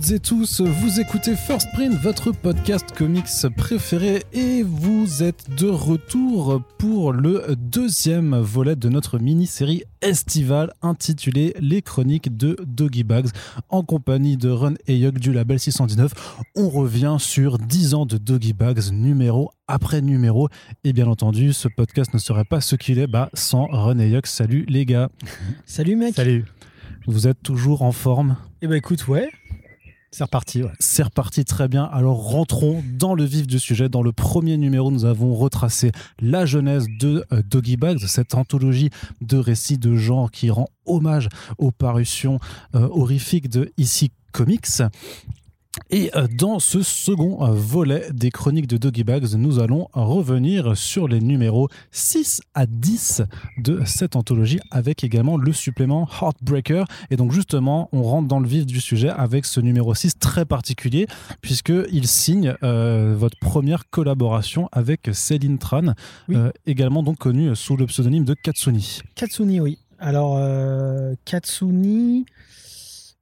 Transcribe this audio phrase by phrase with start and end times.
[0.00, 3.26] Toutes et tous, vous écoutez First Print, votre podcast comics
[3.56, 11.52] préféré et vous êtes de retour pour le deuxième volet de notre mini-série estivale intitulée
[11.58, 13.30] Les chroniques de Doggy Bags
[13.70, 16.12] en compagnie de Run et Yug du label 619.
[16.54, 20.48] On revient sur 10 ans de Doggy Bags numéro après numéro
[20.84, 24.10] et bien entendu ce podcast ne serait pas ce qu'il est bah, sans Run et
[24.10, 24.26] Yug.
[24.26, 25.08] Salut les gars.
[25.66, 26.14] Salut mec.
[26.14, 26.44] Salut.
[27.08, 28.36] Vous êtes toujours en forme?
[28.62, 29.30] Eh ben écoute, ouais.
[30.10, 30.62] C'est reparti.
[30.62, 30.70] Ouais.
[30.78, 31.84] C'est reparti très bien.
[31.84, 33.88] Alors rentrons dans le vif du sujet.
[33.88, 38.90] Dans le premier numéro, nous avons retracé la genèse de euh, Doggy Bags, cette anthologie
[39.20, 42.40] de récits de genre qui rend hommage aux parutions
[42.74, 44.82] euh, horrifiques de ICI Comics.
[45.90, 50.76] Et euh, dans ce second euh, volet des chroniques de Doggy Bags, nous allons revenir
[50.76, 53.22] sur les numéros 6 à 10
[53.58, 56.86] de cette anthologie avec également le supplément Heartbreaker.
[57.10, 60.44] Et donc justement, on rentre dans le vif du sujet avec ce numéro 6 très
[60.44, 61.06] particulier
[61.40, 65.94] puisqu'il signe euh, votre première collaboration avec Céline Tran,
[66.28, 66.36] oui.
[66.36, 69.00] euh, également donc connue sous le pseudonyme de Katsuni.
[69.14, 69.78] Katsuni, oui.
[69.98, 72.26] Alors, euh, Katsuni...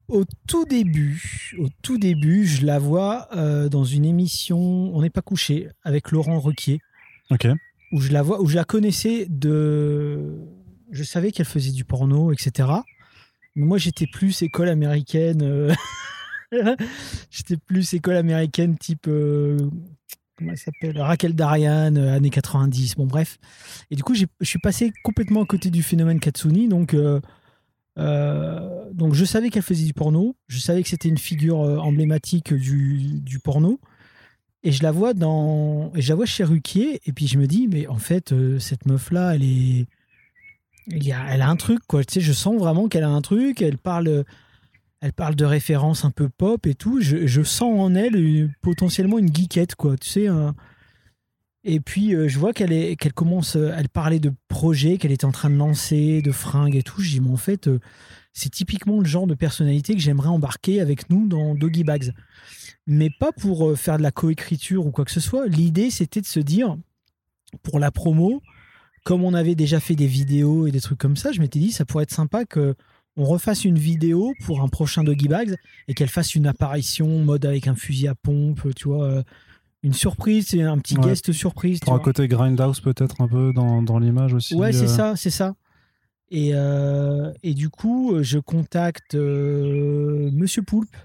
[0.08, 4.58] Au tout début, au tout début, je la vois euh, dans une émission
[4.94, 6.80] On n'est pas couché avec Laurent Requier.
[7.30, 7.48] Ok.
[7.92, 10.38] Où je la vois, où je la connaissais de.
[10.92, 12.68] Je savais qu'elle faisait du porno, etc.
[13.56, 15.42] Mais moi, j'étais plus école américaine.
[15.42, 15.74] Euh...
[17.30, 19.08] j'étais plus école américaine type.
[19.08, 19.58] Euh...
[20.36, 22.94] Comment elle s'appelle Raquel Darian, années 90.
[22.94, 23.38] Bon, bref.
[23.90, 26.68] Et du coup, je suis passé complètement à côté du phénomène Katsuni.
[26.68, 26.94] Donc.
[27.98, 31.78] Euh, donc je savais qu'elle faisait du porno, je savais que c'était une figure euh,
[31.78, 33.80] emblématique du, du, porno,
[34.62, 37.68] et je la vois dans, je la vois chez Ruquier, et puis je me dis
[37.68, 39.86] mais en fait euh, cette meuf là, elle est,
[40.88, 43.08] il y a, elle a un truc quoi, tu sais, je sens vraiment qu'elle a
[43.08, 44.24] un truc, elle parle,
[45.00, 49.18] elle parle de références un peu pop et tout, je, je sens en elle potentiellement
[49.18, 50.28] une geekette quoi, tu sais.
[51.68, 55.10] Et puis, euh, je vois qu'elle est, qu'elle commence, euh, elle parlait de projets qu'elle
[55.10, 57.00] était en train de lancer, de fringues et tout.
[57.02, 57.80] Je dis, mais en fait, euh,
[58.32, 62.12] c'est typiquement le genre de personnalité que j'aimerais embarquer avec nous dans Doggy Bags.
[62.86, 65.48] Mais pas pour faire de la coécriture ou quoi que ce soit.
[65.48, 66.76] L'idée, c'était de se dire,
[67.64, 68.42] pour la promo,
[69.04, 71.72] comme on avait déjà fait des vidéos et des trucs comme ça, je m'étais dit,
[71.72, 72.76] ça pourrait être sympa que
[73.16, 75.56] on refasse une vidéo pour un prochain Doggy Bags
[75.88, 79.24] et qu'elle fasse une apparition mode avec un fusil à pompe, tu vois
[79.86, 81.10] une surprise, c'est un petit ouais.
[81.10, 81.78] guest surprise.
[81.80, 84.56] Pour un côté grindhouse peut-être un peu dans, dans l'image aussi.
[84.56, 84.88] Ouais, c'est euh...
[84.88, 85.54] ça, c'est ça.
[86.30, 90.96] Et, euh, et, du coup, je contacte euh, Monsieur Poulpe,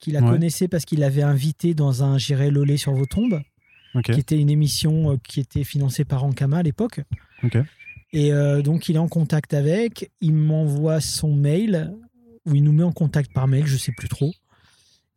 [0.00, 0.30] qui la ouais.
[0.30, 3.40] connaissait parce qu'il l'avait invité dans un J'irai Lolé sur vos tombes,
[3.94, 4.14] okay.
[4.14, 7.00] qui était une émission euh, qui était financée par Ankama à l'époque.
[7.44, 7.62] Okay.
[8.12, 11.94] Et euh, donc, il est en contact avec, il m'envoie son mail,
[12.44, 14.32] ou il nous met en contact par mail, je sais plus trop.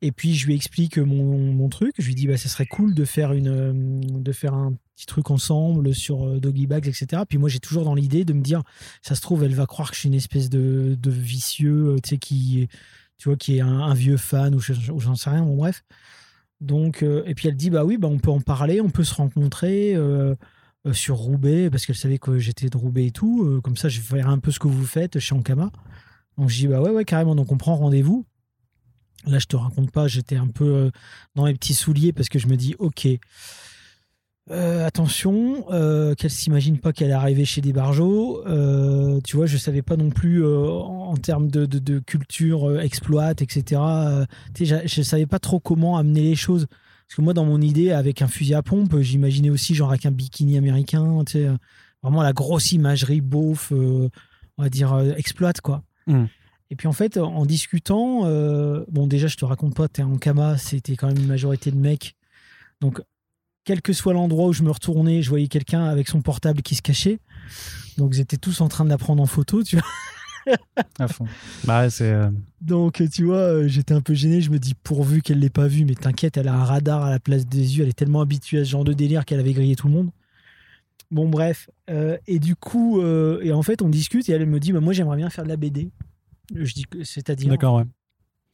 [0.02, 1.96] Et puis je lui explique mon, mon truc.
[1.98, 5.30] Je lui dis bah ça serait cool de faire une de faire un petit truc
[5.30, 7.24] ensemble sur euh, Doggy Bags, etc.
[7.28, 8.64] Puis moi j'ai toujours dans l'idée de me dire
[9.02, 12.10] ça se trouve elle va croire que je suis une espèce de, de vicieux, tu
[12.10, 12.70] sais qui
[13.18, 15.44] tu vois qui est un, vieux fan ou j'en sais rien.
[15.44, 15.84] Bon bref.
[16.62, 19.04] Donc euh, et puis elle dit bah oui bah on peut en parler, on peut
[19.04, 19.96] se rencontrer.
[19.96, 20.36] Euh,
[20.94, 24.30] sur Roubaix parce qu'elle savait que j'étais de Roubaix et tout comme ça je faire
[24.30, 25.72] un peu ce que vous faites chez Ankama
[26.38, 28.26] donc je dis bah ouais ouais carrément donc on prend rendez-vous
[29.26, 30.92] Là, je te raconte pas, j'étais un peu
[31.36, 33.08] dans mes petits souliers parce que je me dis, ok,
[34.52, 38.44] euh, attention, euh, qu'elle s'imagine pas qu'elle est arrivée chez des barjots.
[38.48, 43.82] Euh, tu vois, je savais pas non plus en, termes de, culture exploite, etc.
[44.60, 46.66] je, je savais pas trop comment amener les choses.
[47.08, 50.06] Parce que moi, dans mon idée, avec un fusil à pompe, j'imaginais aussi genre avec
[50.06, 51.48] un bikini américain, tu sais,
[52.02, 54.10] vraiment la grosse imagerie beauf, on
[54.58, 55.84] va dire exploite quoi.
[56.08, 56.26] Mmh.
[56.72, 60.18] Et puis en fait, en discutant, euh, bon déjà je te raconte pas, t'es en
[60.18, 62.16] Kama, c'était quand même une majorité de mecs.
[62.80, 63.02] Donc
[63.64, 66.76] quel que soit l'endroit où je me retournais, je voyais quelqu'un avec son portable qui
[66.76, 67.20] se cachait.
[67.98, 70.56] Donc ils étaient tous en train de la prendre en photo, tu vois.
[71.00, 71.26] à fond.
[71.66, 72.12] Bah c'est.
[72.12, 72.30] Euh...
[72.62, 74.42] Donc tu vois, j'étais un peu gêné.
[74.42, 77.10] Je me dis pourvu qu'elle l'ait pas vu, mais t'inquiète, elle a un radar à
[77.10, 77.84] la place des yeux.
[77.84, 80.12] Elle est tellement habituée à ce genre de délire qu'elle avait grillé tout le monde.
[81.12, 84.60] Bon bref, euh, et du coup, euh, et en fait on discute et elle me
[84.60, 85.90] dit, bah, moi j'aimerais bien faire de la BD.
[86.54, 87.50] Je dis que c'est-à-dire.
[87.50, 87.86] D'accord, ouais.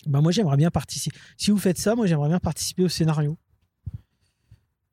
[0.06, 1.18] Bah moi j'aimerais bien participer.
[1.38, 3.38] Si vous faites ça, moi j'aimerais bien participer au scénario.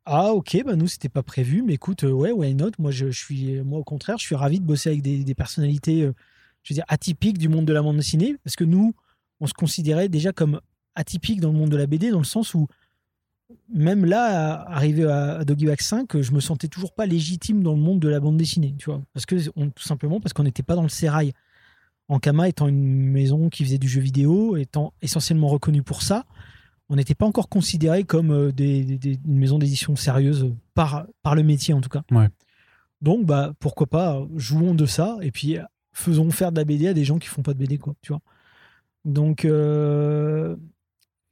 [0.04, 2.70] Ah ok, bah nous c'était pas prévu, mais écoute, euh, ouais, why not?
[2.78, 5.34] Moi je, je, suis, moi au contraire, je suis ravi de bosser avec des, des
[5.34, 6.12] personnalités, euh,
[6.62, 8.94] je veux dire atypiques du monde de la bande dessinée, parce que nous,
[9.40, 10.60] on se considérait déjà comme
[10.96, 12.66] atypiques dans le monde de la BD, dans le sens où
[13.72, 17.74] même là, arrivé à, à Doggy Bag 5, je me sentais toujours pas légitime dans
[17.74, 20.42] le monde de la bande dessinée, tu vois, parce que on, tout simplement parce qu'on
[20.42, 21.32] n'était pas dans le sérail
[22.12, 26.24] Ankama étant une maison qui faisait du jeu vidéo, étant essentiellement reconnue pour ça,
[26.88, 31.34] on n'était pas encore considéré comme euh, des, des- une maison d'édition sérieuse par, par
[31.34, 32.02] le métier en tout cas.
[32.10, 32.28] Ouais.
[33.00, 35.56] Donc bah pourquoi pas jouons de ça et puis
[35.92, 38.12] faisons faire de la BD à des gens qui font pas de BD quoi, tu
[38.12, 38.20] vois.
[39.04, 40.54] Donc euh,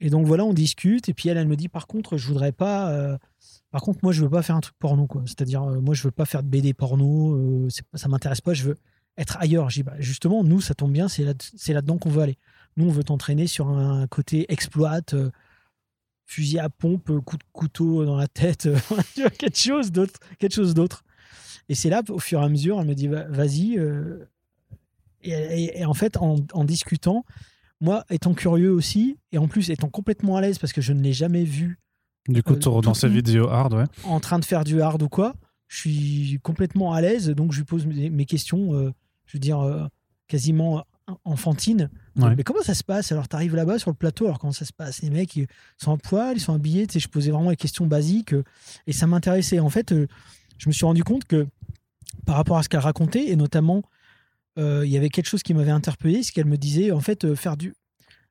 [0.01, 2.53] et donc voilà, on discute et puis elle elle me dit par contre je voudrais
[2.53, 3.19] pas euh,
[3.71, 5.23] par contre moi je veux pas faire un truc porno quoi.
[5.27, 8.77] C'est-à-dire euh, moi je veux pas faire de BD porno, ça m'intéresse pas, je veux
[9.19, 9.71] être ailleurs.
[9.71, 12.39] J'ai dit, bah, justement nous ça tombe bien, c'est là c'est là-dedans qu'on veut aller.
[12.77, 15.31] Nous on veut t'entraîner sur un côté exploit euh,
[16.27, 18.79] fusil à pompe, coup de couteau dans la tête, euh,
[19.39, 21.05] quelque chose d'autre, quelque chose d'autre.
[21.69, 23.79] Et c'est là, au fur et à mesure, elle me dit Va- vas-y.
[23.79, 24.25] euh,
[25.23, 27.25] et, et- et en fait, en, en discutant,
[27.81, 31.01] moi, étant curieux aussi, et en plus étant complètement à l'aise parce que je ne
[31.03, 31.79] l'ai jamais vu
[32.29, 33.85] Du coup, Euh, dans ces vidéos hard, ouais.
[34.05, 35.35] en train de faire du hard ou quoi,
[35.71, 38.93] je suis complètement à l'aise, donc je lui pose mes, questions, euh,
[39.27, 39.87] je veux dire, euh,
[40.27, 40.85] quasiment
[41.25, 41.89] enfantines.
[42.17, 42.35] Ouais.
[42.35, 43.13] Mais comment ça se passe?
[43.13, 45.01] Alors, tu arrives là-bas sur le plateau, alors comment ça se passe?
[45.03, 45.47] Les mecs, ils
[45.79, 48.45] sont à poil, ils sont habillés, tu sais, je posais vraiment les questions basiques, euh,
[48.87, 49.61] et ça m'intéressait.
[49.61, 50.07] En fait, euh,
[50.59, 51.47] je me suis rendu compte que
[52.27, 53.83] par rapport à ce qu'elle racontait, et notamment,
[54.59, 57.25] euh, il y avait quelque chose qui m'avait interpellé, c'est qu'elle me disait, en fait,
[57.25, 57.75] euh, faire du...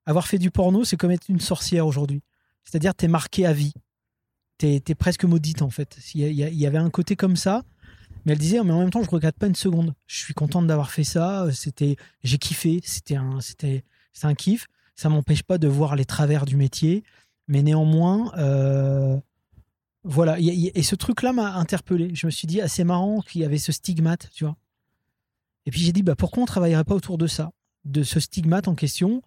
[0.05, 2.21] avoir fait du porno, c'est comme être une sorcière aujourd'hui.
[2.63, 3.73] C'est-à-dire, tu es marqué à vie
[4.59, 5.97] t'es es presque maudite en fait.
[6.13, 7.63] Il y, avait un côté comme ça,
[8.25, 9.95] mais elle disait, mais en même temps, je regrette pas une seconde.
[10.05, 11.47] Je suis contente d'avoir fait ça.
[11.51, 12.79] C'était, j'ai kiffé.
[12.83, 13.83] C'était un, c'était,
[14.21, 14.67] un kiff.
[14.95, 17.03] Ça m'empêche pas de voir les travers du métier,
[17.47, 19.17] mais néanmoins, euh,
[20.03, 20.37] voilà.
[20.39, 22.13] Et ce truc-là m'a interpellé.
[22.13, 24.57] Je me suis dit, assez marrant qu'il y avait ce stigmate, tu vois.
[25.65, 27.51] Et puis j'ai dit, bah pourquoi on travaillerait pas autour de ça,
[27.85, 29.21] de ce stigmate en question.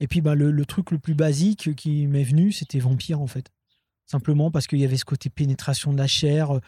[0.00, 3.50] Et puis bah, le truc le plus basique qui m'est venu, c'était vampire en fait
[4.06, 6.60] simplement parce qu'il y avait ce côté pénétration de la chair, euh,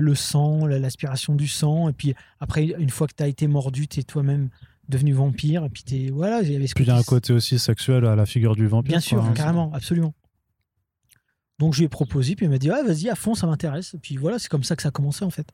[0.00, 3.46] le sang, la- l'aspiration du sang, et puis après, une fois que tu as été
[3.46, 4.48] mordu, tu es toi-même
[4.88, 6.98] devenu vampire, et puis t'es voilà, il y avait ce Puis il y a un
[6.98, 8.90] côté- côté aussi sexuel à la figure du vampire.
[8.90, 10.14] Bien sûr, quoi, hein, carrément, absolument.
[11.58, 13.94] Donc je lui ai proposé, puis il m'a dit, ah, vas-y, à fond, ça m'intéresse.
[13.94, 15.46] Et puis voilà, c'est comme ça que ça a commencé en fait.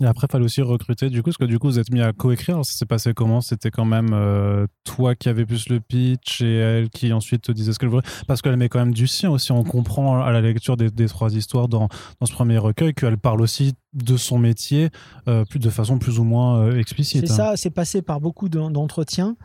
[0.00, 2.00] Et après, il fallait aussi recruter, du coup, parce que du coup, vous êtes mis
[2.00, 2.64] à coécrire.
[2.64, 3.40] Ça s'est passé comment?
[3.40, 7.52] C'était quand même euh, toi qui avais plus le pitch et elle qui ensuite te
[7.52, 8.06] disait ce qu'elle voulait.
[8.28, 9.50] Parce qu'elle met quand même du sien aussi.
[9.50, 11.88] On comprend à la lecture des, des trois histoires dans,
[12.20, 14.90] dans ce premier recueil qu'elle parle aussi de son métier
[15.26, 17.26] euh, plus, de façon plus ou moins euh, explicite.
[17.26, 17.36] C'est hein.
[17.36, 19.36] ça, c'est passé par beaucoup d'en- d'entretiens.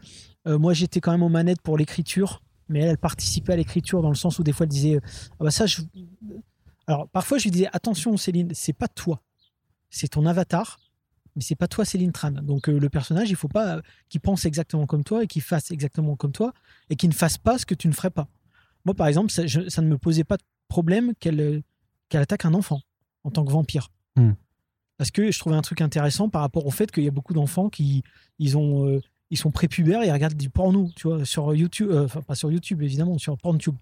[0.45, 4.09] Moi, j'étais quand même aux manettes pour l'écriture, mais elle, elle participait à l'écriture dans
[4.09, 4.99] le sens où des fois, elle disait
[5.39, 5.81] ah bah ça, je...
[6.85, 9.21] Alors, parfois, je lui disais attention, Céline, c'est pas toi,
[9.95, 10.79] c'est ton avatar,
[11.35, 12.31] mais c'est pas toi, Céline Tran.
[12.31, 15.41] Donc, euh, le personnage, il faut pas euh, qu'il pense exactement comme toi et qu'il
[15.41, 16.53] fasse exactement comme toi
[16.89, 18.27] et qu'il ne fasse pas ce que tu ne ferais pas.
[18.85, 21.61] Moi, par exemple, ça, je- ça ne me posait pas de problème qu'elle euh,
[22.09, 22.81] qu'elle attaque un enfant
[23.23, 23.89] en tant que vampire.
[24.15, 24.33] Hmm.
[24.97, 27.33] Parce que je trouvais un truc intéressant par rapport au fait qu'il y a beaucoup
[27.33, 28.03] d'enfants qui
[28.39, 28.99] ils ont euh,
[29.31, 32.51] ils sont prépubères et ils regardent du porno, tu vois, sur YouTube, enfin pas sur
[32.51, 33.75] YouTube évidemment, sur PornTube.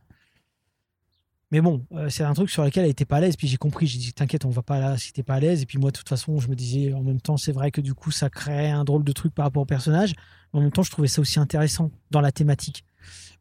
[1.51, 3.36] Mais bon, euh, c'est un truc sur lequel elle était pas à l'aise.
[3.36, 5.62] Puis j'ai compris, j'ai dit t'inquiète, on va pas là si t'es pas à l'aise.
[5.62, 7.81] Et puis moi, de toute façon, je me disais en même temps, c'est vrai que
[7.81, 10.13] du coup, ça crée un drôle de truc par rapport au personnage.
[10.53, 12.86] En même temps, je trouvais ça aussi intéressant dans la thématique.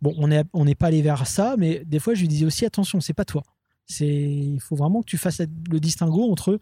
[0.02, 3.00] Bon, on n'est pas allé vers ça, mais des fois, je lui disais aussi attention,
[3.00, 3.42] c'est pas toi.
[3.86, 6.58] C'est il faut vraiment que tu fasses le distinguo entre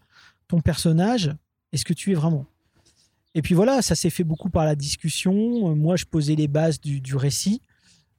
[0.47, 1.33] ton personnage
[1.71, 2.45] et ce que tu es vraiment.
[3.35, 5.33] Et puis voilà, ça s'est fait beaucoup par la discussion.
[5.69, 7.61] Euh, Moi, je posais les bases du, récit.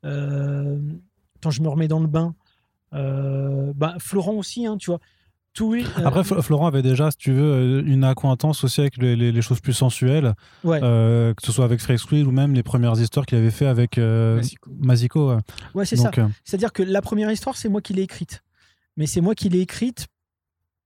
[0.05, 0.79] Euh,
[1.43, 2.35] quand je me remets dans le bain,
[2.93, 4.99] bah, Florent aussi, hein, tu vois.
[5.53, 8.97] Tout, euh, Après, Fl- Florent avait déjà, si tu veux, euh, une acquaintance aussi avec
[8.99, 12.31] les, les- les choses plus sensuelles, ouais, euh, que ce soit avec Freak Squid ou
[12.31, 14.71] même les premières histoires qu'il avait fait avec euh, Mazico.
[14.81, 15.31] Maziko.
[15.35, 15.41] ouais.
[15.75, 16.13] ouais c'est ça.
[16.19, 18.43] Euh, C'est-à-dire que la première histoire, c'est moi qui l'ai écrite.
[18.97, 20.07] Mais c'est moi qui l'ai écrite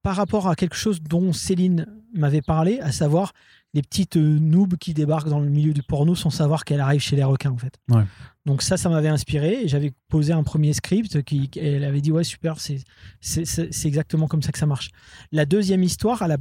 [0.02, 3.32] par rapport à quelque chose dont Céline m'avait parlé, à savoir
[3.74, 7.00] les petites euh, noobs qui débarquent dans le milieu du porno sans savoir qu'elle arrive
[7.00, 7.74] chez les requins, en fait.
[7.90, 8.04] Ouais.
[8.46, 9.66] Donc ça, ça m'avait inspiré.
[9.66, 12.84] J'avais posé un premier script qui, elle avait dit, ouais, super, c'est
[13.84, 14.90] exactement comme ça que ça marche.
[15.32, 16.38] La deuxième histoire, elle a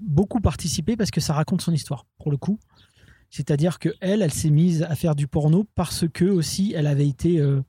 [0.00, 2.58] beaucoup participé parce que ça raconte son histoire, pour le coup.
[3.30, 7.06] C'est-à-dire que elle, elle s'est mise à faire du porno parce que aussi, elle avait
[7.06, 7.62] été, euh,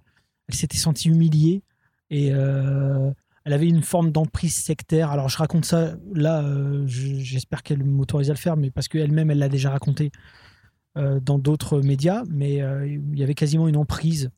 [0.48, 1.64] elle s'était sentie humiliée
[2.10, 3.12] et euh,
[3.46, 5.10] elle avait une forme d'emprise sectaire.
[5.12, 8.88] Alors je raconte ça là, euh, je- j'espère qu'elle m'autorise à le faire, mais parce
[8.88, 10.12] qu'elle-même, elle l'a déjà raconté
[10.98, 14.30] euh, dans d'autres médias, mais euh, il y avait quasiment une emprise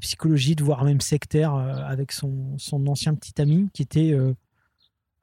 [0.00, 4.14] psychologique, voire même sectaire, avec son, son ancien petit ami qui était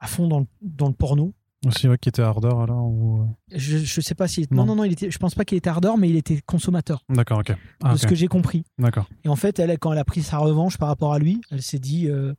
[0.00, 1.32] à fond dans le, dans le porno.
[1.64, 2.84] aussi, ouais, qui était ardeur alors.
[2.86, 4.46] ou, Je, je sais pas si.
[4.50, 4.66] Non, Non.
[4.66, 7.38] non, non, il était, je pense pas qu'il était ardeur, mais il était consommateur, D'accord,
[7.38, 7.54] ok.
[7.84, 8.64] Ah, de ce que j'ai compris.
[8.78, 9.08] D'accord.
[9.24, 11.62] Et en fait, elle, quand elle a pris sa revanche par rapport à lui, elle
[11.62, 12.08] s'est dit.
[12.08, 12.34] euh,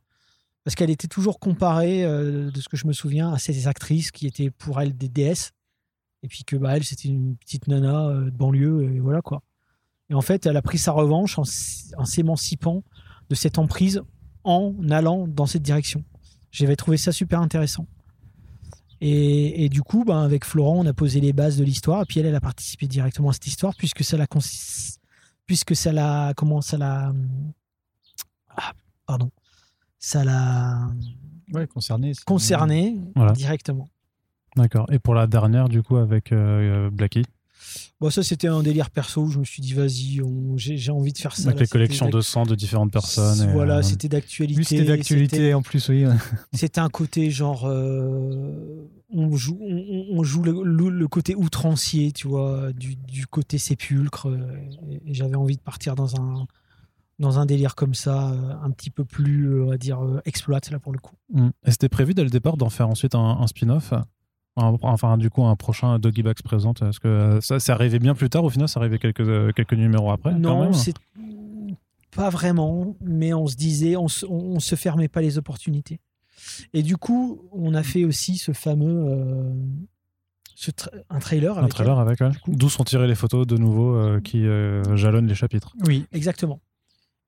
[0.66, 4.10] parce qu'elle était toujours comparée, euh, de ce que je me souviens, à ces actrices
[4.10, 5.52] qui étaient pour elle des déesses.
[6.24, 9.44] Et puis que bah, elle, c'était une petite nana euh, de banlieue, et voilà quoi.
[10.10, 12.82] Et en fait, elle a pris sa revanche en, s'émancipant
[13.30, 14.02] de cette emprise
[14.42, 16.02] en allant dans cette direction.
[16.50, 17.86] J'avais trouvé ça super intéressant.
[19.00, 22.02] Et, du coup, ben, avec Florent, on a posé les bases de l'histoire.
[22.02, 24.26] Et puis elle, elle a participé directement à cette histoire puisque ça l'a
[25.46, 27.12] puisque ça l'a comment ça l'a
[28.48, 28.72] ah,
[29.06, 29.30] pardon
[30.06, 30.88] ça l'a
[31.52, 32.12] Ouais, concerné.
[32.26, 33.32] concerné Voilà.
[33.32, 33.88] directement.
[34.56, 34.86] D'accord.
[34.92, 37.24] Et pour la dernière, du coup, avec euh, Blackie,
[38.00, 41.12] Bon, ça, c'était un délire perso où je me suis dit, vas-y, on- j'ai envie
[41.12, 41.48] de faire ça.
[41.48, 41.64] avec là.
[41.64, 43.48] les collections de sang de différentes personnes.
[43.48, 44.62] et, Voilà, euh, c'était d'actualité.
[44.62, 46.04] C'était d'actualité en plus, oui.
[46.52, 47.64] C'était- un côté genre.
[47.66, 53.26] euh, on joue, on, on joue le, le- le côté outrancier, tu vois, du, du
[53.26, 54.28] côté sépulcre.
[54.28, 54.38] euh,
[54.90, 56.46] Et, et j'avais envie de partir dans un,
[57.18, 60.20] dans un délire comme ça, euh, un petit peu plus, euh, on va dire, euh,
[60.26, 61.14] exploite, là, pour le coup.
[61.32, 61.48] Mm.
[61.66, 64.04] Et c'était prévu dès le départ d'en faire ensuite un, un spin-off Un-
[64.82, 66.80] Enfin, du coup, un prochain Doggy Bags présente.
[66.82, 70.10] Est-ce que ça, c'est arrivé bien plus tard Au final, c'est arrivé quelques, quelques numéros
[70.10, 70.94] après non, c'est
[72.14, 76.00] pas vraiment, mais on se disait, on se, on, se fermait pas les opportunités.
[76.72, 79.04] Et du coup, on a fait aussi ce fameux.
[79.10, 79.52] euh,
[80.54, 81.56] ce tra- un trailer.
[81.58, 82.30] Un avec trailer avec, ouais.
[82.48, 85.74] D'où sont tirées les photos de nouveau euh, qui euh, jalonnent les chapitres.
[85.86, 86.06] Oui.
[86.12, 86.60] Exactement.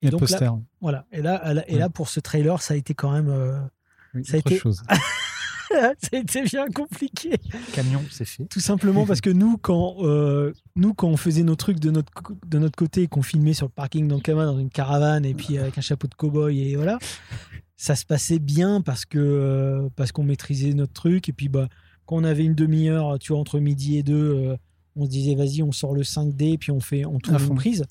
[0.01, 0.49] Et le donc là- poster.
[0.81, 1.05] Voilà.
[1.11, 3.29] Et là, et là- et là, pour ce trailer, ça a été quand même.
[3.29, 3.59] euh,
[4.13, 4.81] Oui, ça a autre été- chose.
[5.71, 7.37] ça a été bien compliqué.
[7.73, 8.45] Camion, c'est fait.
[8.45, 12.11] Tout simplement parce que nous, quand, euh, nous, quand on faisait nos trucs de notre,
[12.47, 15.57] de notre côté, et qu'on filmait sur le parking d'Ankama dans une caravane et puis
[15.59, 16.97] avec un chapeau de cow-boy et voilà,
[17.77, 21.29] ça se passait bien parce que euh, parce qu'on maîtrisait notre truc.
[21.29, 21.69] Et puis, bah,
[22.07, 24.57] quand on avait une demi-heure, tu vois, entre midi et deux, euh,
[24.95, 27.85] on se disait, vas-y, on sort le 5D, puis on, fait, on tourne une prise.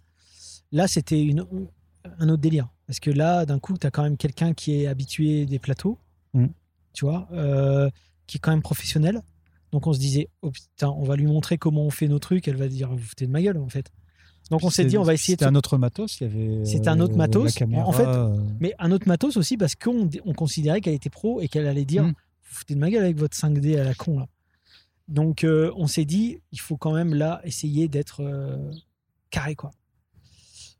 [0.72, 1.46] Là, c'était une,
[2.18, 2.68] un autre délire.
[2.86, 5.98] Parce que là, d'un coup, tu as quand même quelqu'un qui est habitué des plateaux,
[6.34, 6.46] Mm.
[6.92, 7.88] tu vois, euh,
[8.26, 9.22] qui est quand même professionnel.
[9.72, 12.48] Donc on se disait, oh putain, on va lui montrer comment on fait nos trucs.
[12.48, 13.90] Elle va dire, vous foutez de ma gueule, en fait.
[14.50, 15.40] Donc on s'est dit, on va essayer de.
[15.40, 16.64] C'était un autre matos, il y avait.
[16.64, 17.44] C'était un autre euh, matos.
[17.46, 20.94] la caméra, En fait, euh, Mais un autre matos aussi parce qu'on on considérait qu'elle
[20.94, 22.06] était pro et qu'elle allait dire, Mm.
[22.08, 22.12] vous
[22.50, 24.26] vous foutez de ma gueule avec votre 5D à la con là.
[25.08, 28.22] Donc euh, on s'est dit, il faut quand même là essayer d'être
[29.30, 29.70] carré quoi.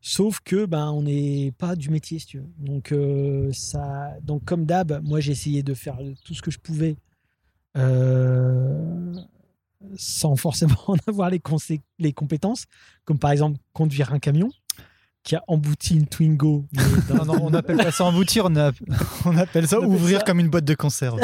[0.01, 2.49] Sauf que ben on n'est pas du métier si tu veux.
[2.59, 6.59] Donc euh, ça, donc comme d'hab, moi j'ai essayé de faire tout ce que je
[6.59, 6.97] pouvais
[7.77, 9.13] euh,
[9.97, 11.41] sans forcément en avoir les,
[11.99, 12.65] les compétences,
[13.05, 14.51] comme par exemple conduire un camion
[15.25, 16.67] qui a embouti une Twingo.
[17.15, 18.71] Non, non, on n'appelle pas ça emboutir, on, a-
[19.25, 21.21] on appelle ça On appelle ouvrir ça- comme une boîte de conserve.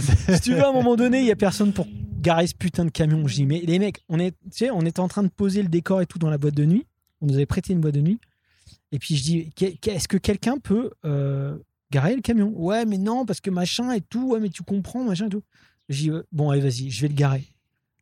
[0.00, 1.86] C'est- si tu veux, à un moment donné, il y a personne pour
[2.22, 3.26] garer ce putain de camion.
[3.26, 5.62] Je dis, mais les mecs, on est, tu sais, on était en train de poser
[5.62, 6.86] le décor et tout dans la boîte de nuit.
[7.20, 8.20] On nous avait prêté une boîte de nuit.
[8.92, 9.50] Et puis je dis,
[9.86, 11.56] est-ce que quelqu'un peut euh,
[11.90, 12.52] garer le camion?
[12.56, 14.30] Ouais, mais non, parce que machin et tout.
[14.32, 15.42] Ouais, mais tu comprends, machin et tout.
[15.88, 17.44] Je dis, euh, bon, allez, vas-y, je vais le garer.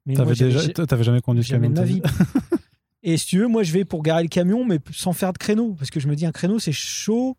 [0.06, 2.00] Mais T'avais déjà, j'ai- t'avais jamais conduit ce camion de ma ta vie.
[3.02, 5.38] Et si tu veux, moi, je vais pour garer le camion, mais sans faire de
[5.38, 5.72] créneau.
[5.74, 7.36] Parce que je me dis, un créneau, c'est chaud.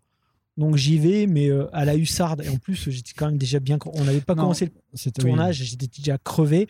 [0.61, 2.43] Donc j'y vais, mais euh, à la hussarde.
[2.45, 3.79] Et en plus, j'étais quand même déjà bien.
[3.95, 5.11] On n'avait pas Non, commencé le oui.
[5.11, 6.67] tournage, j'étais déjà crevé.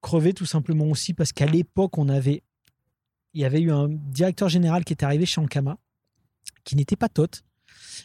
[0.00, 2.44] Crevé tout simplement aussi parce qu'à l'époque, on avait.
[3.34, 5.76] Il y avait eu un directeur général qui était arrivé chez Ankama,
[6.62, 7.42] qui n'était pas Tot,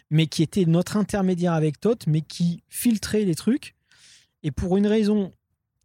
[0.09, 3.75] mais qui était notre intermédiaire avec Tot, mais qui filtrait les trucs.
[4.41, 5.31] Et pour une raison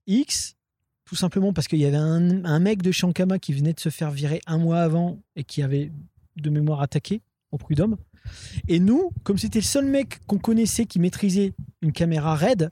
[0.06, 0.56] X,
[1.04, 3.80] tout simplement parce qu'il y avait un, un mec de chez Ankama qui venait de
[3.80, 5.92] se faire virer un mois avant et qui avait
[6.36, 7.98] de mémoire attaqué au prud'homme.
[8.68, 12.70] Et nous, comme c'était le seul mec qu'on connaissait qui maîtrisait une caméra RAID,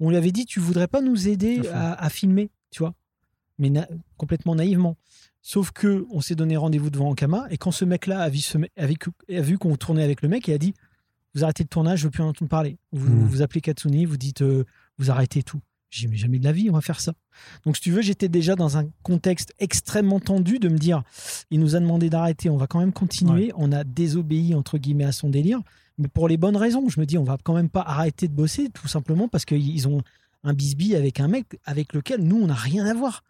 [0.00, 2.94] on lui avait dit tu voudrais pas nous aider À filmer, tu vois,
[3.58, 4.96] mais na- complètement naïvement.
[5.42, 9.76] Sauf que on s'est donné rendez-vous devant Ankama et quand ce mec-là a vu, qu'on
[9.76, 10.74] tournait avec le mec, il a dit
[11.34, 12.78] vous arrêtez le tournage, je veux plus en entendre parler.
[12.92, 13.26] Vous, Mhm.
[13.26, 14.64] vous appelez Katsuni, vous dites euh,
[14.98, 15.60] vous arrêtez tout.
[15.90, 17.14] J'ai jamais de la vie on va faire ça.
[17.64, 21.02] Donc si tu veux, j'étais déjà dans un contexte extrêmement tendu de me dire
[21.50, 25.04] il nous a demandé d'arrêter, on va quand même continuer, on a désobéi entre guillemets
[25.04, 25.60] à son délire
[26.00, 26.88] mais pour les bonnes raisons.
[26.88, 29.88] Je me dis, on va quand même pas arrêter de bosser, tout simplement parce qu'ils
[29.88, 30.00] ont
[30.44, 33.24] un bisbille avec un mec avec lequel nous, on n'a rien à voir.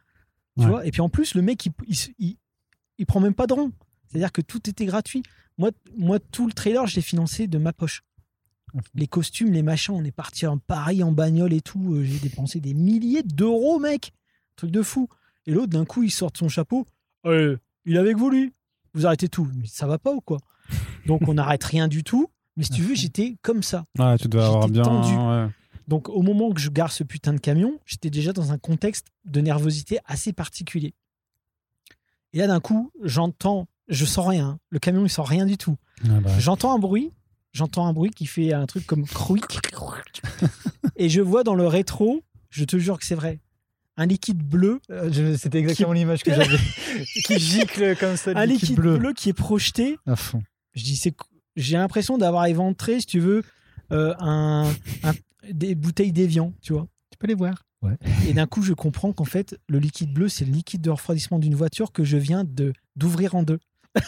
[0.59, 0.71] Tu Ouais.
[0.71, 0.87] vois?
[0.87, 2.37] Et puis en plus, le mec, il, il, se- il-
[2.99, 3.73] il prend même pas de rond.
[4.09, 5.23] C'est-à-dire que tout était gratuit.
[5.57, 8.03] Moi, moi, tout le trailer, je l'ai financé de ma poche.
[8.95, 11.95] Les costumes, les machins, on est parti en Paris en bagnole et tout.
[11.95, 14.13] Euh, J'ai dépensé des milliers d'euros, mec.
[14.57, 15.09] Truc de fou.
[15.47, 16.87] Et l'autre, d'un coup, il sort de son chapeau.
[17.27, 17.57] Euh,
[17.87, 18.53] il est avec vous, lui?
[18.95, 19.49] Vous arrêtez tout.
[19.57, 20.39] Mais ça va pas ou quoi?
[21.07, 22.29] Donc, on n'arrête rien du tout.
[22.57, 23.85] Mais si tu veux, j'étais comme ça.
[23.99, 24.83] Ouais, tu devais avoir bien.
[24.83, 25.15] tendu.
[25.15, 25.49] ouais.
[25.87, 29.07] Donc, au moment que je gare ce putain de camion, j'étais déjà dans un contexte
[29.25, 30.93] de nervosité assez particulier.
[32.35, 34.59] Et là, d'un coup, j'entends, je sens rien.
[34.69, 35.77] Le camion, il sent rien du tout.
[36.05, 37.11] Ah bah, J'entends un bruit.
[37.59, 39.59] J'entends un bruit qui fait un truc comme crouic.
[40.97, 43.41] Et je vois dans le rétro, je te jure que c'est vrai,
[43.97, 46.57] un liquide bleu, Euh, C'était exactement l'image que j'avais.
[47.25, 49.12] qui gicle comme ça, un liquide bleu.
[49.12, 49.99] qui est projeté.
[50.07, 50.41] À fond.
[50.75, 51.15] Je dis, c'est,
[51.57, 53.43] j'ai l'impression d'avoir éventré, si tu veux,
[53.91, 54.71] euh, un,
[55.03, 55.15] un-
[55.50, 56.87] des bouteilles d'évian, tu vois.
[57.11, 57.65] Tu peux les voir.
[58.29, 61.38] Et d'un coup, je comprends qu'en fait, le liquide bleu, c'est le liquide de refroidissement
[61.41, 63.59] d'une voiture que je viens de d'ouvrir en deux.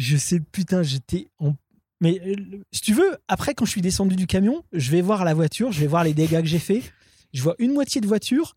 [0.00, 1.54] je sais, putain, j'étais en...
[2.00, 2.34] Mais euh,
[2.72, 5.70] si tu veux, après, quand je suis descendu du camion, je vais voir la voiture,
[5.72, 6.82] je vais voir les dégâts que j'ai fait.
[7.34, 8.56] Je vois une moitié de voiture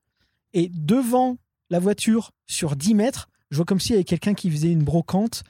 [0.53, 1.37] et devant
[1.69, 4.83] la voiture, sur 10 mètres, je vois comme s'il y avait quelqu'un qui faisait une
[4.83, 5.43] brocante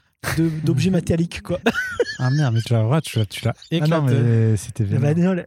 [0.64, 1.60] d'objets métalliques, quoi.
[2.18, 4.22] Ah merde, mais tu l'as tu l'as- tu l'as Ah non, éclaté.
[4.22, 5.46] mais c'était Ah bah non, l'ai-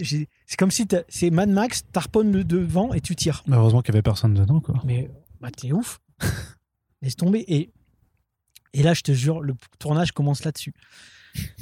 [0.00, 3.42] j'ai- c'est comme si c'est Mad Max, t'arponnes le devant et tu tires.
[3.46, 4.80] Mais heureusement qu'il y avait personne dedans, quoi.
[4.84, 5.10] Mais
[5.40, 6.00] bah, t'es ouf.
[7.02, 7.44] Laisse tomber.
[7.48, 7.70] Et,
[8.74, 10.74] et là, je te jure, le tournage commence là-dessus.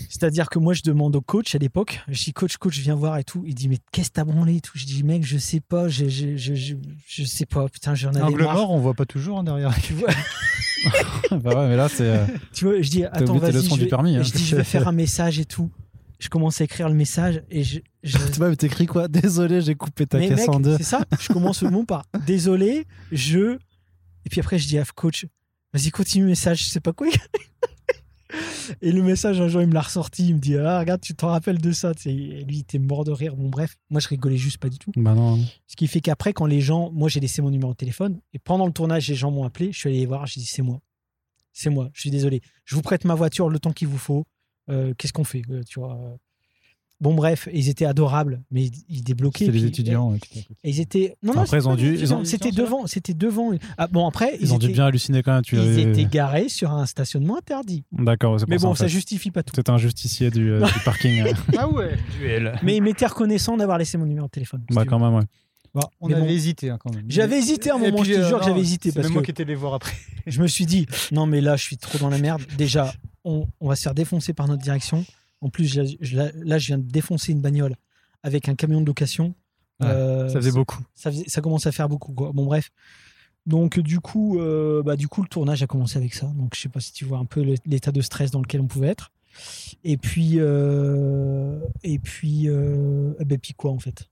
[0.08, 3.16] C'est-à-dire que moi, je demande au coach à l'époque, je dis coach, coach, viens voir
[3.18, 3.42] et tout.
[3.46, 4.72] Il dit, mais qu'est-ce que t'as branlé et tout?
[4.74, 6.74] Je dis, mec, je sais pas, je, je, je, je,
[7.06, 8.54] je sais pas, putain, j'en avais Angle marre.
[8.54, 9.74] mort, on voit pas toujours en derrière.
[9.80, 10.10] Tu vois,
[11.30, 12.02] bah ouais, mais là, c'est.
[12.02, 14.22] euh, tu vois, je dis, attends, vas-y, je permis, hein.
[14.22, 15.70] je dis, je vais faire un message et tout.
[16.18, 19.08] Je commence à écrire le message et je, je, Tu vois, mais t'écris quoi?
[19.08, 20.76] Désolé, j'ai coupé ta Mais caisse mec, en deux.
[20.76, 21.04] c'est ça.
[21.18, 23.58] Je commence le mot par désolé, je.
[24.24, 25.26] Et puis après, je dis à coach,
[25.72, 27.08] vas-y, continue le message, je sais pas quoi.
[28.80, 30.28] Et le message, un jour, il me l'a ressorti.
[30.28, 31.92] Il me dit, ah, regarde, tu t'en rappelles de ça.
[32.06, 33.36] Et lui, il était mort de rire.
[33.36, 34.92] Bon, bref, moi, je rigolais juste pas du tout.
[34.96, 35.38] Bah non.
[35.66, 36.90] Ce qui fait qu'après, quand les gens.
[36.92, 38.20] Moi, j'ai laissé mon numéro de téléphone.
[38.32, 39.72] Et pendant le tournage, les gens m'ont appelé.
[39.72, 40.26] Je suis allé les voir.
[40.26, 40.80] J'ai dit, c'est moi.
[41.52, 41.90] C'est moi.
[41.92, 42.40] Je suis désolé.
[42.64, 44.24] Je vous prête ma voiture le temps qu'il vous faut.
[44.70, 45.42] Euh, Qu'est-ce qu'on fait?
[45.50, 46.16] Euh, Tu vois euh.
[47.02, 49.40] Bon, bref, ils étaient adorables, mais ils, ils débloquaient.
[49.46, 50.14] C'était les puis- étudiants.
[50.14, 51.16] et ils étaient.
[51.22, 52.86] Non, non, Après, c'était ils ont dû- des ils C'était ils devant.
[52.86, 53.50] C'était devant.
[53.76, 55.42] Ah, bon, après, Ils ont dû bien halluciner quand même.
[55.42, 57.82] Tu ils avais- étaient garés sur un stationnement interdit.
[57.92, 58.90] D'accord, Mais ça, bon, ça fait.
[58.90, 59.52] justifie pas tout.
[59.56, 61.20] C'est un justicier du, euh, du parking.
[61.26, 61.32] euh.
[61.58, 62.56] Ah ouais, duel.
[62.62, 64.62] Mais il m'était reconnaissant d'avoir laissé mon numéro de téléphone.
[64.70, 65.24] bah, quand même, ouais.
[65.74, 66.28] Bon, on Mais avait bon.
[66.28, 67.06] hésité hein, quand même.
[67.08, 69.06] J'avais hésité à un Et moment, puis, je te euh, jure que j'avais hésité parce
[69.06, 69.94] même moi qui étais les voir après.
[70.26, 72.42] je me suis dit, non, mais là, je suis trop dans la merde.
[72.58, 72.92] Déjà,
[73.24, 75.04] on, on va se faire défoncer par notre direction.
[75.42, 77.76] En plus, je- je- là, je viens de défoncer une bagnole
[78.22, 79.34] avec un camion de location.
[79.80, 80.78] Ouais, Euh, Ça faisait beaucoup.
[80.94, 82.12] ça, faisait- ça commence à faire beaucoup.
[82.12, 82.32] Quoi.
[82.32, 82.70] Bon, bref.
[83.44, 86.26] Donc, du coup, euh, bah, du coup, le tournage a commencé avec ça.
[86.36, 88.66] Donc, je sais pas si tu vois un peu l'état de stress dans lequel on
[88.68, 89.10] pouvait être.
[89.82, 94.08] Et puis, euh, et puis, eh ben, puis quoi en fait?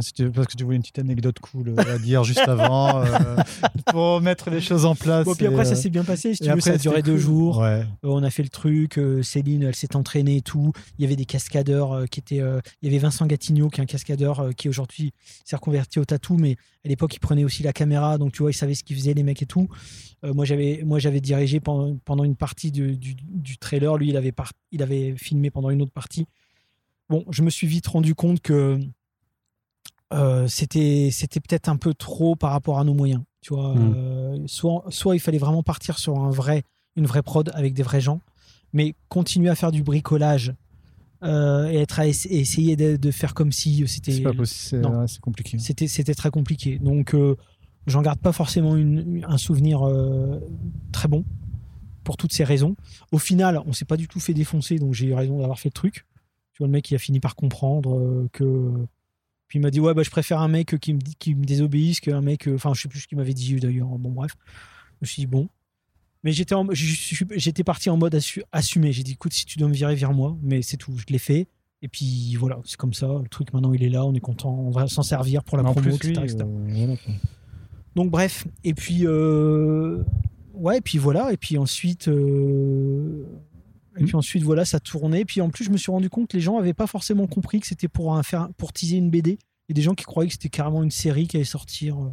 [0.00, 3.36] C'était parce que tu voulais une petite anecdote cool euh, à dire juste avant euh,
[3.90, 5.24] pour mettre les choses en place.
[5.24, 6.34] Bon, puis et, après, ça euh, s'est bien passé.
[6.34, 7.20] Si et tu veux, après, ça a duré deux cool.
[7.20, 7.58] jours.
[7.58, 7.80] Ouais.
[7.80, 8.98] Euh, on a fait le truc.
[8.98, 10.72] euh, Céline, elle s'est entraînée et tout.
[10.98, 12.36] Il y avait des cascadeurs qui étaient.
[12.36, 15.12] il y avait Vincent Gatigno, qui est un cascadeur qui aujourd'hui
[15.44, 18.18] s'est reconverti au tatou, mais à l'époque, il prenait aussi la caméra.
[18.18, 19.68] Donc, tu vois, il savait ce qu'ils faisaient, les mecs et tout.
[20.22, 23.96] Moi, j'avais, moi, j'avais dirigé pendant, pendant une partie du, du- du trailer.
[23.96, 26.26] Lui, il avait, par- il avait filmé pendant une autre partie.
[27.08, 28.78] Bon, je me suis vite rendu compte que
[30.12, 33.22] euh, c'était, c'était peut-être un peu trop par rapport à nos moyens.
[33.40, 33.94] Tu vois, Mm.
[33.96, 36.62] Euh, soit, soit il fallait vraiment partir sur un vrai,
[36.96, 38.20] une vraie prod avec des vrais gens,
[38.72, 40.54] mais continuer à faire du bricolage
[41.22, 44.88] euh, et être à et essayer de, de faire comme si c'était C'est pas possible.
[45.06, 45.58] C'est compliqué.
[45.58, 46.78] c'était c'était très compliqué.
[46.78, 47.14] Donc,
[47.86, 49.80] j'en garde pas forcément une- un souvenir
[50.92, 51.24] très bon
[52.04, 52.74] pour toutes ces raisons.
[53.12, 55.68] Au final, on s'est pas du tout fait défoncer, donc j'ai eu raison d'avoir fait
[55.68, 56.06] le truc.
[56.52, 58.72] Tu vois, le mec, il a fini par comprendre que.
[59.48, 62.00] Puis il m'a dit Ouais, bah, je préfère un mec qui me, qui me désobéisse
[62.00, 62.46] qu'un mec.
[62.48, 63.88] euh, Enfin, je sais plus ce qu'il m'avait dit d'ailleurs.
[63.88, 64.32] Bon, bref.
[64.92, 65.48] Je me suis dit Bon.
[66.24, 66.54] Mais j'étais
[67.36, 68.92] j'étais parti en mode assu- assumé.
[68.92, 70.36] J'ai dit Écoute, si tu dois me virer, vire-moi.
[70.42, 70.92] Mais c'est tout.
[70.98, 71.48] Je l'ai fait.
[71.80, 73.06] Et puis voilà, c'est comme ça.
[73.22, 74.04] Le truc, maintenant, il est là.
[74.04, 74.50] On est content.
[74.52, 76.18] On va s'en servir pour la en promo, plus, etc.
[76.40, 76.96] euh.
[77.94, 80.02] Donc bref, et puis euh,
[80.54, 83.24] ouais, et puis voilà, et puis ensuite euh,
[83.98, 84.06] et Mm.
[84.06, 85.24] puis ensuite voilà, ça tournait.
[85.24, 87.60] Puis en plus, je me suis rendu compte que les gens avaient pas forcément compris
[87.60, 89.38] que c'était pour un faire pour teaser une BD.
[89.68, 91.96] Il y a des gens qui croyaient que c'était carrément une série qui allait sortir.
[91.98, 92.08] euh.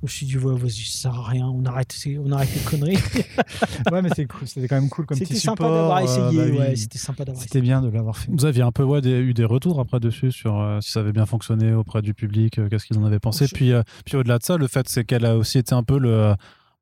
[0.00, 1.92] Je me suis dit ouais, vas-y, ça sert à rien, on arrête,
[2.24, 2.98] on arrête les conneries.
[3.92, 4.10] ouais, mais.
[4.44, 5.56] C'était quand même cool comme petit C'était support.
[5.58, 7.48] sympa d'avoir euh, essayé, bah ouais, c'était sympa d'avoir essayé.
[7.48, 8.30] C'était bien de l'avoir fait.
[8.30, 11.00] Vous aviez un peu ouais, des- eu des retours après dessus sur euh, si ça
[11.00, 13.46] avait bien fonctionné auprès du public, euh, qu'est-ce qu'ils en avaient pensé.
[13.48, 15.82] Je- Puis, euh, puis au-delà de ça, le fait c'est qu'elle a aussi été un
[15.82, 16.34] peu le, euh,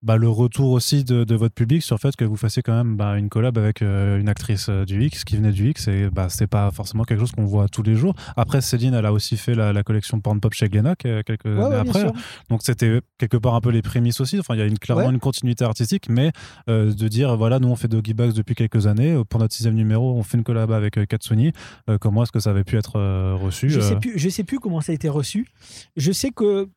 [0.07, 2.73] bah, le retour aussi de, de votre public sur le fait que vous fassiez quand
[2.77, 5.89] même bah, une collab avec euh, une actrice euh, du X qui venait du X
[5.89, 8.15] et bah, c'est pas forcément quelque chose qu'on voit tous les jours.
[8.37, 11.45] Après, Céline, elle a aussi fait la, la collection Porn Pop chez Glénat euh, quelques
[11.47, 12.07] Ouais, années ouais, après.
[12.49, 14.39] Donc c'était quelque part un peu les prémices aussi.
[14.39, 15.11] Enfin, il y a une, clairement Ouais.
[15.13, 16.31] une continuité artistique, mais
[16.71, 19.21] euh, de dire voilà, nous on fait Doggy Bags depuis quelques années.
[19.29, 21.53] Pour notre sixième numéro, on fait une collab avec Katsuni.
[22.01, 22.99] Comment est-ce que ça avait pu être
[23.35, 25.47] reçu Je sais plus, je sais plus comment ça a été reçu.
[25.97, 26.69] Je sais que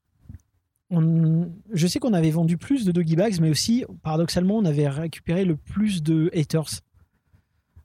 [0.91, 4.88] on, je sais qu'on avait vendu plus de doggy bags, mais aussi paradoxalement, on avait
[4.88, 6.82] récupéré le plus de haters.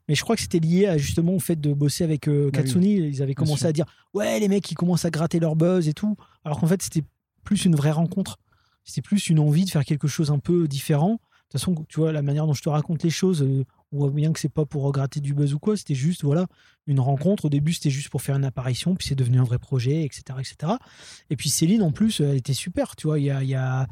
[0.07, 2.59] Mais je crois que c'était lié à, justement au fait de bosser avec euh, Bah
[2.59, 2.63] oui.
[2.63, 2.93] Katsuni.
[2.95, 3.69] Ils avaient commencé sûr.
[3.69, 6.15] à dire Ouais, les mecs, ils commencent à gratter leur buzz et tout.
[6.43, 7.03] Alors qu'en fait, c'était
[7.43, 8.37] plus une vraie rencontre.
[8.83, 11.13] C'était plus une envie de faire quelque chose un peu différent.
[11.13, 13.99] De toute façon, tu vois, la manière dont je te raconte les choses, euh, on
[13.99, 15.77] voit bien que c'est pas pour gratter du buzz ou quoi.
[15.77, 16.47] C'était juste, voilà,
[16.87, 17.45] une rencontre.
[17.45, 20.23] Au début, c'était juste pour faire une apparition, puis c'est devenu un vrai projet, etc.,
[20.39, 20.73] etc.
[21.29, 22.95] Et puis Céline, en plus, elle était super.
[22.95, 23.87] Tu vois, il y a,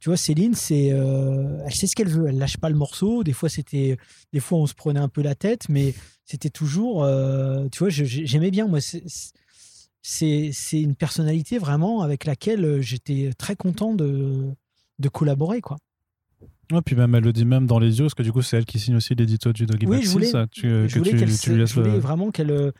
[0.00, 2.28] tu vois, Céline, c'est, euh, elle sait ce qu'elle veut.
[2.28, 3.24] Elle lâche pas le morceau.
[3.24, 3.96] Des fois, c'était,
[4.32, 7.88] des fois, on se prenait un peu la tête, mais c'était toujours, euh, tu vois,
[7.90, 8.68] j'aimais bien.
[8.68, 9.02] Moi, c'est,
[10.02, 14.54] c'est, c'est une personnalité vraiment avec laquelle euh, j'étais très content de,
[15.00, 15.78] de collaborer, quoi.
[16.70, 18.58] Ouais, puis même elle le dit même dans les yeux, parce que du coup c'est
[18.58, 21.10] elle qui signe aussi l'édito du Doggy Oui, je voulais- 6, tu, je que voulais
[21.12, 22.72] tu, qu'elle, tu se- lui laisses je voulais le- vraiment qu'elle, euh,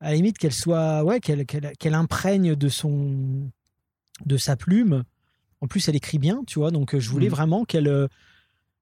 [0.00, 3.50] à la limite, qu'elle soit, ouais, qu'elle, qu'elle, qu'elle imprègne de son,
[4.26, 5.04] de sa plume.
[5.60, 6.70] En plus, elle écrit bien, tu vois.
[6.70, 7.32] Donc, euh, je voulais Mhm.
[7.32, 8.08] vraiment qu'elle, euh,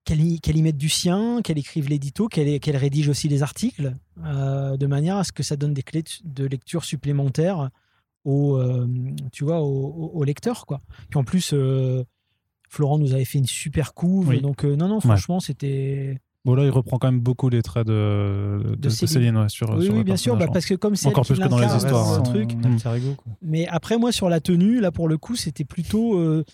[0.04, 3.96] qu'elle y, y mette du sien, qu'elle écrive l'édito, qu'elle, qu'elle rédige aussi les articles,
[4.24, 7.68] euh, de manière à ce que ça donne des clés de lecture supplémentaires
[8.24, 8.86] aux, euh,
[9.32, 10.80] tu vois, aux lecteurs, quoi.
[11.10, 11.50] Puis en plus.
[11.52, 12.04] euh,
[12.68, 14.40] Florent nous avait fait une super couve, Oui.
[14.40, 16.18] donc euh, non, non, franchement, c'était.
[16.44, 19.12] Bon là il reprend quand même beaucoup les traits de, de, de Céline.
[19.12, 21.38] Céline, ouais, sur, Oui, sur oui, bien sûr, bah, parce que comme c'est Encore plus
[21.38, 22.22] que dans les histoires, un hein.
[22.22, 22.52] truc.
[22.52, 23.32] Ego, quoi.
[23.42, 26.18] Mais après, moi, sur la tenue, là, pour le coup, c'était plutôt.
[26.18, 26.44] euh,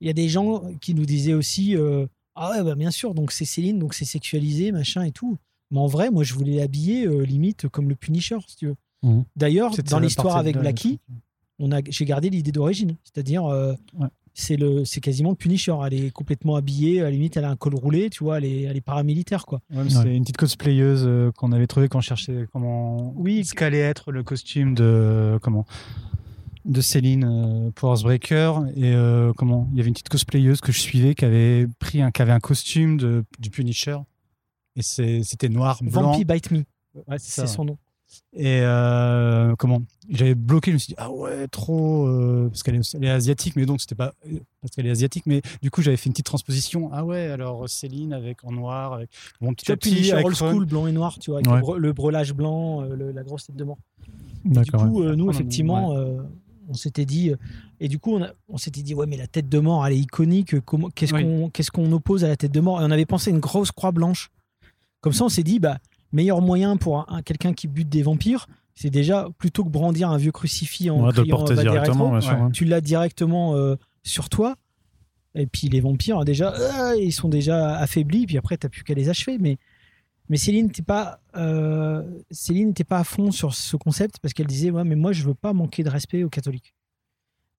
[0.00, 3.14] Il y a des gens qui nous disaient aussi euh, Ah ouais, bah, bien sûr,
[3.14, 5.38] donc c'est Céline, donc c'est sexualisé, machin et tout.
[5.70, 8.76] Mais en vrai, moi, je voulais l'habiller euh, limite comme le Punisher, si tu veux.
[9.02, 9.24] Mhm.
[9.34, 11.18] D'ailleurs, dans l'histoire avec Blackie, truc.
[11.58, 12.96] on a, j'ai gardé l'idée d'origine.
[13.02, 14.08] C'est-à-dire, euh, Ouais.
[14.34, 15.74] C'est, le, c'est quasiment le Punisher.
[15.86, 18.44] Elle est complètement habillée, à la limite, elle a un col roulé, tu vois, elle
[18.44, 19.60] est, elle est paramilitaire, quoi.
[19.74, 23.44] Ouais, C'est une petite cosplayeuse euh, qu'on avait trouvée quand on cherchait comment Oui.
[23.44, 25.66] ce qu'allait être le costume de comment
[26.64, 30.70] de Céline euh, pour Housebreaker et euh, comment il y avait une petite cosplayeuse que
[30.70, 33.96] je suivais qui avait pris un qui avait un costume de, du Punisher
[34.76, 36.58] et c'était noir blanc Vampy Bite Me,
[37.08, 37.78] Ouais, c'est son nom.
[38.34, 39.82] Et euh, comment?
[40.10, 43.66] J'avais bloqué je me suis dit ah ouais trop euh, parce qu'elle est, asiatique mais
[43.66, 44.12] donc c'était pas
[44.60, 47.68] parce qu'elle est asiatique mais du coup j'avais fait une petite transposition ah ouais alors
[47.68, 49.70] Céline avec en noir avec bon petit
[50.12, 51.58] avec old school, blanc et noir, tu vois, avec Ouais.
[51.58, 53.78] le, bre- le brelage blanc, euh, le- la grosse tête de mort.
[54.44, 54.64] Du ouais.
[54.66, 55.94] coup, nous, Ah, effectivement,
[56.68, 57.32] on s'était dit,
[57.80, 60.58] et du coup, on, s'était dit, ouais, mais la tête de mort, elle est iconique.
[60.60, 62.80] Comment, qu'est-ce qu'on, qu'est-ce qu'on oppose à la tête de mort?
[62.80, 64.30] Et on avait pensé à une grosse croix blanche.
[65.00, 65.78] Comme ça, on s'est dit, bah,
[66.12, 70.10] meilleur moyen pour un- un- quelqu'un qui bute des vampires, c'est déjà plutôt que brandir
[70.10, 72.32] un vieux crucifix en Ouais, de le criant, porter bah, des directement, sûr.
[72.32, 72.38] ouais.
[72.40, 72.50] hein.
[72.52, 74.56] tu l'as directement euh, sur toi.
[75.34, 78.26] Et puis les vampires, déjà, euh, ils sont déjà affaiblis.
[78.26, 79.38] Puis après, tu plus qu'à les achever.
[79.38, 79.56] Mais,
[80.28, 84.46] mais Céline n'était pas, euh, Céline n'était pas à fond sur ce concept parce qu'elle
[84.46, 86.74] disait ouais, mais moi, je veux pas manquer de respect aux catholiques.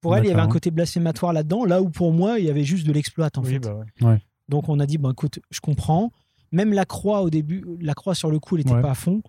[0.01, 2.49] Pour elle, il y avait un côté blasphématoire là-dedans, là où pour moi, il y
[2.49, 3.59] avait juste de l'exploit en Oui, fait.
[3.59, 4.21] bah ouais.
[4.49, 6.11] Donc on a dit, bon, écoute, je comprends.
[6.53, 8.81] Même la croix au début, la croix sur le coup, elle n'était Ouais.
[8.81, 9.21] pas à fond.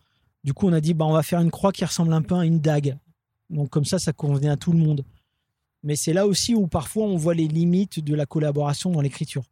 [0.45, 2.37] Du coup, on a dit, bah, on va faire une croix qui ressemble un peu
[2.37, 2.97] à une dague.
[3.51, 5.05] Donc comme ça, ça convenait à tout le monde.
[5.83, 9.43] Mais c'est là aussi où parfois on voit les limites de la collaboration dans l'écriture.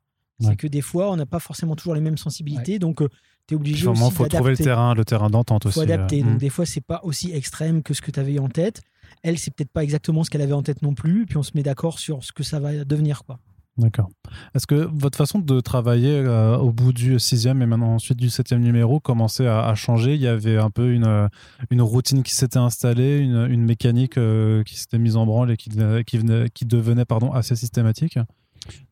[0.41, 0.49] Ouais.
[0.51, 2.79] C'est que des fois, on n'a pas forcément toujours les mêmes sensibilités.
[2.79, 2.99] Donc
[3.47, 5.75] tu es obligé Puis, vraiment, aussi faut trouver le terrain, le terrain d'entente aussi.
[5.75, 6.21] faut adapter.
[6.21, 6.39] euh, Donc mm.
[6.39, 8.83] des fois, c'est pas aussi extrême que ce que tu avais en tête.
[9.23, 11.27] Elle, c'est peut-être pas exactement ce qu'elle avait en tête non plus.
[11.27, 13.25] Puis on se met d'accord sur ce que ça va devenir.
[13.25, 13.39] quoi.
[13.79, 14.11] D'accord.
[14.55, 18.29] Est-ce que votre façon de travailler euh, au bout du sixième et maintenant ensuite du
[18.29, 20.15] septième numéro commençait à, changer?
[20.15, 21.27] Il y avait un peu une, euh,
[21.71, 25.57] une routine qui s'était installée, une, une mécanique euh, qui s'était mise en branle et
[25.57, 25.71] qui,
[26.07, 28.17] qui, venait- qui devenait pardon, assez systématique?
[28.17, 28.25] Bah,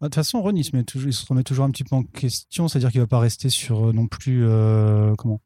[0.00, 3.06] De toute façon, Ron, se, remet toujours un petit peu en question, c'est-à-dire qu'il va
[3.06, 4.46] pas rester sur non plus
[5.18, 5.40] comment?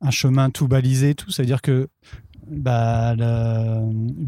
[0.00, 1.30] Un chemin tout balisé, et tout.
[1.30, 1.88] C'est-à-dire que
[2.50, 3.14] bah,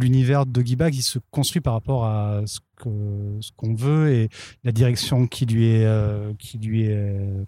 [0.00, 4.28] l'univers de Bag, il se construit par rapport à ce qu'on veut et
[4.64, 7.42] la direction qui lui est euh, qui lui est euh,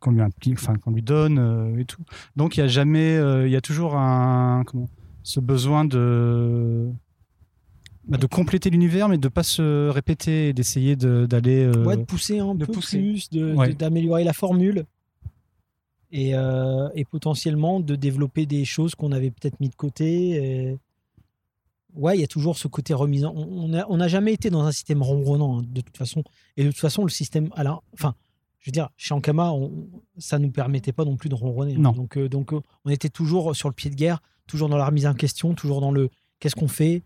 [0.00, 2.02] qu'on lui implique, enfin qu'on lui donne euh, et tout.
[2.36, 4.88] Donc il y a jamais, euh, il y a toujours un comment
[5.22, 6.88] ce besoin de
[8.06, 11.64] bah, de compléter l'univers, mais de pas se répéter et d'essayer de- d'aller.
[11.64, 12.98] euh, ouais, de pousser un de peu pousser.
[12.98, 13.68] plus, de- Ouais.
[13.68, 14.84] de- d'améliorer la formule
[16.12, 20.30] et, euh, et potentiellement de développer des choses qu'on avait peut-être mis de côté.
[20.70, 20.78] et-
[21.94, 23.24] Ouais, il y a toujours ce côté remise.
[23.24, 26.22] en- On n'a on jamais été dans un système ronronnant, hein, de toute façon.
[26.56, 27.48] Et de toute façon, le système.
[27.56, 28.14] à la- Enfin,
[28.60, 29.72] je veux dire, chez Ankama, on,
[30.18, 31.74] ça ne nous permettait pas non plus de ronronner.
[31.74, 31.80] hein.
[31.80, 31.92] Non.
[31.92, 34.86] Donc, euh, donc euh, on était toujours sur le pied de guerre, toujours dans la
[34.86, 37.02] remise en question, toujours dans le qu'est-ce qu'on fait.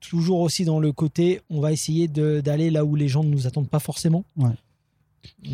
[0.00, 3.46] toujours aussi dans le côté, on va essayer d'aller là où les gens ne nous
[3.46, 4.24] attendent pas forcément.
[4.36, 4.50] Ouais.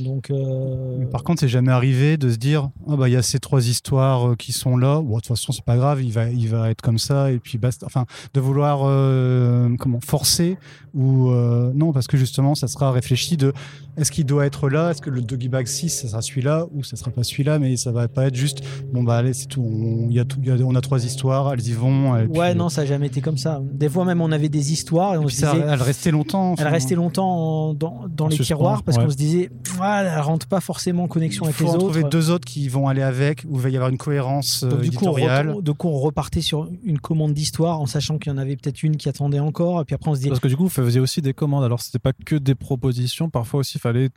[0.04, 3.22] Donc, euh, par contre, c'est jamais arrivé de se dire ah bah il y a
[3.22, 5.00] ces trois histoires euh, qui sont là.
[5.00, 7.38] Bon, de toute façon, c'est pas grave, il va il va être comme ça et
[7.38, 7.86] puis basta.
[7.86, 10.56] Enfin, de vouloir euh, comment forcer
[10.94, 13.52] ou euh, non parce que justement, ça sera réfléchi de
[13.96, 16.82] est-ce qu'il doit être là, est-ce que le Doggy Bag 6 ça sera celui-là ou
[16.84, 18.60] ça sera pas celui-là, mais ça va pas être juste
[18.92, 19.62] bon bah allez c'est tout.
[19.62, 22.12] On, y a tout, il y a- on a trois histoires, elles y vont.
[22.12, 23.60] ouais, puis- non, ça n'a jamais été comme ça.
[23.72, 26.10] Des fois même, on avait des histoires et on et se ça, disait, elle restait
[26.10, 26.54] longtemps.
[26.58, 27.28] elle restait longtemps
[27.70, 29.04] en- dans, dans les tiroirs parce ouais.
[29.04, 29.50] qu'on se disait,
[29.80, 31.84] ah, elle rentre pas forcément en connexion Il avec faut les en autres.
[31.84, 34.68] trouver deux autres qui vont aller avec, où il va y avoir une cohérence euh,
[34.70, 35.48] Donc, du coup, on éditoriale.
[35.48, 38.56] retourne- du coup, on repartait sur une commande d'histoire en sachant qu'il y en avait
[38.56, 39.80] peut-être une qui attendait encore.
[39.80, 41.64] Et puis après, on se dit, Parce que du coup, vous faisiez aussi des commandes.
[41.64, 43.30] Alors, c'était pas que des propositions.
[43.30, 44.10] Parfois aussi, il fallait.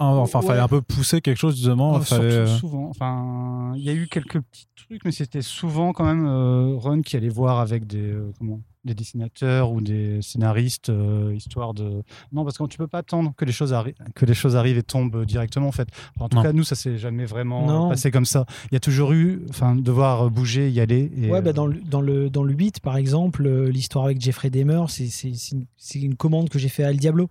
[0.00, 0.46] un- Enfin, Ouais.
[0.46, 1.96] fallait un peu pousser quelque chose, justement.
[1.96, 2.88] Euh, fallait, surtout euh, souvent.
[2.90, 7.02] Enfin, il y a eu quelques petits trucs, mais c'était souvent quand même euh, Ron
[7.02, 12.02] qui allait voir avec des euh, comment des dessinateurs ou des scénaristes, euh, histoire de
[12.32, 14.78] non parce que tu peux pas attendre que les choses arrivent, que les choses arrivent
[14.78, 15.88] et tombent directement en fait.
[16.16, 16.42] Enfin, en tout Non.
[16.42, 17.86] cas, nous ça s'est jamais vraiment Non.
[17.86, 18.46] euh, passé comme ça.
[18.70, 21.10] Il y a toujours eu, enfin, devoir bouger, y aller.
[21.16, 24.06] Et, Ouais, bah, euh, dans, le, dans, le, dans le 8, par exemple, euh, l'histoire
[24.06, 25.06] avec Jeffrey Dahmer, c'est
[25.54, 27.28] une, une commande que j'ai fait à El Diablo.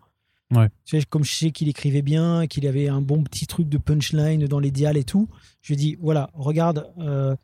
[0.52, 0.70] Ouais.
[0.86, 3.78] Tu sais, comme je sais qu'il écrivait bien, qu'il avait un bon petit truc de
[3.78, 5.28] punchline dans les dials et tout,
[5.62, 7.36] je lui ai dit voilà, regarde, euh,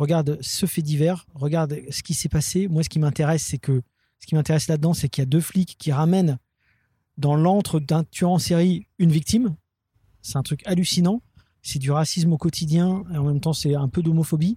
[0.00, 2.66] regarde ce fait divers, regarde ce qui s'est passé.
[2.68, 3.82] Moi, ce qui m'intéresse, c'est que
[4.18, 6.38] ce qui m'intéresse là-dedans, c'est qu'il y a deux flics qui ramènent
[7.18, 9.54] dans l'antre d'un tueur en série une victime.
[10.22, 11.22] C'est un truc hallucinant.
[11.62, 14.56] C'est du racisme au quotidien et en même temps, c'est un peu d'homophobie.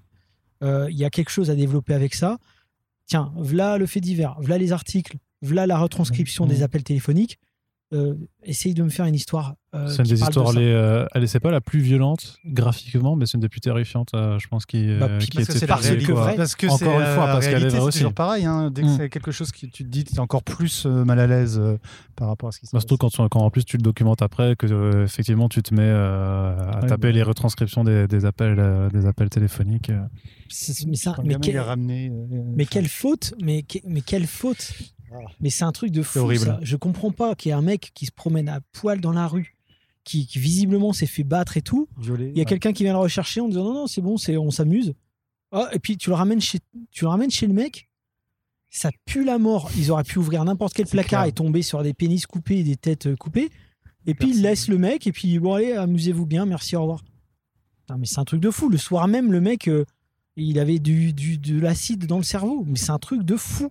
[0.64, 2.40] Euh, Il y a quelque chose à développer avec ça.
[3.06, 6.50] Tiens, voilà le fait divers, voilà les articles, voilà la retranscription Mhm.
[6.52, 7.38] des appels téléphoniques.
[7.94, 9.54] Euh, essaye de me faire une histoire.
[9.76, 10.60] euh, C'est une des de histoires, ça.
[10.60, 14.10] les, euh, elle c'est pas la plus violente graphiquement, mais c'est une des plus terrifiantes,
[14.16, 16.36] euh, je pense, qui, Bah, qui parce que était parce que.
[16.36, 18.00] Parce que Encore c'est une fois, parce qu'elle est aussi.
[18.00, 18.46] toujours pareil.
[18.46, 18.72] hein.
[18.72, 18.98] Dès que Mm.
[18.98, 21.60] c'est quelque chose que tu te dis, tu es encore plus euh, mal à l'aise
[21.62, 21.78] euh,
[22.16, 22.82] par rapport à ce qui se Bah, passe.
[22.88, 25.74] surtout quand, tu- quand en plus tu le documentes après, que euh, effectivement tu te
[25.74, 29.90] mets euh, à Ouais, taper les retranscriptions des, des appels, euh, des appels téléphoniques.
[29.92, 30.02] euh.
[30.88, 34.74] Mais, ça, mais, quel- ramené, euh, mais quelle faute mais, que- mais quelle faute
[35.40, 36.20] Mais c'est un truc de fou.
[36.20, 36.46] horrible.
[36.46, 36.60] ça.
[36.62, 39.28] Je comprends pas qu'il y ait un mec qui se promène à poil dans la
[39.28, 39.56] rue,
[40.04, 41.88] qui, qui visiblement s'est fait battre et tout.
[41.98, 42.46] violé, Il y a ouais.
[42.46, 44.94] quelqu'un qui vient le rechercher en disant non, non, c'est bon, c'est, on s'amuse.
[45.52, 46.60] Ah, et puis tu le, ramènes chez,
[46.92, 47.88] tu le ramènes chez le mec,
[48.72, 49.70] ça pue la mort.
[49.78, 51.30] Ils auraient pu ouvrir n'importe quel placard clair.
[51.30, 53.50] et tomber sur des pénis coupés et des têtes euh, coupées.
[54.08, 57.04] Et puis ils laissent le mec, et puis bon, allez, amusez-vous bien, merci, au revoir.
[57.82, 58.68] Putain, mais c'est un truc de fou.
[58.70, 59.86] Le soir même, le mec, euh,
[60.36, 62.64] il avait du, du- de l'acide dans le cerveau.
[62.68, 63.70] Mais c'est un truc de fou.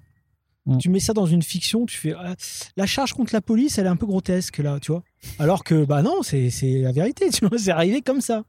[0.67, 0.79] Mm.
[0.79, 2.15] Tu mets ça dans une fiction, tu fais.
[2.17, 2.35] ah,
[2.77, 5.03] la charge contre la police, elle est un peu grotesque, là, tu vois.
[5.39, 7.59] Alors que, bah non, c'est la vérité, tu vois.
[7.59, 8.45] C'est arrivé comme ça.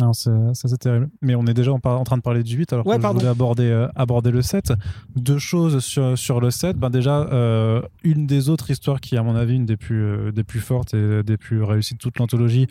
[0.00, 1.10] Non, c'est- ça c'est terrible.
[1.20, 3.18] Mais on est déjà en, train de parler du 8, alors Ouais, que je pardon.
[3.18, 4.72] voulais aborder, euh, aborder le 7.
[5.16, 6.78] Deux choses sur, sur le 7.
[6.78, 10.02] Ben déjà, euh, une des autres histoires qui est, à mon avis, une des plus,
[10.02, 12.66] euh, des plus fortes et des plus réussies de toute l'anthologie,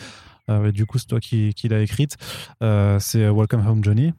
[0.50, 2.18] et du coup, c'est toi qui, qui l'as écrite,
[3.00, 4.12] c'est Welcome Home Johnny.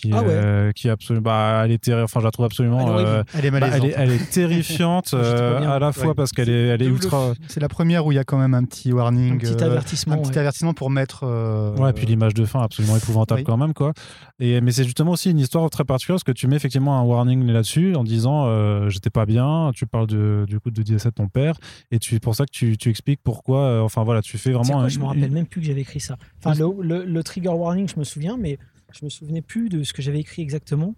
[0.00, 0.28] Qui, Ah ouais.
[0.28, 3.22] euh, qui absolument, bah, elle est terri- enfin, je la trouve absolument, Elle est euh,
[3.36, 3.84] Elle est bah, malaisante.
[3.84, 5.70] elle, est, elle est terrifiante euh, bien.
[5.70, 6.14] à la fois Ouais.
[6.14, 7.32] parce qu'elle est, elle est ultra.
[7.48, 9.34] C'est la première où il y a quand même un petit warning.
[9.34, 10.14] Un petit euh, avertissement.
[10.14, 10.38] un petit ouais.
[10.38, 11.24] avertissement pour mettre.
[11.24, 13.44] euh, Ouais, puis l'image de fin absolument épouvantable Oui.
[13.44, 13.92] quand même, quoi.
[14.38, 17.02] Et, mais c'est justement aussi une histoire très particulière parce que tu mets effectivement un
[17.02, 21.08] warning là-dessus en disant euh, j'étais pas bien, tu parles de, du coup de décès
[21.08, 21.54] de ton père
[21.90, 24.74] et tu, pour ça que tu, tu expliques pourquoi, euh, enfin voilà, tu fais vraiment.
[24.74, 26.16] quoi, un- je me rappelle même plus que j'avais écrit ça.
[26.44, 28.58] Enfin, le, le- le trigger warning, je me souviens, mais
[28.98, 30.94] je me souvenais plus de ce que j'avais écrit exactement.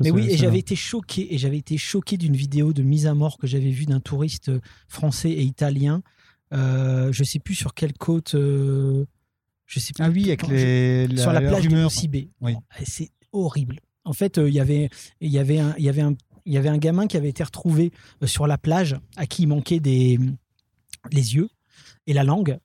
[0.00, 3.14] Mais oui, et j'avais été choqué, et j'avais été choqué d'une vidéo de mise à
[3.14, 6.02] mort que j'avais vue d'un touriste euh, français et italien.
[6.52, 8.34] Euh, je sais plus sur quelle côte.
[8.34, 9.04] euh,
[9.66, 10.02] je sais plus.
[10.04, 11.06] Ah oui, avec les.
[11.08, 11.68] je- sur la plage de.
[12.40, 12.54] Oui.
[12.80, 13.78] Et C'est horrible.
[14.04, 16.14] En fait, euh, il y avait, il y avait un, il y avait un,
[16.46, 19.42] il y avait un gamin qui avait été retrouvé euh, sur la plage à qui
[19.42, 20.18] il manquait des
[21.12, 21.48] les yeux
[22.06, 22.58] et la langue.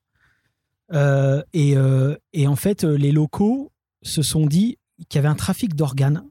[0.94, 3.72] Euh, et, euh, et en fait, les locaux
[4.06, 4.78] se sont dit
[5.10, 6.24] qu'il y avait un trafic d'organes,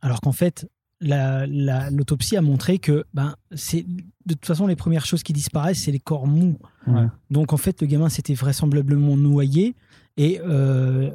[0.00, 0.66] alors qu'en fait,
[1.00, 3.84] la- la- l'autopsie a montré que ben, c'est
[4.26, 6.58] de toute façon les premières choses qui disparaissent, c'est les corps mous.
[6.86, 7.06] Ouais.
[7.30, 9.74] Donc en fait, le gamin s'était vraisemblablement noyé
[10.18, 11.10] et, euh,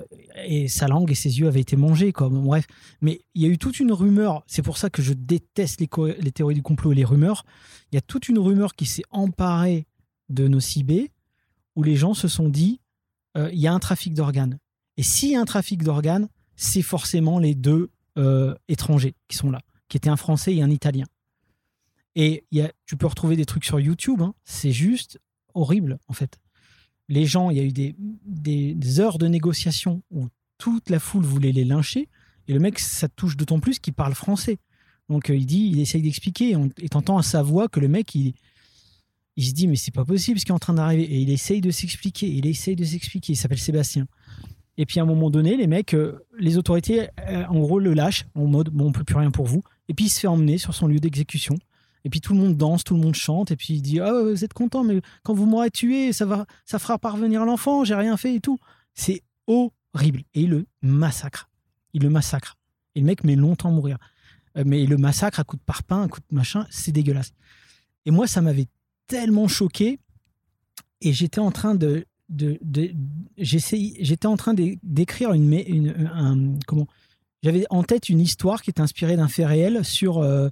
[0.47, 2.11] et sa langue et ses yeux avaient été mangés.
[2.13, 2.29] Quoi.
[2.29, 2.65] Bon, bref,
[3.01, 4.43] mais il y a eu toute une rumeur.
[4.47, 7.45] C'est pour ça que je déteste les, les théories du complot et les rumeurs.
[7.91, 9.85] Il y a toute une rumeur qui s'est emparée
[10.29, 11.11] de nos cibés
[11.75, 12.79] où les gens se sont dit
[13.37, 14.57] euh, il y a un trafic d'organes.
[14.97, 19.51] Et s'il y a un trafic d'organes, c'est forcément les deux euh, étrangers qui sont
[19.51, 21.05] là, qui étaient un Français et un Italien.
[22.15, 25.19] Et y a, tu peux retrouver des trucs sur YouTube, hein, c'est juste
[25.53, 26.39] horrible en fait.
[27.09, 30.27] Les gens, il y a eu des, heures de négociation où
[30.57, 32.07] toute la foule voulait les lyncher,
[32.47, 34.59] et le mec, ça touche d'autant plus qu'il parle français.
[35.09, 38.15] Donc euh, il dit, il essaye d'expliquer, et t'entends à sa voix que le mec,
[38.15, 38.33] il,
[39.35, 41.03] Il se dit, mais c'est pas possible ce qui est en train d'arriver.
[41.03, 42.27] Et il essaye de s'expliquer.
[42.27, 43.33] Il essaye de s'expliquer.
[43.33, 44.07] Il s'appelle Sébastien.
[44.77, 47.93] Et puis à un moment donné, les mecs, euh, les autorités, euh, en gros, le
[47.93, 49.63] lâchent en mode, bon, on peut plus rien pour vous.
[49.87, 51.55] Et puis il se fait emmener sur son lieu d'exécution.
[52.03, 53.51] Et puis tout le monde danse, tout le monde chante.
[53.51, 56.45] Et puis il dit, ah, vous êtes content, mais quand vous m'aurez tué, ça va,
[56.65, 57.83] ça fera parvenir l'enfant.
[57.83, 58.59] J'ai rien fait et tout.
[58.93, 60.21] C'est horrible.
[60.33, 61.49] Et il le massacre.
[61.93, 62.57] Il le massacre.
[62.93, 63.97] Et le mec met longtemps à mourir.
[64.57, 66.67] Euh, mais le massacre à coup de parpaing, à coup de machin.
[66.69, 67.31] C'est dégueulasse.
[68.05, 68.67] Et moi, ça m'avait
[69.07, 69.99] tellement choqué.
[71.01, 72.91] Et j'étais en train de, de, de
[73.37, 76.87] j'étais en train d'écrire une, mé- une un- comment
[77.43, 80.49] j'avais en tête une histoire qui est inspirée d'un fait réel sur euh,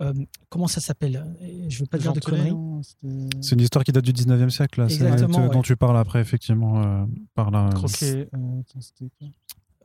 [0.00, 0.14] euh,
[0.48, 1.26] comment ça s'appelle?
[1.68, 2.54] Je veux pas dire de conneries
[3.40, 4.88] C'est une histoire qui date du 19e siècle, là.
[4.88, 5.52] C'est- Exactement, ouais.
[5.52, 7.66] dont tu parles après, effectivement, euh, par là.
[7.66, 8.28] euh, Croquet.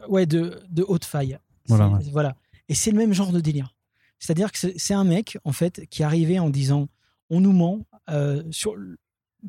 [0.09, 1.37] ouais de, de haute faille
[1.67, 2.35] Voilà, voilà
[2.69, 3.75] et c'est le même genre de délire
[4.19, 6.87] c'est à dire que c'est c'est un mec en fait qui arrivait en disant
[7.29, 8.75] on nous ment euh, sur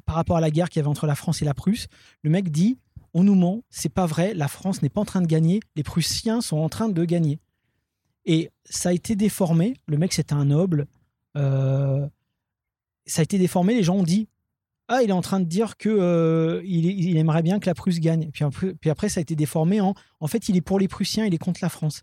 [0.05, 1.89] par rapport à la guerre qu'il y avait entre la France et la Prusse
[2.23, 2.79] le mec dit
[3.15, 5.83] on nous ment c'est pas vrai la France n'est pas en train de gagner les
[5.83, 7.39] Prussiens sont en train de gagner.
[8.25, 10.87] Et ça a été déformé le mec c'était un noble
[11.37, 12.07] euh,
[13.07, 14.29] ça a été déformé les gens ont dit
[14.89, 18.01] ah il est en train de dire que euh, il, aimerait bien que la Prusse
[18.01, 18.31] gagne.
[18.31, 18.45] Puis
[18.81, 21.35] puis après ça a été déformé en en fait il est pour les Prussiens il
[21.35, 22.03] est contre la France.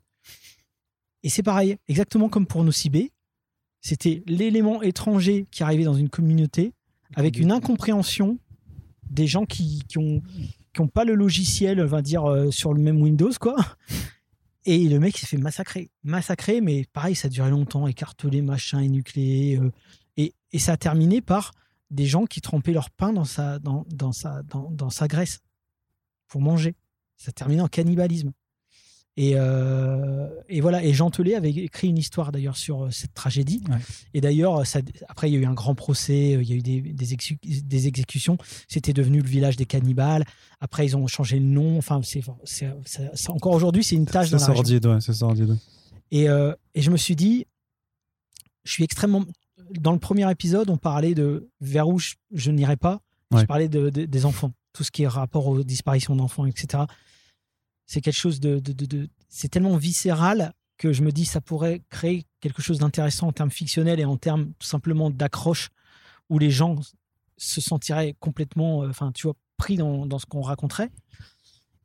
[1.23, 3.11] Et c'est pareil exactement comme pour Nocibé
[3.85, 6.73] c'était l'élément étranger qui arrivait dans une communauté
[7.13, 8.39] avec une incompréhension
[9.09, 10.21] des gens qui qui ont
[10.73, 13.55] qui ont pas le logiciel on va dire euh, sur le même Windows quoi.
[14.67, 18.79] Et le mec s'est fait massacrer massacrer mais pareil ça a duré longtemps écartelé machin
[18.79, 19.71] énucléé euh,
[20.17, 21.51] et, et ça a terminé par
[21.91, 25.39] des gens qui trempaient leur pain dans sa dans, dans sa dans, dans sa graisse
[26.27, 26.75] pour manger.
[27.17, 28.31] Ça a terminé en cannibalisme
[29.17, 33.13] et, euh, et voilà et Jean Telet avait écrit une histoire d'ailleurs sur euh, cette
[33.13, 33.77] tragédie Ouais.
[34.13, 34.61] et d'ailleurs
[35.07, 37.15] après il y a eu un grand procès euh, il y a eu des, des,
[37.15, 40.25] exé- des exécutions c'était devenu le village des cannibales
[40.59, 42.23] après ils ont changé le nom enfin c'est
[43.29, 45.57] encore aujourd'hui c'est une tâche C'est dans la sordide, ouais, c'est sordide.
[46.11, 47.45] Et, euh, et je me suis dit,
[48.63, 49.23] je suis extrêmement.
[49.79, 53.01] Dans le premier épisode, on parlait de vers où je, je n'irai pas.
[53.31, 53.45] Je Ouais.
[53.47, 56.83] parlais de, de- des enfants, tout ce qui est rapport aux disparitions d'enfants, etc.
[57.85, 58.61] C'est quelque chose de.
[59.29, 63.51] c'est tellement viscéral que je me dis ça pourrait créer quelque chose d'intéressant en termes
[63.51, 65.69] fictionnels et en termes tout simplement d'accroche
[66.29, 66.79] où les gens
[67.37, 70.91] se sentiraient complètement, euh, enfin, tu vois, pris dans, dans ce qu'on raconterait.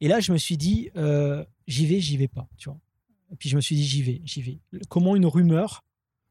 [0.00, 2.78] Et là, je me suis dit, euh, j'y vais, j'y vais pas, tu vois.
[3.32, 4.58] Et puis je me suis dit, j'y vais, j'y vais.
[4.88, 5.84] Comment une rumeur,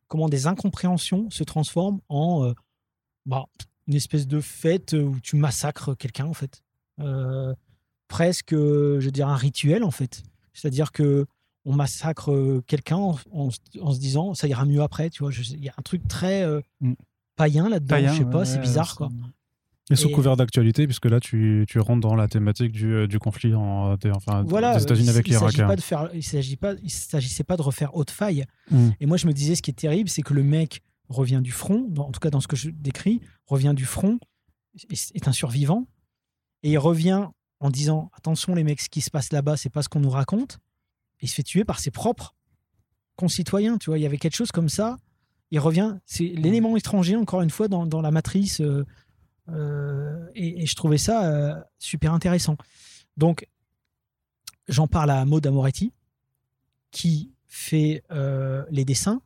[0.08, 2.54] comment des incompréhensions se transforment en euh,
[3.26, 3.46] bah,
[3.88, 6.64] une espèce de fête où tu massacres quelqu'un, en fait.
[8.10, 10.24] Presque, euh, je veux dire, un rituel, en fait.
[10.54, 11.26] C'est-à-dire que
[11.66, 15.24] on massacre euh, quelqu'un en, en se- en se disant, ça ira mieux après, tu
[15.24, 15.32] vois.
[15.34, 16.94] Il y a un truc très euh, Mm.
[17.38, 19.10] païen là-dedans, je sais pas, ouais, c'est bizarre, quoi.
[19.92, 23.18] Et sous Et- couvert d'actualité, puisque là, tu, tu rentres dans la thématique du, du
[23.20, 25.60] conflit en, des, enfin, Voilà, des États-Unis il- avec l'Irak.
[25.60, 25.68] hein.
[25.68, 28.46] pas il s'agit pas, il s'agissait pas de refaire haute faille.
[28.72, 28.90] Mm.
[29.00, 31.52] Et moi, je me disais, ce qui est terrible, c'est que le mec revient du
[31.52, 34.20] front, dans- en tout cas dans ce que je décris, revient du front,
[34.90, 35.88] est est un survivant,
[36.64, 37.28] et il revient
[37.60, 40.10] en disant attention les mecs, ce qui se passe là-bas, c'est pas ce qu'on nous
[40.10, 40.60] raconte.
[41.22, 42.36] Il se fait tuer par ses propres
[43.16, 43.78] concitoyens.
[43.78, 44.98] Tu vois, il y avait quelque chose comme ça.
[45.52, 48.62] Il revient, c'est l'élément étranger encore une fois dans, dans la matrice.
[48.62, 48.86] euh,
[49.50, 52.56] euh, et, je trouvais ça euh, super intéressant.
[53.18, 53.48] Donc,
[54.68, 55.92] j'en parle à Maud Amoretti,
[56.92, 58.04] qui fait
[58.70, 59.22] les dessins,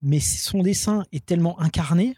[0.00, 2.14] mais son dessin est tellement incarné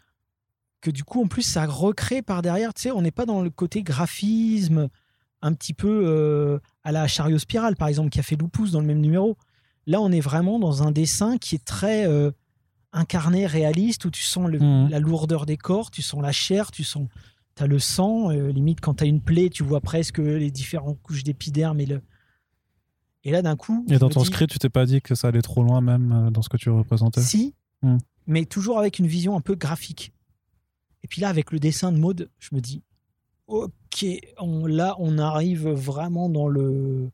[0.81, 2.73] que du coup, en plus, ça recrée par derrière.
[2.73, 4.89] Tu sais, on n'est pas dans le côté graphisme
[5.41, 8.81] un petit peu euh, à la chariot spirale, par exemple, qui a fait Lupus dans
[8.81, 9.37] le même numéro.
[9.85, 12.31] Là, on est vraiment dans un dessin qui est très euh,
[12.93, 14.89] incarné, réaliste, où tu sens le- Mhm.
[14.89, 17.07] la lourdeur des corps, tu sens la chair, tu sens,
[17.59, 18.29] as le sang.
[18.31, 21.85] euh, limite, quand tu as une plaie, tu vois presque les différentes couches d'épiderme et
[21.87, 22.01] le.
[23.23, 23.85] Et là, d'un coup.
[23.89, 26.29] Et dans ton dis- script, tu t'es pas dit que ça allait trop loin, même
[26.31, 27.21] dans ce que tu représentais?
[27.21, 27.97] Si, Hmm.
[28.25, 30.13] mais toujours avec une vision un peu graphique.
[31.03, 32.81] Et puis là, avec le dessin de mode, je me dis,
[33.47, 34.05] ok,
[34.39, 37.09] on, là, on arrive vraiment dans le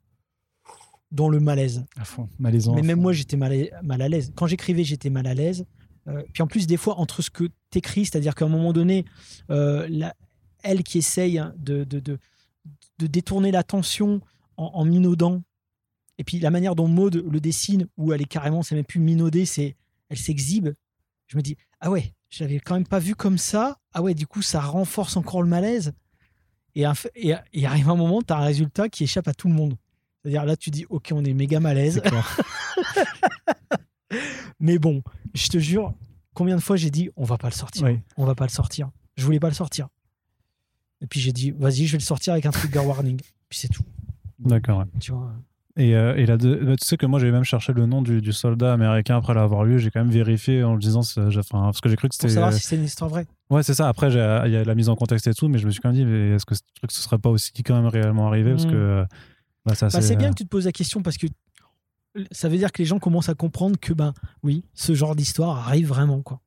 [1.12, 1.86] dans le malaise.
[1.96, 2.74] À fond, malaisant.
[2.74, 4.32] Mais même moi, j'étais mal, à- mal à l'aise.
[4.36, 5.66] Quand j'écrivais, j'étais mal à l'aise.
[6.08, 9.06] Euh, puis en plus, des fois, entre ce que t'écris, c'est-à-dire qu'à un moment donné,
[9.52, 10.16] euh, la-
[10.64, 12.18] elle qui essaye hein, de, de, de,
[12.98, 14.22] de détourner l'attention
[14.58, 15.44] en, en minaudant,
[16.18, 19.00] et puis la manière dont Maud le dessine, où elle est carrément, c'est même plus
[19.00, 19.76] minaudé, c'est
[20.10, 20.70] elle s'exhibe.
[21.28, 23.78] Je me dis, ah ouais, je l'avais quand même pas vu comme ça.
[23.94, 25.94] Ah ouais, du coup, ça renforce encore le malaise.
[26.76, 29.34] Et, un f- et, et arrive un moment, tu as un résultat qui échappe à
[29.36, 29.76] tout le monde.
[30.22, 32.02] C'est-à-dire là, tu dis, ok, on est méga malaise.
[34.60, 35.04] Mais bon,
[35.34, 35.94] je te jure,
[36.36, 38.00] Combien de fois j'ai dit on va pas le sortir, Oui.
[38.18, 38.90] on va pas le sortir.
[39.18, 39.88] Je voulais pas le sortir.
[41.00, 43.20] Et puis j'ai dit vas-y, je vais le sortir avec un trigger warning.
[43.50, 43.84] Puis c'est tout.
[44.40, 44.80] D'accord.
[44.80, 44.86] ouais.
[45.00, 45.32] Tu vois.
[45.76, 46.48] Et, euh, et là, tu
[46.82, 49.80] sais que moi, j'avais même cherché le nom du, du soldat américain après l'avoir lu.
[49.80, 52.34] J'ai quand même vérifié en le disant, enfin, parce que j'ai cru que Pour c'était.
[52.36, 53.26] savoir si c'est une histoire vraie.
[53.50, 53.88] Ouais, c'est ça.
[53.90, 54.16] Après, il
[54.52, 56.06] y a la mise en contexte et tout, mais je me suis quand même dit,
[56.06, 58.52] mais est-ce que ce truc, ce serait pas aussi quand même réellement arrivé?
[58.52, 58.70] Parce Mm.
[58.72, 58.76] que.
[58.76, 59.06] euh,
[59.66, 61.26] Bah, Bah, c'est bien que tu te poses la question parce que
[62.32, 64.14] ça veut dire que les gens commencent à comprendre que ben
[64.44, 66.40] oui, ce genre d'histoire arrive vraiment quoi.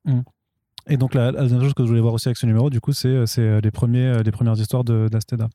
[0.89, 2.79] Et donc, la, la dernière chose que je voulais voir aussi avec ce numéro, du
[2.79, 5.49] coup, c'est euh, les, premiers, euh, les premières histoires de- d'Asteda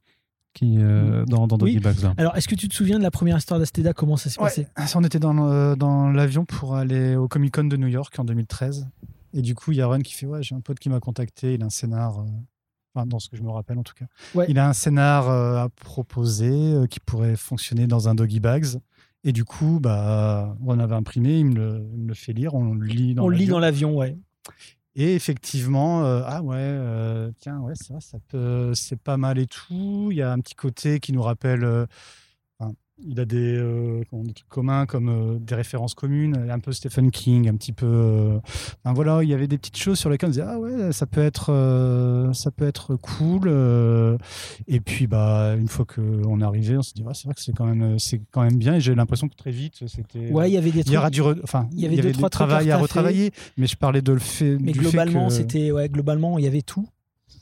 [0.54, 1.80] qui, euh, dans, dans Doggy Oui.
[1.80, 2.12] Bags.
[2.16, 3.92] Alors, est-ce que tu te souviens de la première histoire d'Asteda?
[3.94, 4.46] Comment ça s'est Ouais.
[4.46, 4.66] passé?
[4.86, 8.24] Ça, On était dans, dans l'avion pour aller au Comic Con de New York en
[8.24, 8.88] 2013.
[9.34, 11.00] Et du coup, il y a Ron qui fait Ouais, j'ai un pote qui m'a
[11.00, 12.18] contacté, il a un scénar.
[12.20, 12.24] euh,
[12.94, 14.04] Enfin, dans ce que je me rappelle en tout cas.
[14.34, 14.44] Ouais.
[14.50, 18.66] Il a un scénar euh, à proposer euh, qui pourrait fonctionner dans un Doggy Bags.
[19.24, 22.52] Et du coup, bah, on avait imprimé, il me le, il me le fait lire,
[22.52, 23.54] on le lit dans On le lit l'avion.
[23.54, 24.18] dans l'avion, ouais.
[24.94, 29.46] Et effectivement, euh, ah ouais, euh, tiens, ouais, vrai, ça peut, c'est pas mal et
[29.46, 30.08] tout.
[30.10, 31.86] Il y a un petit côté qui nous rappelle.
[33.04, 37.10] Il a des, euh, des trucs communs comme euh, des références communes, un peu Stephen
[37.10, 37.86] King, un petit peu.
[37.86, 38.38] euh,
[38.84, 41.06] enfin, voilà, il y avait des petites choses sur lesquelles on disait ah ouais, ça
[41.06, 43.48] peut être, ça peut être cool.
[44.68, 47.40] et puis bah une fois qu'on est arrivé, on s'est dit ouais, c'est vrai que
[47.40, 48.74] c'est quand même, c'est quand même bien.
[48.76, 50.30] Et j'ai l'impression que très vite, c'était.
[50.30, 52.24] Ouais, il y avait des il y aura du, re- enfin, il y avait deux,
[52.24, 54.58] à travail à retravailler, mais je parlais de le fait.
[54.60, 56.86] Mais du globalement, que- c'était ouais, globalement, il y avait tout.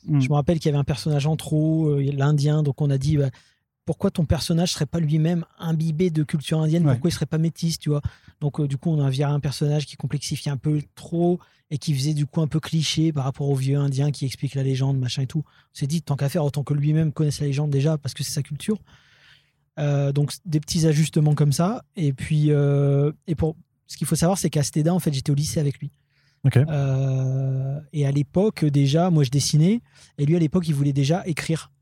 [0.06, 0.20] Mm.
[0.20, 2.62] Je me rappelle qu'il y avait un personnage en trop, l'Indien.
[2.62, 3.28] Donc on a dit bah,
[3.90, 6.92] pourquoi ton personnage serait pas lui-même imbibé de culture indienne Ouais.
[6.92, 8.02] Pourquoi il serait pas métis, tu vois?
[8.40, 11.40] Donc euh, du coup, on a viré un personnage qui complexifiait un peu trop
[11.72, 14.54] et qui faisait du coup un peu cliché par rapport au vieux Indien qui explique
[14.54, 15.42] la légende, machin et tout.
[15.44, 18.22] On s'est dit tant qu'à faire, autant que lui-même connaisse la légende déjà parce que
[18.22, 18.78] c'est sa culture.
[19.80, 21.82] Euh, donc des petits ajustements comme ça.
[21.96, 23.56] Et puis euh, et pour
[23.88, 25.90] ce qu'il faut savoir, c'est qu'à Steda, en fait, j'étais au lycée avec lui.
[26.56, 29.80] Euh, et à l'époque, déjà, moi, je dessinais.
[30.16, 31.72] Et lui, à l'époque, il voulait déjà écrire.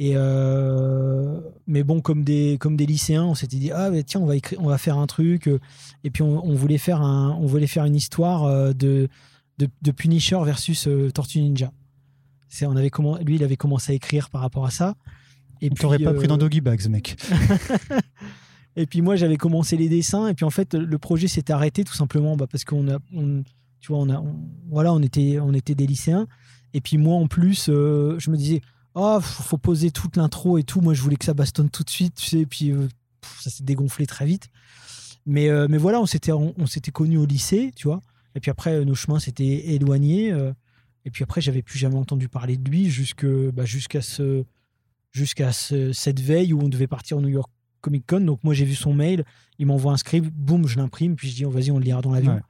[0.00, 4.26] Et euh, mais bon, comme des, comme des lycéens, on s'était dit ah tiens, on
[4.26, 5.48] va écrire, on va faire un truc.
[5.48, 5.58] euh,
[6.04, 9.08] Et puis on, on voulait faire un, on voulait faire une histoire euh, de
[9.58, 11.72] de, de Punisher versus Tortue Ninja.
[12.48, 14.94] C'est, on avait comment, lui, il avait commencé à écrire par rapport à ça.
[15.60, 17.16] Et On t'aurait pas euh, pris dans Doggy Bags, mec.
[18.76, 20.28] et puis moi, j'avais commencé les dessins.
[20.28, 23.42] Et puis en fait, le projet s'est arrêté tout simplement bah, parce qu'on a, on-
[23.80, 24.36] tu vois, on a, on-
[24.70, 26.28] voilà, on était, on était des lycéens.
[26.74, 28.60] Et puis moi, en plus, euh, je me disais,
[28.94, 30.80] oh, faut, poser toute l'intro et tout.
[30.80, 32.38] Moi, je voulais que ça bastonne tout de suite, tu sais.
[32.40, 32.88] Et puis euh,
[33.40, 34.48] ça s'est dégonflé très vite.
[35.26, 38.00] Mais, euh, mais voilà, on s'était, on, s'était connus au lycée, tu vois.
[38.34, 40.32] Et puis après, nos chemins s'étaient éloignés.
[40.32, 40.52] euh,
[41.04, 44.44] et puis après, j'avais plus jamais entendu parler de lui jusque, bah, jusqu'à ce,
[45.12, 48.20] jusqu'à ce- cette veille où on devait partir au New York Comic Con.
[48.20, 49.24] Donc moi, j'ai vu son mail,
[49.58, 52.00] il m'envoie un script, boum, je l'imprime, puis je dis, oh, vas-y, on le lira
[52.02, 52.34] dans l'avion.
[52.34, 52.40] Ouais.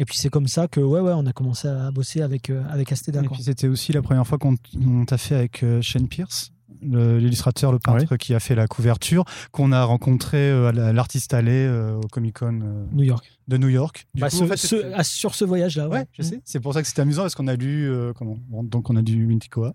[0.00, 2.62] Et puis c'est comme ça que, ouais, ouais, on a commencé à bosser avec, euh,
[2.70, 3.20] avec Asteda.
[3.22, 3.34] Et quoi.
[3.36, 7.70] puis c'était aussi la première fois qu'on on t'a fait avec euh, Shane Pierce, l'illustrateur,
[7.72, 11.34] le peintre qui a fait la couverture, qu'on a rencontré euh, à la- à l'artiste
[11.34, 13.30] allée euh, au Comic Con euh, New York.
[13.48, 14.06] de New York.
[14.14, 15.98] Du Bah, coup, ce- en fait, ce- c'était- ah, sur ce voyage-là, ouais.
[15.98, 16.40] Ouais, je sais.
[16.44, 18.96] C'est pour ça que c'était amusant parce qu'on a lu euh, comment bon, donc on
[18.96, 19.74] a du Minticoa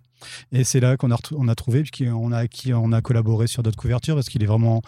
[0.51, 3.45] et c'est là qu'on a on a trouvé puis qu'on a qui on a collaboré
[3.47, 4.81] sur d'autres couvertures parce qu'il est vraiment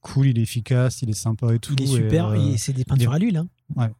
[0.00, 1.74] cool, il est efficace, il est sympa et tout.
[1.74, 3.36] Il est et, super, euh, et c'est des peintures à l'huile.
[3.76, 3.90] hein.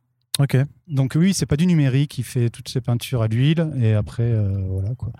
[0.40, 0.56] Ok.
[0.90, 4.22] Donc oui, c'est pas du numérique, il fait toutes ses peintures à l'huile et après
[4.30, 5.10] euh, voilà quoi.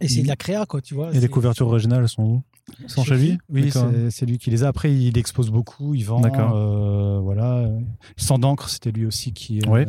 [0.00, 1.14] Et c'est de la créa, quoi, tu vois.
[1.14, 2.42] Et les couvertures originales elles sont où?
[2.86, 4.68] Sont chez lui Oui, c'est- c'est lui qui les a.
[4.68, 6.20] Après, il expose beaucoup, il vend.
[6.20, 6.52] D'accord.
[6.56, 7.68] euh, voilà.
[8.16, 9.84] Sans d'encre, c'était lui aussi qui, euh,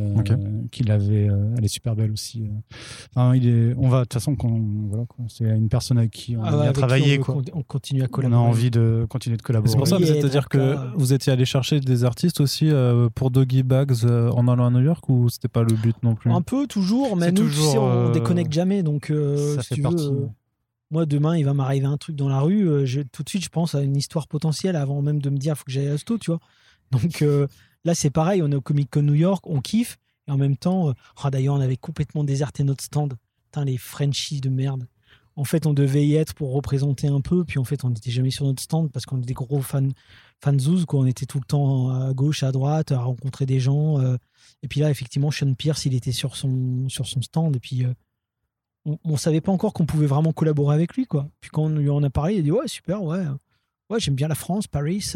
[0.72, 1.30] qui l'avait.
[1.30, 2.44] euh, elle est super belle aussi.
[3.16, 3.76] Enfin, il est.
[3.78, 6.58] On va de toute façon, qu'on- voilà, c'est une personne avec qui on Ah a
[6.62, 7.20] ouais, qui travaillé.
[7.20, 7.42] on, quoi.
[7.54, 8.42] on continue à On a collaborer.
[8.50, 9.70] envie de continuer de collaborer.
[9.72, 13.30] C'est pour ça, Oui, c'est-à-dire que vous étiez allé chercher des artistes aussi euh, pour
[13.32, 16.32] Doggy Bags euh, en allant à New York ou c'était pas le but non plus
[16.32, 18.84] Un peu, toujours, mais nous, tu sais, on euh, déconnecte jamais.
[18.84, 20.06] Donc, euh, ça si fait tu veux, partie.
[20.08, 20.28] euh,
[20.92, 22.68] moi, demain, il va m'arriver un truc dans la rue.
[22.70, 25.38] euh, je- tout de suite, je pense à une histoire potentielle avant même de me
[25.38, 26.40] dire, faut que j'aille à Asto, tu vois.
[26.92, 27.48] Donc euh,
[27.86, 29.98] là, c'est pareil, on est au Comic Con New York, on kiffe.
[30.28, 30.94] Et en même temps, euh,
[31.26, 33.16] oh, d'ailleurs, on avait complètement déserté notre stand.
[33.46, 34.88] Putain, les Frenchies de merde.
[35.36, 37.44] En fait, on devait y être pour représenter un peu.
[37.44, 39.90] Puis en fait, on n'était jamais sur notre stand parce qu'on est des gros fans,
[40.44, 41.00] fanzouz, quoi.
[41.00, 44.00] On était tout le temps à gauche, à droite, à rencontrer des gens.
[44.00, 44.18] euh,
[44.62, 47.56] et puis là, effectivement, Sean Pierce, il était sur son, sur son stand.
[47.56, 47.94] Et puis, euh,
[48.86, 51.28] on, on savait pas encore qu'on pouvait vraiment collaborer avec lui, quoi.
[51.42, 53.24] Puis quand on lui en a parlé, il a dit Ouais, super, ouais.
[53.90, 55.14] Ouais, j'aime bien la France, Paris.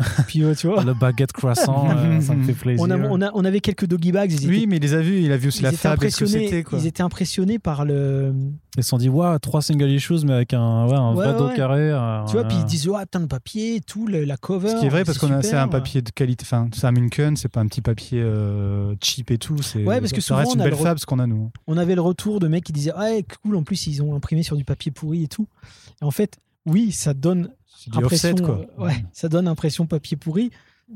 [0.00, 0.04] Euh.
[0.26, 2.84] Puis euh, tu vois, Le baguette croissant, euh, ça me fait plaisir.
[2.86, 4.30] on, a- on, a- on avait quelques doggy bags.
[4.30, 6.10] Ils étaient, Oui, mais il les a vus, il a vu aussi la fab et
[6.10, 6.64] ce que c'était.
[6.72, 8.32] Ils étaient impressionnés par le.
[8.76, 11.38] Ils se sont dit, waouh, trois single issues, mais avec un, ouais, un Ouais, vrai
[11.38, 11.90] dos carré.
[11.92, 14.68] euh, Tu vois, puis ils disent, ouais, putain de papier, tout, le- la cover.
[14.68, 16.44] Ce qui est vrai parce a c'est un papier de qualité.
[16.46, 19.56] Enfin, c'est un Munken, c'est pas un petit papier euh, cheap et tout.
[19.62, 21.50] C'est Ouais, parce que ça souvent, reste une belle le fab ce qu'on a nous.
[21.66, 24.42] On avait le retour de mecs qui disaient, ouais, cool, en plus, ils ont imprimé
[24.42, 25.46] sur du papier pourri et tout.
[26.02, 26.36] Et en fait,
[26.66, 28.30] oui, ça donne C'est du impression.
[28.30, 28.60] offset quoi.
[28.78, 30.50] euh, ouais, ça donne impression papier pourri.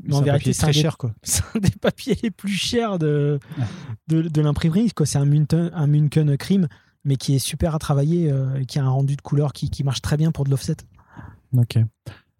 [0.05, 1.13] Mais en vérité, c'est très cher quoi.
[1.23, 3.39] c'est un des papiers les plus chers de,
[4.09, 4.91] de, de l'imprimerie.
[4.93, 5.05] quoi.
[5.07, 6.69] C'est un Munken, un Munken Cream,
[7.05, 9.69] mais qui est super à travailler euh, et qui a un rendu de couleur qui,
[9.69, 10.77] qui marche très bien pour de l'offset.
[11.57, 11.79] Ok.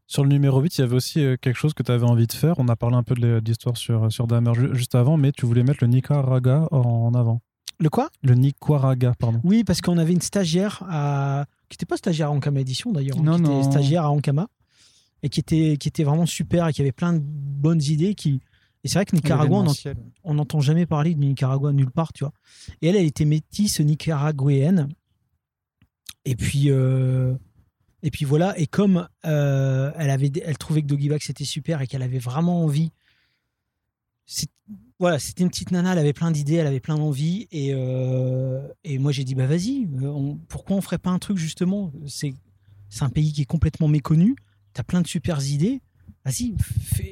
[0.07, 2.27] Sur le numéro 8, il y avait aussi euh, quelque chose que tu avais envie
[2.27, 2.55] de faire.
[2.59, 5.47] On a parlé un peu de d'histoire sur, sur Dahmer ju- juste avant, mais tu
[5.47, 7.41] voulais mettre le Nicaragua en avant.
[7.81, 8.11] Le quoi?
[8.23, 9.41] Le Nicaragua, pardon.
[9.43, 11.47] Oui, parce qu'on avait une stagiaire à...
[11.69, 13.61] qui n'était pas stagiaire à Ankama Édition d'ailleurs, hein, Non, qui non.
[13.61, 14.49] était stagiaire à Ankama
[15.23, 18.15] et qui était, qui était vraiment super et qui avait plein de bonnes idées.
[18.15, 18.41] Qui...
[18.85, 19.65] Et c'est vrai que Nicaragua,
[20.25, 22.33] on n'entend jamais parler de Nicaragua nulle part, tu vois.
[22.83, 24.89] Et elle, elle était métisse nicaraguayenne.
[26.27, 27.35] Et puis, euh,
[28.03, 28.59] et puis voilà.
[28.59, 32.19] Et comme euh, elle, avait, elle trouvait que Doggy Bag c'était super et qu'elle avait
[32.19, 32.93] vraiment envie.
[35.01, 37.49] Voilà, c'était une petite nana, elle avait plein d'idées, elle avait plein d'envie.
[37.51, 41.19] Et, euh, et moi, j'ai dit, bah vas-y, euh, on- pourquoi on ferait pas un
[41.19, 41.91] truc justement?
[42.07, 42.35] C'est
[42.91, 44.37] c'est un pays qui est complètement méconnu.
[44.75, 45.81] T'as plein de super idées.
[46.25, 46.55] Vas-y,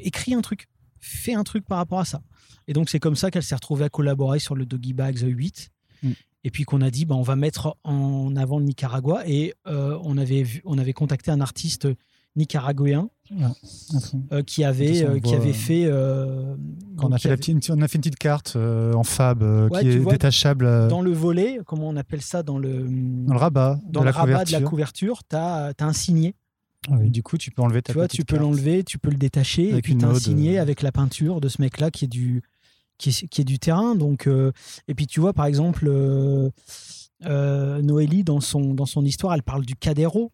[0.02, 0.68] écris un truc.
[1.00, 2.20] Fais un truc par rapport à ça.
[2.66, 5.70] Et donc, c'est comme ça qu'elle s'est retrouvée à collaborer sur le Doggy Bags 8.
[6.02, 6.10] Mm.
[6.44, 9.26] Et puis qu'on a dit, bah, on va mettre en avant le Nicaragua.
[9.26, 11.88] Et euh, on, avait vu, on avait contacté un artiste
[12.38, 13.10] nicaraguayen
[14.32, 15.84] euh, qui, avait, euh, qui avait euh, fait.
[15.84, 16.56] euh,
[16.98, 19.88] on, a fait la petite, on a fait une petite carte en fab Ouais, qui
[19.88, 23.78] est vois, détachable dans le volet, comment on appelle ça Dans le, dans le rabat
[23.84, 25.18] dans de le la rabat de la couverture.
[25.18, 26.34] couverture, tu as, un signé.
[27.04, 29.18] Et du coup, tu peux enlever ta Tu vois, tu peux l'enlever, tu peux le
[29.18, 32.42] détacher, et puis t'as un signé avec la peinture de ce mec-là qui est du
[32.96, 33.94] qui est, qui est du terrain.
[33.94, 34.28] Donc,
[34.88, 35.90] et puis tu vois, par exemple,
[37.20, 40.32] Noélie dans son dans son histoire, elle parle du cadéro.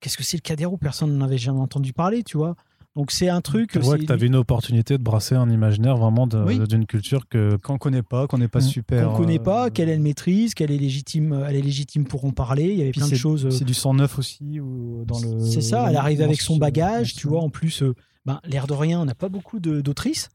[0.00, 2.54] Qu'est-ce que c'est le cadéro Personne n'en avait jamais entendu parler, tu vois.
[2.94, 3.70] Donc c'est un truc.
[3.72, 6.58] Tu vois que tu avais une opportunité de brasser un imaginaire vraiment de- Oui.
[6.68, 7.56] d'une culture que.
[7.56, 8.62] Qu'on connaît pas, qu'on n'est pas Mm.
[8.62, 9.08] super.
[9.08, 12.30] qu'on connaît euh, pas, qu'elle elle maîtrise, qu'elle est légitime, elle est légitime pour en
[12.32, 12.64] parler.
[12.64, 13.46] Il y avait puis plein de choses.
[13.46, 15.40] euh, C'est du 109 aussi ou dans le.
[15.40, 17.40] C'est ça, elle arrive avec son bagage, tu vois.
[17.40, 17.94] En plus, euh,
[18.26, 20.28] ben, l'air de rien, on n'a pas beaucoup de- d'autrices.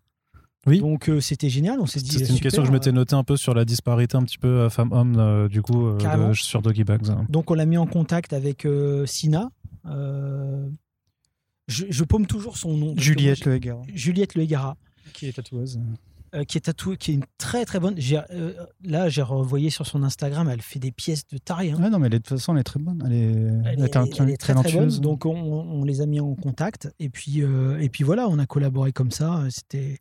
[0.68, 0.80] Oui.
[0.80, 2.12] Donc euh, c'était génial, on s'est dit.
[2.12, 4.38] C'était une question que je m'étais euh, notée un peu sur la disparité un petit
[4.38, 7.10] peu euh, femme-homme, euh, du coup, euh, de- sur Doggy Bags.
[7.10, 7.26] hein.
[7.30, 9.50] Donc on l'a mis en contact avec euh, Sina.
[9.86, 10.68] euh,
[11.68, 12.94] je, je paume toujours son nom.
[12.98, 13.56] Juliette moi,
[13.88, 14.78] Le Juliette Le Hégara,
[15.14, 15.80] qui est tatoueuse.
[16.36, 17.96] euh, qui est tatouée, qui est une très très bonne.
[17.98, 18.54] j'ai, euh,
[18.84, 21.72] là, j'ai revoyé sur son Instagram, elle fait des pièces de taré.
[21.72, 21.82] hein.
[21.82, 23.02] Ouais, non, mais elle est- de toute façon, elle est très bonne.
[23.06, 24.90] Elle est, Elle, est, est un- elle est très très bonne.
[25.00, 28.40] Donc on, on les a mis en contact et puis euh, et puis voilà, on
[28.40, 29.44] a collaboré comme ça.
[29.50, 30.00] C'était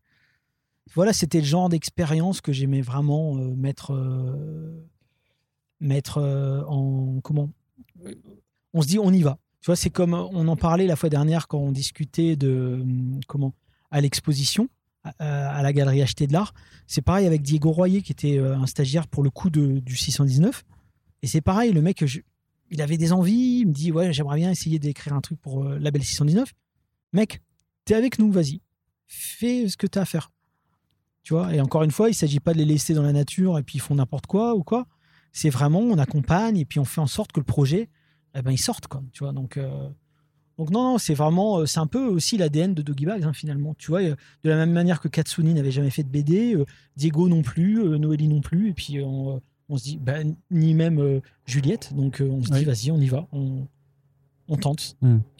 [0.95, 4.87] voilà, c'était le genre d'expérience que j'aimais vraiment euh, mettre euh,
[5.81, 7.51] mettre euh, en comment
[8.73, 9.39] On se dit on y va.
[9.61, 13.21] Tu vois, c'est comme on en parlait la fois dernière quand on discutait de hum,
[13.27, 13.53] comment
[13.91, 14.69] à l'exposition
[15.21, 16.53] à, la galerie Acheter de l'art.
[16.89, 20.65] C'est pareil avec Diego Royer qui était un stagiaire pour le coup de, du 619.
[21.23, 22.05] Et c'est pareil, le mec,
[22.71, 25.65] il avait des envies, il me dit ouais j'aimerais bien essayer d'écrire un truc pour
[25.65, 26.53] euh, Label 619.
[27.13, 27.41] Mec,
[27.85, 28.61] t'es avec nous, vas-y,
[29.07, 30.31] fais ce que t'as à faire.
[31.27, 33.59] Tu vois, et encore une fois, il s'agit pas de les laisser dans la nature
[33.59, 34.87] et puis ils font n'importe quoi ou quoi.
[35.33, 37.89] C'est vraiment on accompagne et puis on fait en sorte que le projet,
[38.37, 39.03] eh ben il sorte quoi.
[39.11, 39.89] Tu vois, donc euh,
[40.57, 43.33] donc non, non c'est vraiment euh, c'est un peu aussi l'ADN de Doggy Bags hein,
[43.33, 43.75] finalement.
[43.75, 44.15] Tu vois, euh,
[44.45, 46.65] de la même manière que Katsuni n'avait jamais fait de BD, euh,
[46.97, 50.19] Diego non plus, euh, Noélie non plus, et puis on, on se dit bah,
[50.53, 51.93] ni même Juliette.
[51.93, 53.67] Donc on se dit vas-y, on y va, on,
[54.47, 54.97] on tente.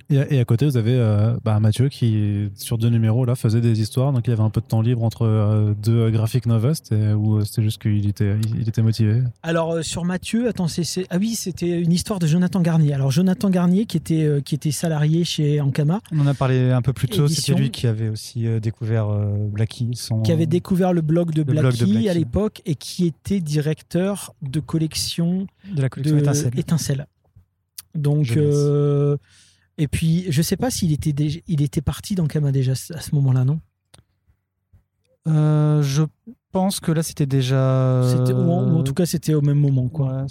[0.09, 3.35] Et, à- et à côté, vous avez euh, bah, Mathieu qui, sur deux numéros, là,
[3.35, 4.13] faisait des histoires.
[4.13, 6.77] Donc, il avait un peu de temps libre entre euh, deux graphic novels.
[6.77, 9.23] C'était ou, euh, c'était juste qu'il était, il, il était motivé.
[9.43, 12.93] Alors euh, sur Mathieu, attends, c'est, ah oui, c'était une histoire de Jonathan Garnier.
[12.95, 16.71] Alors Jonathan Garnier qui était euh, qui était salarié chez Ankama, On en a parlé
[16.71, 17.27] un peu plus tôt.
[17.29, 19.91] C'était lui qui avait aussi euh, découvert euh, Blackie.
[19.95, 20.23] Son...
[20.23, 22.09] qui avait découvert le blog de blog Blackie, de Blackie.
[22.09, 26.53] à l'époque et qui était directeur de collection de la collection de Étincelle.
[26.59, 27.07] Étincelle.
[27.95, 29.17] Donc euh,
[29.79, 33.15] et puis je sais pas s'il était déjà, il était parti d'Ankama déjà à ce
[33.15, 33.61] moment-là, non?
[35.29, 36.05] Euh, je
[36.53, 38.03] pense que là, c'était déjà.
[38.31, 40.23] Ou en, ou en tout cas c'était au même moment quoi.
[40.23, 40.27] Ouais,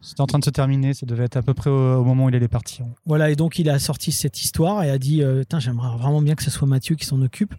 [0.00, 0.94] c'était en train de se terminer.
[0.94, 2.86] Ça devait être à peu près au, au moment où il allait partir.
[3.06, 6.34] Voilà, et donc il a sorti cette histoire et a dit euh, J'aimerais vraiment bien
[6.34, 7.54] que ce soit Mathieu qui s'en occupe.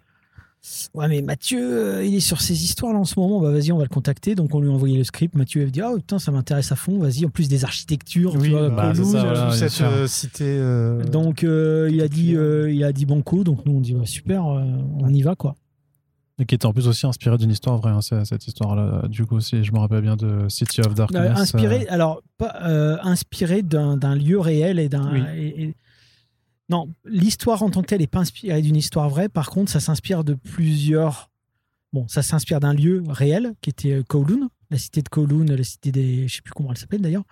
[0.94, 3.40] Ouais, mais Mathieu, euh, il est sur ces histoires là en ce moment.
[3.42, 4.36] Bah, vas-y, on va le contacter.
[4.36, 5.36] Donc, on lui a envoyé le script.
[5.36, 7.00] Mathieu, il dit Ah, putain, ça m'intéresse à fond.
[7.00, 8.38] Vas-y, en plus des architectures.
[8.40, 9.12] tu vois, bah, pelouse.
[9.12, 10.44] ça, voilà, toute bien cette euh, cité.
[10.46, 13.44] euh, Donc, euh, il, a dit, euh, il a dit Banco.
[13.44, 14.64] Donc, nous, on dit ouais, Super, euh,
[15.00, 15.56] on y va, quoi.
[16.40, 19.08] Et qui était en plus aussi inspiré d'une histoire vraie, hein, cette histoire-là.
[19.08, 21.22] Du coup, aussi, je me rappelle bien de City of Darkness.
[21.38, 25.12] Euh, inspiré, alors, pas, euh, inspiré d'un d'un lieu réel et d'un.
[25.12, 25.74] Oui.
[26.72, 29.30] Non, l'histoire en tant que telle n'est pas inspirée d'une histoire vraie.
[29.30, 31.30] Par contre, ça s'inspire de plusieurs.
[31.94, 35.64] Bon, ça s'inspire d'un lieu réel qui était euh, Kowloon, la cité de Kowloon, la
[35.66, 36.28] cité des.
[36.30, 37.26] Je sais plus comment elle s'appelle d'ailleurs.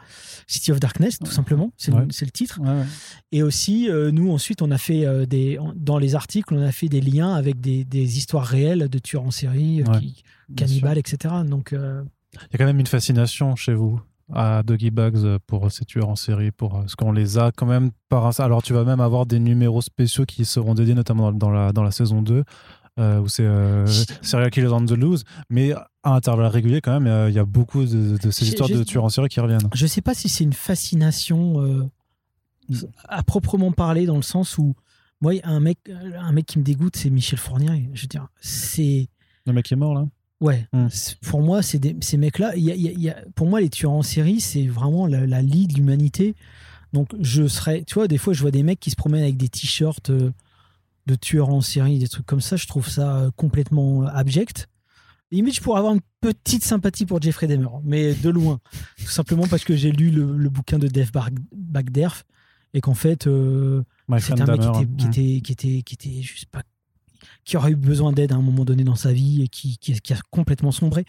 [0.45, 1.71] City of Darkness, tout simplement.
[1.77, 2.07] C'est le- Ouais.
[2.11, 2.59] c'est le titre.
[2.59, 2.83] ouais.
[3.31, 5.57] Et aussi, euh, nous, ensuite, on a fait euh, des.
[5.77, 9.23] Dans les articles, on a fait des liens avec des, des histoires réelles de tueurs
[9.23, 10.23] en série, euh, qui-
[10.57, 11.33] cannibales, etc.
[11.47, 11.69] Donc.
[11.71, 11.77] Il
[12.51, 13.99] y a quand même une fascination chez vous
[14.33, 17.65] à Doggy Bugs pour ces tueurs en série, pour euh, ce qu'on les a quand
[17.65, 18.39] même par.
[18.39, 21.83] Alors tu vas même avoir des numéros spéciaux qui seront dédiés notamment dans, la, dans
[21.83, 22.43] la saison 2,
[22.99, 23.85] euh, où c'est euh,
[24.21, 25.71] Serial Killers on the Loose, mais
[26.03, 28.83] à intervalles réguliers quand même, euh, il y a beaucoup de, de ces histoires de
[28.83, 29.69] tueurs en série qui reviennent.
[29.73, 31.89] je sais pas si c'est une fascination
[33.07, 34.75] à proprement parler dans le sens où
[35.21, 39.09] moi un mec un mec qui me dégoûte c'est Michel Fournier je veux dire c'est
[39.45, 40.05] Le mec qui est mort là?
[40.41, 43.09] Ouais c'est- pour moi c'est des- ces mecs là il y a- y a- y
[43.09, 46.35] a- pour moi les tueurs en série c'est vraiment la, la lie de l'humanité
[46.93, 49.37] donc je serais tu vois des fois je vois des mecs qui se promènent avec
[49.37, 50.31] des t-shirts euh,
[51.07, 54.67] de tueurs en série des trucs comme ça je trouve ça euh, complètement euh, abject
[55.31, 58.59] Limite, je pourrais avoir une petite sympathie pour Jeffrey Dahmer, mais de loin.
[58.97, 61.11] Tout simplement parce que j'ai lu le, le bouquin de Dave
[61.55, 62.25] Bagderf
[62.73, 63.83] et qu'en fait, euh,
[64.19, 64.81] c'est un mec qui Dahmer.
[64.81, 66.63] était, qui, était, qui, était, qui était juste pas.
[67.45, 69.99] Qui aurait eu besoin d'aide à un moment donné dans sa vie et qui, qui,
[69.99, 71.05] qui a complètement sombré.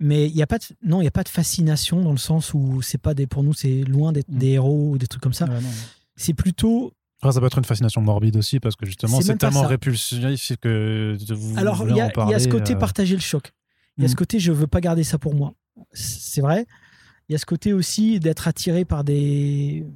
[0.00, 2.18] Mais il n'y a pas de, non, il y a pas de fascination dans le
[2.18, 4.38] sens où c'est pas des, pour nous, c'est loin d'être Mm.
[4.38, 5.46] des héros ou des trucs comme ça.
[5.46, 5.58] Ouais.
[6.16, 6.92] C'est plutôt
[7.22, 10.20] Après, ça peut être une fascination morbide aussi, parce que justement, C'est tellement répulsif
[10.60, 12.34] que vous Alors, voulez il y, a- en il y parler.
[12.34, 13.52] a ce côté euh, partager le choc.
[13.96, 14.10] Il y a Mm.
[14.10, 15.54] ce côté, je veux pas garder ça pour moi.
[15.92, 16.66] C'est vrai.
[17.28, 19.86] Il y a ce côté aussi d'être attiré par des.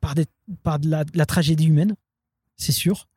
[0.00, 0.26] par, des,
[0.62, 1.94] par de, la, de la tragédie humaine,
[2.56, 3.08] c'est sûr.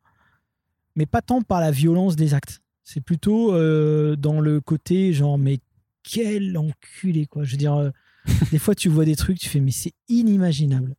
[0.96, 2.60] Mais pas tant par la violence des actes.
[2.84, 5.58] C'est plutôt euh, dans le côté, genre, mais
[6.02, 7.44] quel enculé, quoi.
[7.44, 7.90] Je veux dire, euh,
[8.50, 10.94] des fois, tu vois des trucs, tu fais, mais c'est inimaginable.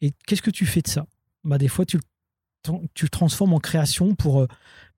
[0.00, 1.06] Et qu'est-ce que tu fais de ça?
[1.44, 4.40] Bah, Des fois, tu, le- transformes en création pour.
[4.42, 4.46] euh,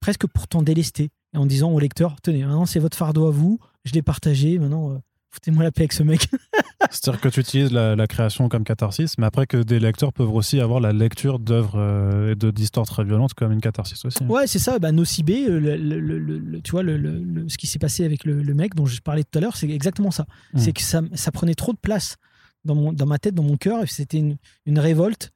[0.01, 1.11] presque pour t'en délester.
[1.35, 4.59] Et en disant au lecteur, tenez, maintenant c'est votre fardeau à vous, je l'ai partagé,
[4.59, 5.01] maintenant
[5.31, 6.27] foutez-moi la paix avec ce mec.
[6.91, 10.33] C'est-à-dire que tu utilises la, la création comme catharsis, mais après que des lecteurs peuvent
[10.35, 14.25] aussi avoir la lecture d'œuvres euh, et de- d'histoires très violentes comme une catharsis aussi.
[14.25, 17.67] ouais, c'est ça, bah, Nocibé, euh, le, le- le- le- le- tu vois, ce qui
[17.67, 20.27] s'est passé avec le, mec dont je parlais tout à l'heure, c'est exactement ça.
[20.55, 20.59] Mm.
[20.59, 22.17] C'est que ça, ça prenait trop de place
[22.65, 25.31] dans, mon, dans ma tête, dans mon cœur, et c'était une, une révolte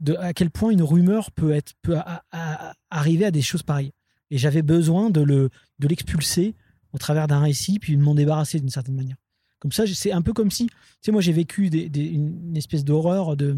[0.00, 3.42] de à quel point une rumeur peut, être, peut a- a- a- arriver à des
[3.42, 3.92] choses pareilles.
[4.30, 6.54] Et j'avais besoin de le de l'expulser
[6.92, 9.16] au travers d'un récit, puis de m'en débarrasser d'une certaine manière.
[9.60, 12.56] Comme ça, c'est un peu comme si, tu sais, moi j'ai vécu des- des- une,
[12.56, 13.56] espèce d'horreur de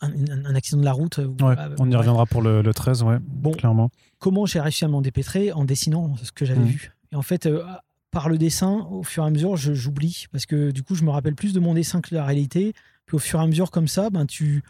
[0.00, 1.18] un, accident de la route.
[1.18, 1.96] euh, Ouais, euh, on y ouais.
[1.96, 3.90] reviendra pour le, le 13, ouais, Bon, clairement.
[4.18, 6.66] comment j'ai réussi à m'en dépêtrer en dessinant ce que j'avais Mhm.
[6.66, 6.92] vu?
[7.12, 7.62] Et en fait, euh,
[8.10, 11.10] par le dessin, au fur et à mesure, j'oublie parce que du coup, je me
[11.10, 12.72] rappelle plus de mon dessin que de la réalité.
[13.06, 14.62] Puis au fur et à mesure, comme ça, ben tu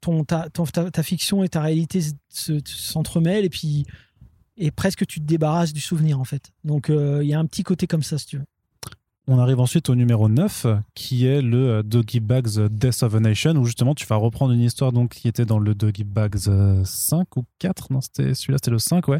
[0.00, 3.84] ton ta, ton- ta, ta fiction et ta réalité se- se- s'entremêlent et puis
[4.58, 6.52] et presque tu te débarrasses du souvenir en fait.
[6.64, 8.44] Donc euh, il y a un petit côté comme ça si tu veux.
[9.28, 13.12] On arrive ensuite au numéro 9, qui est le euh, Doggy Bags euh, Death of
[13.16, 16.04] a Nation, où justement tu vas reprendre une histoire donc, qui était dans le Doggy
[16.04, 19.18] Bags euh, 5 ou 4, non, c'était celui-là, c'était le 5, ouais,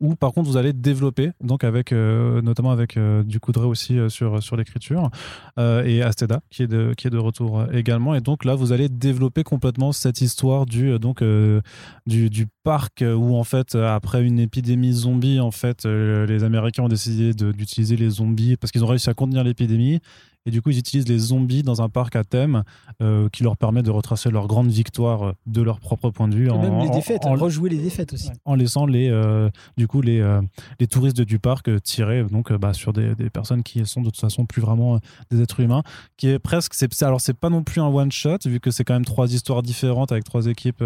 [0.00, 3.98] où par contre vous allez développer, donc avec, euh, notamment avec euh, du Coudray aussi
[3.98, 5.10] euh, sur, sur l'écriture,
[5.58, 8.14] euh, et Asteda, qui est, de, qui est de retour euh, également.
[8.14, 11.60] Et donc là, vous allez développer complètement cette histoire du, euh, donc, euh,
[12.06, 16.24] du, du parc euh, où, en fait, euh, après une épidémie zombie, en fait, euh,
[16.24, 20.00] les Américains ont décidé d'utiliser les zombies parce qu'ils ont réussi à contenir l'épidémie.
[20.44, 22.64] Et du coup, ils utilisent les zombies dans un parc à thème
[23.00, 26.34] euh, qui leur permet de retracer leur grande victoire euh, de leur propre point de
[26.34, 26.46] vue.
[26.48, 28.28] Et en- même les défaites, en- rejouer les défaites aussi.
[28.44, 30.42] En laissant les, euh, du coup, les, euh,
[30.80, 34.18] les touristes du parc tirer donc, bah, sur des, des personnes qui sont de toute
[34.20, 34.98] façon plus vraiment
[35.30, 35.84] des êtres humains.
[36.16, 38.82] Qui est presque, c'est, alors c'est pas non plus un one shot vu que c'est
[38.82, 40.82] quand même trois histoires différentes avec trois équipes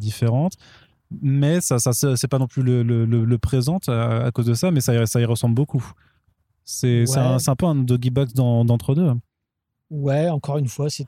[0.00, 0.54] différentes.
[1.20, 4.46] Mais ça, ça c'est pas non plus le, le, le- le présent à, à cause
[4.46, 5.84] de ça, mais ça, ça y ressemble beaucoup.
[6.64, 7.18] C'est, Ouais.
[7.46, 9.10] un, peu un doggy box dans- d'entre deux.
[9.90, 11.06] Ouais, encore une fois, c'est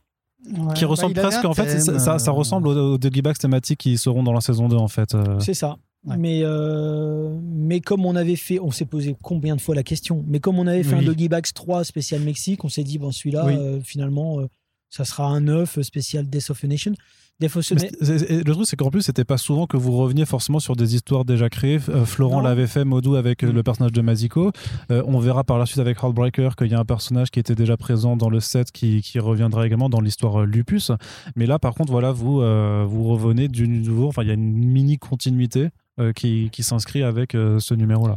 [0.52, 2.98] Ouais, qui bah, ressemble avait presque, en fait, ça, ça, ça euh, ressemble aux, aux
[2.98, 5.14] doggy box thématiques qui seront dans la saison 2 en fait.
[5.14, 5.40] euh.
[5.40, 5.76] C'est ça.
[6.04, 6.16] Ouais.
[6.18, 10.22] Mais, euh, mais comme on avait fait, on s'est posé combien de fois la question,
[10.28, 11.02] mais comme on avait fait Oui.
[11.02, 13.54] un Doggy Bags 3 spécial Mexique, on s'est dit, bon, celui-là, Oui.
[13.56, 14.46] euh, finalement, euh,
[14.90, 16.92] ça sera un 9 spécial Death of a Nation.
[17.38, 21.24] Le truc, c'est qu'en plus, c'était pas souvent que vous reveniez forcément sur des histoires
[21.26, 21.78] déjà créées.
[21.90, 23.54] Euh, Florent l'avait fait, Modou, avec euh, Mm.
[23.54, 24.52] le personnage de Maziko.
[24.90, 27.54] Euh, on verra par la suite avec Heartbreaker qu'il y a un personnage qui était
[27.54, 30.92] déjà présent dans le set qui, qui reviendra également dans l'histoire Lupus.
[31.36, 34.08] Mais là, par contre, voilà, vous, euh, vous revenez du nouveau.
[34.08, 35.68] Enfin, il y a une mini continuité
[36.00, 38.16] euh, qui, qui s'inscrit avec euh, ce numéro-là.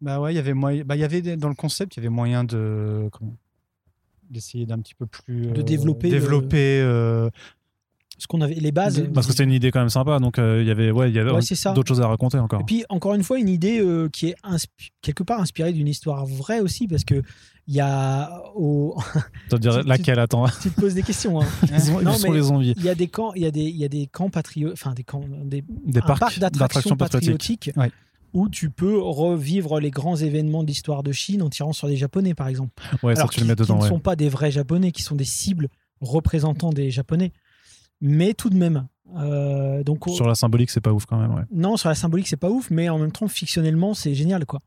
[0.00, 0.84] Bah ouais, il y avait moyen.
[0.84, 3.36] Bah, il y avait dans le concept, il y avait moyen de comment
[4.30, 7.30] d'essayer d'un petit peu plus De développer le- euh,
[8.18, 9.04] ce qu'on avait, les bases.
[9.12, 10.18] Parce que c'était une idée quand même sympa.
[10.18, 11.72] Donc, euh, il y avait, ouais, il y avait Ouais, ça.
[11.72, 12.60] d'autres choses à raconter encore.
[12.60, 14.36] Et puis, encore une fois, une idée euh, qui est
[15.02, 17.22] quelque part inspirée d'une histoire vraie aussi, parce que
[17.66, 18.42] il y a.
[18.54, 18.94] Au...
[19.50, 21.40] Tu dirais tu- laquelle attends tu te poses des questions.
[21.40, 21.46] hein.
[21.72, 22.74] Ils ont, Non, ils sont les envies.
[22.76, 24.78] Il y a des camps, il y a des, il y a des camps patriotiques,
[24.80, 27.70] enfin des camps, des, Des parcs parc d'attractions patriotiques.
[27.70, 27.90] patriotiques Ouais.
[28.34, 31.96] où tu peux revivre les grands événements de l'histoire de Chine en tirant sur les
[31.96, 32.72] Japonais, par exemple.
[33.02, 33.76] Ouais, ça, Alors tu le qui, mets qui dedans.
[33.78, 33.88] ne ouais.
[33.88, 35.68] sont pas des vrais Japonais, qui sont des cibles
[36.02, 37.32] représentant des Japonais.
[38.06, 38.86] Mais tout de même.
[39.16, 41.32] euh, donc, Sur la symbolique, c'est pas ouf quand même.
[41.34, 41.44] Ouais.
[41.50, 44.60] non, sur la symbolique, c'est pas ouf, mais en même temps, fictionnellement, c'est génial, quoi.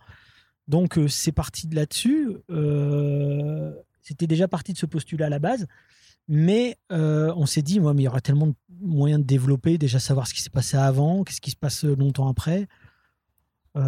[0.68, 2.36] Donc, euh, c'est parti de là-dessus.
[2.50, 3.72] Euh,
[4.02, 5.68] C'était déjà parti de ce postulat à la base,
[6.28, 10.00] mais on s'est dit, moi, mais il y aura tellement de moyens de développer, déjà
[10.00, 12.68] savoir ce qui s'est passé avant, qu'est-ce qui se passe longtemps après.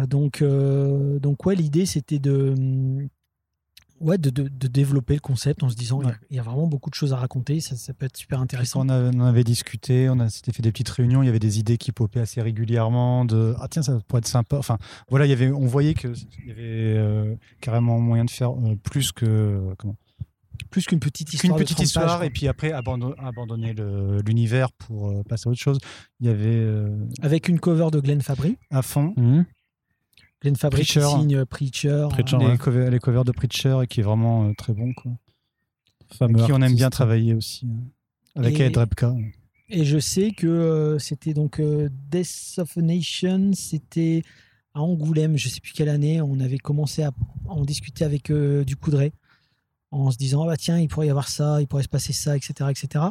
[0.08, 2.54] Donc, donc, ouais, l'idée, c'était de,
[4.00, 6.16] ouais, de, de- de développer le concept en se disant, il y a- Ouais.
[6.30, 8.80] il y, a vraiment beaucoup de choses à raconter, ça, ça peut être super intéressant.
[8.84, 11.38] on, avait, on avait discuté, on a s'était fait des petites réunions, il y avait
[11.38, 14.56] des idées qui popaient assez régulièrement de ah tiens ça pourrait être sympa.
[14.58, 14.78] Enfin
[15.08, 16.08] voilà, il y avait, on voyait que
[16.42, 16.62] il y avait
[16.96, 19.96] euh, carrément moyen de faire euh, plus que comment?
[20.70, 21.56] Plus qu'une petite histoire.
[21.56, 23.74] petite 30 histoire pages, et puis après abandon- abandonner
[24.26, 25.78] l'univers pour euh, passer à autre chose.
[26.20, 28.56] Il y avait euh, Avec une cover de Glenn Fabry.
[28.70, 29.46] à fond Mhm.
[30.40, 31.00] Glenn Preacher.
[31.02, 32.06] signe Preacher.
[32.10, 32.58] Preacher, euh, les, ouais.
[32.58, 35.12] covers, les covers de Preacher et qui est vraiment euh, très bon quoi.
[36.14, 39.14] Fameux Avec qui on aime bien travailler aussi euh, avec Et- Ed Repka.
[39.68, 44.22] Et je sais que euh, c'était donc euh, Death of a Nation, c'était
[44.74, 47.12] à Angoulême, je sais plus quelle année, on avait commencé à
[47.46, 49.12] en discuter avec euh, du Coudray
[49.92, 52.12] en se disant ah bah tiens il pourrait y avoir ça, il pourrait se passer
[52.12, 52.52] ça, etc.
[52.70, 53.04] etc.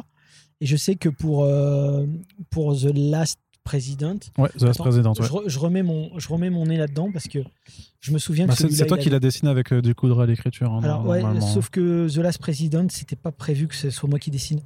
[0.60, 2.06] Et je sais que pour, euh,
[2.50, 5.12] pour The Last President, Ouais, The Last Attends, President.
[5.18, 5.26] ouais.
[5.26, 7.38] je, re- je remets mon, je remets mon nez là-dedans parce que
[8.00, 10.20] je me souviens Bah, que c'est toi il qui l'as dessiné avec euh, du coudre
[10.20, 10.72] à l'écriture.
[10.72, 11.46] hein, Alors ouais, normalement.
[11.46, 14.60] sauf que The Last President, c'était pas prévu que ce soit moi qui dessine.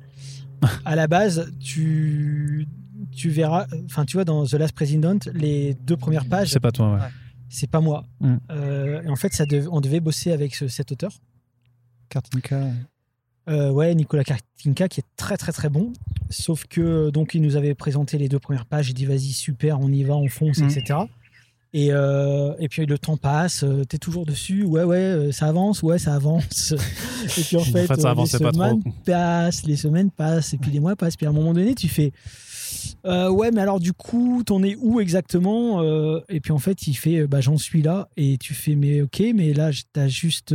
[0.85, 2.67] à la base, tu
[3.13, 6.73] tu verras, enfin tu vois dans The Last President, les deux premières pages, C'est pas
[6.73, 7.01] toi, ouais.
[7.49, 8.05] c'est pas moi.
[8.21, 8.35] Mm.
[8.51, 11.13] Euh, et en fait, ça dev- on devait bosser avec ce- cet auteur.
[12.09, 12.69] Kartinka.
[13.49, 15.93] Euh, ouais, Nicolas Kartinka, qui est très très très bon.
[16.31, 18.89] Sauf que donc il nous avait présenté les deux premières pages.
[18.91, 20.65] Il dit vas-y super, on y va, on fonce, Mm.
[20.71, 20.99] etc.
[21.77, 25.47] Et, euh, et puis le temps passe, euh, t'es toujours dessus, ouais ouais, euh, ça
[25.49, 26.73] avance, ouais ça avance.
[27.37, 28.93] et puis en En fait, ça les pas semaines trop.
[29.05, 31.17] passent, les semaines passent, et puis les mois passent.
[31.17, 32.13] Puis à un moment donné, tu fais,
[33.05, 35.83] ouais mais alors du coup, t'en es où exactement
[36.29, 38.09] Et puis en fait, il fait, bah j'en suis là.
[38.17, 40.55] Et tu fais, mais ok, mais là t'as juste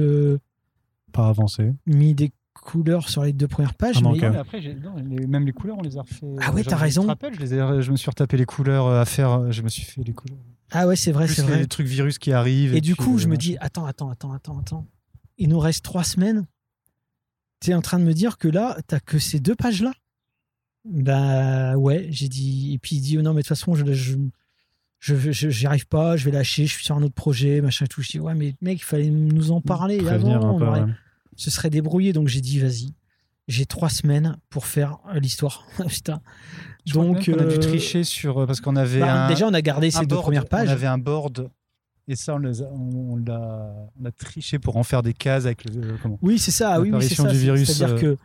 [1.11, 1.71] Pas avancé.
[1.85, 2.31] mis des
[2.61, 3.97] couleurs sur les deux premières pages.
[3.97, 4.21] Ah mais- ok.
[4.23, 6.25] Non, mais après, j'ai- non, les- même les couleurs, on les a refait.
[6.41, 7.05] Ah ouais, Je- t'as raison.
[7.07, 9.31] rappelle, je, les ai- je me suis retapé les couleurs euh, à faire.
[9.31, 10.37] euh, Je me suis fait les couleurs.
[10.71, 11.59] Ah ouais, c'est vrai, c'est vrai.
[11.59, 12.75] les trucs virus qui arrivent.
[12.75, 14.85] Et, du coup, euh, je me dis, attends, attends, attends, attends, attends.
[15.37, 16.45] Il nous reste trois semaines.
[17.61, 19.91] Tu es en train de me dire que là, t'as que ces deux pages-là?
[20.85, 22.73] Bah ouais, j'ai dit.
[22.73, 26.17] Et puis il dit, oh non, mais de toute façon, je, je, j'y arrive pas,
[26.17, 28.01] je vais lâcher, je suis sur un autre projet, machin et tout.
[28.01, 30.35] Je dis, ouais, mais mec, il fallait nous en parler avant.
[30.35, 30.65] un on peu.
[30.67, 30.87] aurait- ouais.
[31.39, 32.13] Se serait débrouillé.
[32.13, 32.93] Donc j'ai dit, vas-y,
[33.47, 35.65] j'ai trois semaines pour faire euh, l'histoire.
[35.87, 36.21] Putain.
[36.85, 38.39] Je Donc, qu'on a dû euh, tricher sur.
[38.39, 38.99] euh, Parce qu'on avait.
[38.99, 40.69] bah, un, déjà, on a gardé ces deux premières pages.
[40.69, 41.49] On avait un board.
[42.07, 43.71] Et ça, on, on, on l'a,
[44.01, 45.95] on a triché pour en faire des cases avec le.
[46.01, 46.79] comment Oui, c'est ça.
[46.81, 47.91] Oui, oui, c'est ça.
[47.93, 48.17] que,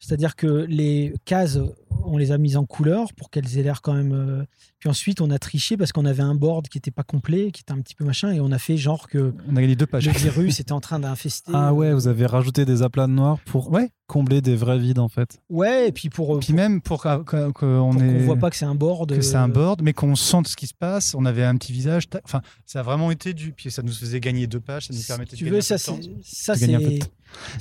[0.00, 1.58] c'est-à-dire que les cases,
[2.04, 4.12] on les a mises en couleur pour qu'elles aient l'air quand même.
[4.12, 4.44] euh,
[4.78, 7.60] Puis ensuite, on a triché parce qu'on avait un board qui était pas complet, qui
[7.62, 9.86] était un petit peu machin, et on a fait genre que On a gagné deux
[9.86, 10.06] pages.
[10.06, 11.52] le virus était en train d'infester.
[11.54, 13.90] Ah ouais, vous avez rajouté des aplats noirs pour Ouais.
[14.06, 15.38] combler des vrais vides en fait.
[15.48, 18.18] Ouais, et puis pour, euh, Puis même pour qu'on pour qu'on qu'on ait.
[18.24, 19.14] voit pas que c'est un board.
[19.14, 21.14] que c'est un euh, board, mais qu'on sente ce qui se passe.
[21.14, 22.04] On avait un petit visage.
[22.24, 23.52] Enfin, ça a vraiment été du.
[23.52, 24.86] Puis ça nous faisait gagner deux pages.
[24.88, 25.92] Ça nous si permettait tu de veux, gagner ça, c'est,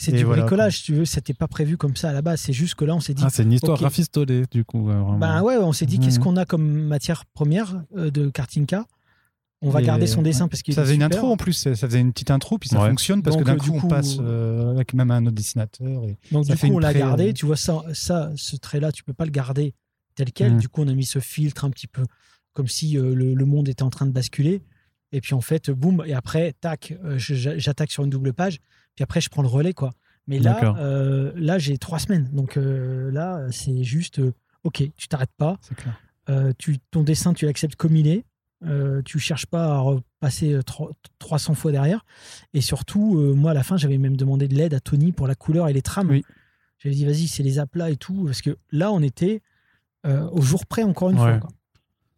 [0.01, 1.05] ça, du voilà, bricolage, si tu veux.
[1.05, 2.41] C'était pas prévu comme ça à la base.
[2.41, 3.83] C'est juste que là, on s'est dit, Ah, c'est une histoire ok.
[4.25, 4.83] Du coup.
[4.85, 5.17] vraiment.
[5.17, 8.85] Ben ouais, on s'est dit qu'est-ce qu'on a comme matière première euh, de Kartinka?
[9.61, 10.23] On va Et, garder son ouais.
[10.23, 11.51] dessin parce qu'il Ça faisait une intro en plus.
[11.53, 12.87] Ça faisait une petite intro, puis ça Ouais.
[12.89, 15.35] fonctionne parce Donc, que d'un euh, coup, coup, on passe euh, avec même un autre
[15.35, 16.05] dessinateur.
[16.05, 16.17] Et...
[16.31, 17.29] Donc Ça du fait coup, on l'a gardé.
[17.29, 19.73] euh, Tu vois ça, ça, ce trait-là, tu peux pas le garder
[20.15, 20.55] tel quel.
[20.57, 22.03] Du coup, on a mis ce filtre un petit peu
[22.53, 24.61] comme si euh, le, le monde était en train de basculer.
[25.11, 26.03] Et puis en fait, boum.
[26.05, 28.59] Et après, tac, euh, j'attaque sur une double page.
[28.95, 29.91] Puis après, je prends le relais, quoi.
[30.29, 32.29] Mais là, euh, là, j'ai trois semaines.
[32.31, 34.19] Donc euh, là, c'est juste.
[34.19, 34.31] euh,
[34.63, 35.57] ok, tu t'arrêtes pas.
[35.61, 35.99] C'est clair.
[36.59, 38.23] Tu, ton dessin, tu l'acceptes comme il est.
[39.05, 42.05] Tu cherches pas à repasser euh, tro- 300 fois derrière.
[42.53, 45.33] Et surtout, moi, à la fin, j'avais même demandé de l'aide à Tony pour la
[45.33, 46.09] couleur et les trames.
[46.11, 46.23] Oui.
[46.77, 48.25] J'avais dit, vas-y, c'est les aplats et tout.
[48.25, 49.41] Parce que là, on était
[50.05, 51.31] au jour près, encore une Ouais.
[51.31, 51.39] fois.
[51.39, 51.49] quoi.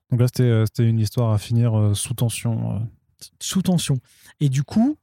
[0.10, 2.86] Donc là, c'était c'était une histoire à finir sous tension.
[3.40, 3.98] sous tension.
[4.42, 4.98] Et du coup,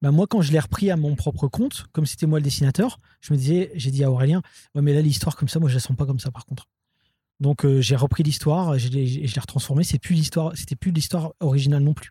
[0.00, 3.00] bah moi, quand je l'ai repris à mon propre compte, comme c'était moi le dessinateur,
[3.20, 4.42] je me disais, j'ai dit à Aurélien,
[4.74, 6.68] ouais, mais là, l'histoire comme ça, moi, je la sens pas comme ça, par contre.
[7.40, 9.84] Donc, euh, j'ai repris l'histoire, je l'ai retransformée.
[9.84, 12.10] C'est plus l'histoire, c'était plus l'histoire originale non plus.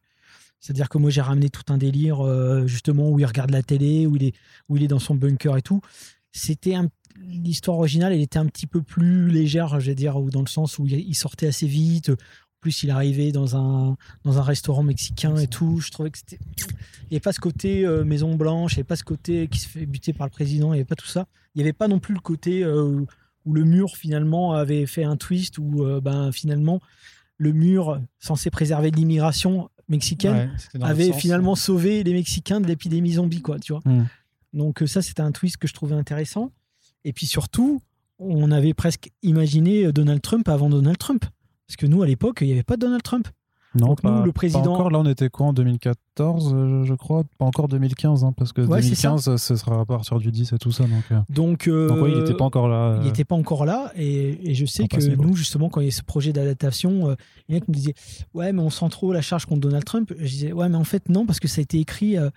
[0.60, 4.06] C'est-à-dire que moi, j'ai ramené tout un délire, euh, justement, où il regarde la télé,
[4.06, 4.36] où il est,
[4.70, 5.82] où il est dans son bunker et tout.
[6.32, 6.76] C'était
[7.20, 10.48] l'histoire originale, elle était un petit peu plus légère, je vais dire, ou dans le
[10.48, 12.12] sens où il sortait assez vite.
[12.60, 15.80] Plus, il arrivait dans un, dans un restaurant mexicain et tout.
[15.80, 16.40] Je trouvais que c'était.
[16.58, 19.48] Il n'y avait pas ce côté euh, Maison Blanche, il n'y avait pas ce côté
[19.48, 21.28] qui se fait buter par le président, il n'y avait pas tout ça.
[21.56, 23.06] Il n'y avait pas non plus le côté euh,
[23.46, 26.82] où le mur finalement avait fait un twist, où euh, ben, finalement
[27.38, 33.14] le mur censé préserver l'immigration mexicaine Ouais, avait sens, finalement sauvé les Mexicains de l'épidémie
[33.14, 33.82] zombie, quoi, tu vois.
[33.86, 34.08] Mm.
[34.54, 36.52] Donc ça, c'était un twist que je trouvais intéressant.
[37.06, 37.82] Et puis surtout,
[38.20, 41.26] on avait presque imaginé Donald Trump avant Donald Trump.
[41.68, 43.28] Parce que nous, à l'époque, il n'y avait pas de Donald Trump.
[43.76, 44.90] Non, Donc pas, nous, le pas président- encore.
[44.90, 47.24] Là, on était quoi en 2014, euh, je crois?
[47.38, 50.54] Pas encore 2015, hein, parce que Ouais, c'est 2015, ce sera à partir du 10
[50.54, 50.86] et tout ça.
[50.86, 52.96] Donc, euh, Donc, euh, donc il n'était pas encore là.
[52.96, 53.92] il euh, n'était pas encore là.
[53.96, 57.16] Et, et je sais que nous, justement, quand il y a ce projet d'adaptation, euh,
[57.50, 57.94] il y en a qui nous disaient
[58.34, 60.12] Ouais, mais on sent trop la charge contre Donald Trump.
[60.18, 62.30] Je disais Ouais, mais en fait, non, parce que ça a été écrit euh,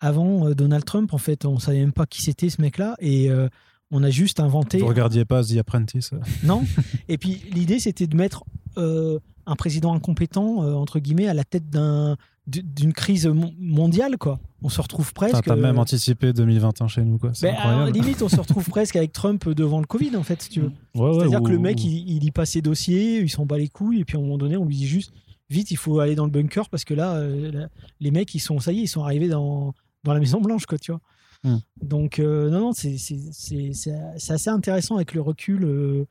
[0.00, 1.12] avant euh, Donald Trump.
[1.14, 2.94] En fait, on savait même pas qui c'était ce mec-là.
[3.00, 3.48] Et euh,
[3.90, 4.78] on a juste inventé.
[4.78, 6.18] Vous regardiez pas The Apprentice euh.
[6.44, 6.64] Non.
[7.08, 8.44] Et puis l'idée, c'était de mettre
[8.76, 12.16] euh, un président incompétent, euh, entre guillemets, à la tête d'un
[12.46, 14.40] d'une crise mon- mondiale, quoi.
[14.62, 15.44] On se retrouve presque.
[15.44, 17.32] t'as même anticipé 2021 chez nous, quoi.
[17.34, 20.40] C'est ben, alors, limite, on se retrouve presque avec Trump devant le Covid, en fait,
[20.40, 20.72] si tu veux.
[20.94, 23.44] Ouais, ouais, C'est-à-dire ou- que le mec, il, il lit pas ses dossiers, il s'en
[23.44, 25.12] bat les couilles, et puis à un moment donné, on lui dit juste
[25.50, 27.68] vite, il faut aller dans le bunker parce que là, euh, là,
[28.00, 29.74] les mecs, ils sont, ça y est, ils sont arrivés dans,
[30.04, 31.00] dans la Maison Blanche, quoi, tu vois.
[31.44, 31.58] Hmm.
[31.82, 35.64] Donc, euh, non, non, c'est- c'est c'est- c'est- c'est assez intéressant avec le recul.
[35.64, 36.04] euh,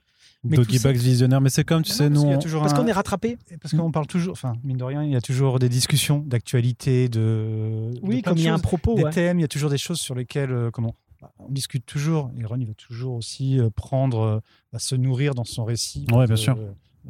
[0.44, 2.22] mais Doggy Bags visionnaire, mais c'est comme, tu Non, sais, parce nous.
[2.22, 3.38] qu'il y a on- toujours parce un- qu'on est rattrapé.
[3.62, 7.10] Parce qu'on parle toujours, enfin, mine de rien, il y a toujours des discussions d'actualité,
[7.10, 7.92] de.
[8.02, 8.96] Oui, comme il y a un propos.
[8.96, 9.12] des ouais.
[9.12, 12.32] thèmes, il y a toujours des choses sur lesquelles, euh, comment, bah, on discute toujours.
[12.40, 14.40] Et Ron, il va toujours aussi euh, prendre, euh,
[14.72, 16.06] bah, se nourrir dans son récit.
[16.12, 16.58] Ouais, de- bien sûr.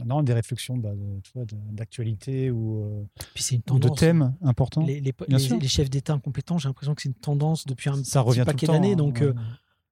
[0.05, 0.91] Non, des réflexions bah,
[1.71, 4.85] d'actualité ou, euh, Puis une de thèmes importants.
[4.85, 5.57] Les, les- Bien les- sûr.
[5.59, 8.43] les chefs d'État incompétents, j'ai l'impression que c'est une tendance depuis un Ça petit revient
[8.45, 8.95] paquet d'années.
[8.95, 9.27] Donc, ouais.
[9.27, 9.33] euh,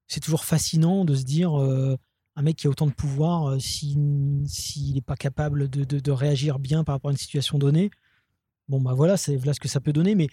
[0.06, 1.96] c'est toujours fascinant de se dire euh,
[2.36, 6.10] un mec qui a autant de pouvoir, euh, s'il n'est pas capable de, de- de
[6.10, 7.90] réagir bien par rapport à une situation donnée,
[8.68, 10.14] bon, bah voilà, c'est voilà ce que ça peut donner.
[10.14, 10.28] Mais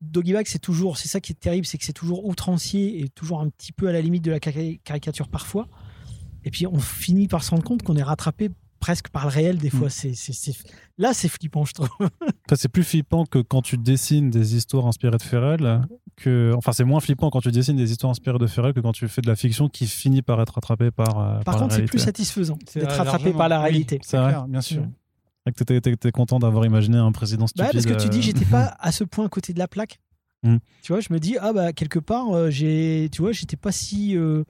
[0.00, 3.08] Doggy Bag, c'est toujours, c'est ça qui est terrible, c'est que c'est toujours outrancier et
[3.08, 5.68] toujours un petit peu à la limite de la cari- caricature parfois.
[6.44, 9.58] Et puis on finit par se rendre compte qu'on est rattrapé presque par le réel
[9.58, 9.90] des fois.
[9.90, 10.54] C'est, c'est-
[10.98, 11.88] Là, c'est flippant, je trouve.
[12.00, 15.82] Enfin, c'est plus flippant que quand tu dessines des histoires inspirées de Ferrel.
[16.16, 16.52] Que...
[16.56, 19.06] Enfin, c'est moins flippant quand tu dessines des histoires inspirées de Ferrel que quand tu
[19.06, 21.18] fais de la fiction qui finit par être rattrapée par.
[21.20, 21.98] euh, Par la contre, c'est plus réalité.
[21.98, 23.62] satisfaisant C'est, d'être rattrapé largement- par la oui.
[23.64, 24.00] réalité.
[24.02, 24.34] C'est vrai.
[24.48, 24.82] bien sûr.
[24.82, 24.92] Mm.
[25.46, 27.66] Et que t'étais- t'étais content d'avoir imaginé un président stupide.
[27.66, 29.68] Bah, parce que tu dis, euh, j'étais pas à ce point à côté de la
[29.68, 29.98] plaque.
[30.42, 30.56] Mm.
[30.82, 33.72] Tu vois, je me dis, ah bah, quelque part, euh, j'ai, tu vois, j'étais pas
[33.72, 34.16] si.
[34.16, 34.42] euh,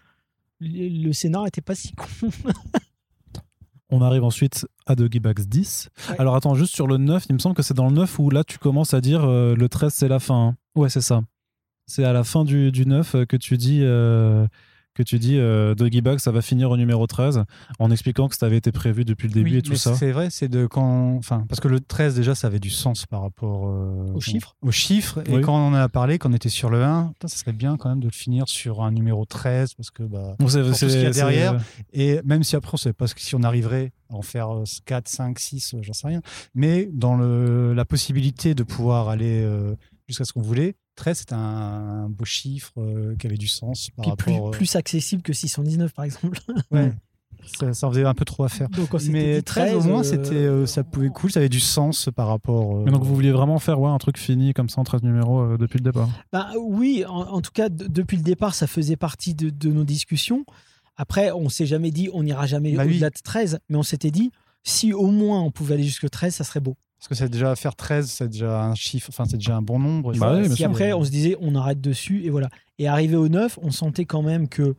[0.60, 2.06] le le scénar était pas si con.
[3.90, 5.88] On arrive ensuite à Doggy Bags 10.
[6.10, 6.16] Ouais.
[6.20, 8.28] Alors attends, juste sur le 9, il me semble que c'est dans le 9 où
[8.30, 10.48] là tu commences à dire euh, le 13 c'est la fin.
[10.48, 10.56] hein.
[10.74, 11.22] Ouais, c'est ça.
[11.86, 14.46] C'est à la fin du, du 9 euh, que tu dis, euh,
[14.98, 17.44] que tu dis euh, Doggy Bags ça va finir au numéro 13
[17.78, 19.94] en expliquant que ça avait été prévu depuis le début Oui, et tout mais ça.
[19.94, 21.16] C'est vrai, c'est de quand.
[21.16, 24.56] Enfin, parce que le 13, déjà, ça avait du sens par rapport euh, Aux chiffres.
[24.62, 25.22] Aux chiffres.
[25.26, 27.52] Et quand on en a parlé, quand on était sur le 1, putain, ça serait
[27.52, 30.02] bien quand même de le finir sur un numéro 13, parce que.
[30.02, 31.60] Bah, tout ce qu'il y a derrière.
[31.92, 34.64] et même si après, on ne savait pas si on arriverait à en faire euh,
[34.86, 36.22] 4, 5, 6, euh, j'en sais rien.
[36.54, 39.74] Mais dans le, la possibilité de pouvoir aller euh,
[40.06, 43.90] jusqu'à ce qu'on voulait, 13, c'était un, un beau chiffre euh, qui avait du sens
[43.96, 44.48] par Puis rapport.
[44.48, 46.38] euh, plus accessible que 619, par exemple.
[46.70, 46.92] ouais.
[47.46, 48.68] ça, ça en faisait un peu trop à faire.
[48.70, 51.40] Donc, quand c'était Mais dit 13, au moins, euh, c'était, euh, ça pouvait cool, ça
[51.40, 52.76] avait du sens par rapport.
[52.78, 55.02] euh, Mais donc vous vouliez vraiment faire ouais, un truc fini comme ça en 13
[55.02, 56.08] numéros euh, depuis le départ?
[56.32, 59.84] Bah, oui, en, en tout cas, depuis le départ, ça faisait partie de, de nos
[59.84, 60.44] discussions.
[60.96, 62.94] Après, on s'est jamais dit on n'ira jamais Bah oui.
[62.94, 64.32] au-delà de 13, mais on s'était dit
[64.64, 66.76] si au moins on pouvait aller jusque 13, ça serait beau.
[66.98, 69.78] Parce que c'est déjà faire 13, c'est déjà un chiffre, enfin, c'est déjà un bon
[69.78, 70.12] nombre.
[70.18, 70.66] Bah si sûr.
[70.68, 72.48] après on se disait on arrête dessus et voilà.
[72.78, 74.74] Et arrivé au 9, on sentait quand même que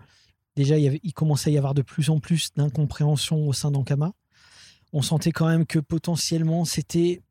[0.57, 3.53] déjà il, y avait, il commençait à y avoir de plus en plus d'incompréhension au
[3.53, 4.11] sein d'Ankama.
[4.91, 7.21] On sentait quand même que potentiellement c'était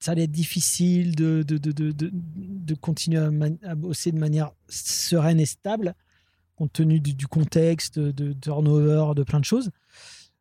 [0.00, 4.12] ça allait être difficile de, de, de, de, de, de continuer à, man- à bosser
[4.12, 5.94] de manière sereine et stable.
[6.56, 9.70] compte tenu du, du contexte, de, de turnover, de plein de choses.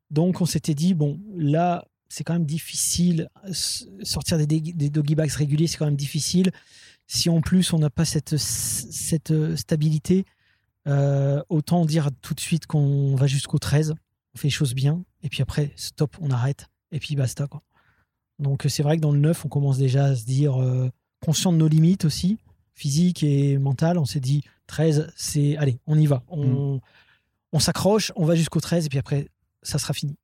[0.10, 3.30] Donc on s'était dit, bon, là, c'est quand même difficile.
[3.48, 4.60] S- Sortir des,
[4.90, 6.52] doggy bags réguliers, c'est quand même difficile.
[7.08, 10.26] Si en plus on n'a pas cette, cette euh, stabilité,
[10.88, 13.94] euh, autant dire tout de suite qu'on va jusqu'au 13,
[14.36, 17.48] on fait les choses bien, et puis après, stop, on arrête, et puis basta.
[17.48, 17.62] Quoi.
[18.40, 20.90] Donc euh, c'est vrai que dans le 9, on commence déjà à se dire, euh,
[21.22, 22.38] conscient de nos limites aussi,
[22.74, 26.24] physiques et mentales, on s'est dit, 13, c'est, allez, on y va.
[26.28, 26.82] On,
[27.54, 29.28] on s'accroche, on va jusqu'au 13, et puis après,
[29.64, 30.16] ça sera fini.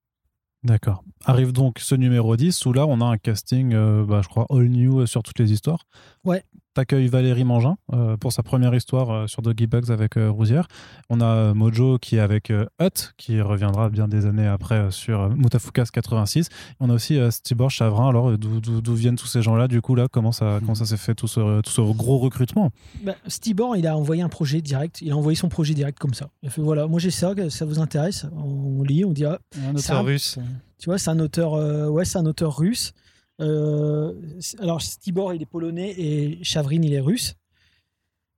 [0.63, 1.03] D'accord.
[1.25, 4.45] Arrive donc ce numéro 10 où là, on a un casting, euh, bah, je crois,
[4.49, 5.85] all new euh, sur toutes les histoires.
[6.23, 6.43] Ouais.
[6.77, 10.67] T'accueilles Valérie Mangin euh, pour sa première histoire euh, sur Doggy Bugs avec euh, Rousière.
[11.09, 14.75] On a euh, Mojo qui est avec euh, Hut, qui reviendra bien des années après
[14.75, 16.49] euh, sur euh, Mutafukas 86.
[16.79, 18.09] On a aussi euh, Stibor Chavrin.
[18.09, 21.15] Alors, d'où- viennent tous ces gens-là Du coup, là, comment ça, comment ça s'est fait
[21.15, 22.69] tout ce, tout ce gros recrutement?
[23.03, 26.13] Bah, Stibor, il a envoyé un projet direct, il a envoyé son projet direct comme
[26.13, 26.29] ça.
[26.43, 29.39] Il a fait, voilà, moi j'ai ça, ça vous intéresse On lit, on dit, ah,
[29.67, 30.37] Un auteur russe.
[30.77, 32.93] Tu vois, c'est un auteur, euh, ouais, c'est un auteur russe.
[33.39, 34.13] Euh,
[34.59, 37.35] alors, Stibor, il est polonais et Chavrin, il est russe.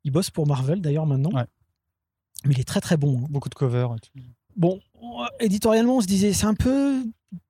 [0.04, 1.32] Il bosse pour Marvel d'ailleurs maintenant.
[1.32, 1.45] Ouais.
[2.45, 3.20] Mais il est très très bon.
[3.24, 3.28] hein.
[3.30, 3.95] Beaucoup de covers.
[4.56, 7.04] Bon, on- éditorialement, on se disait, c'est un peu.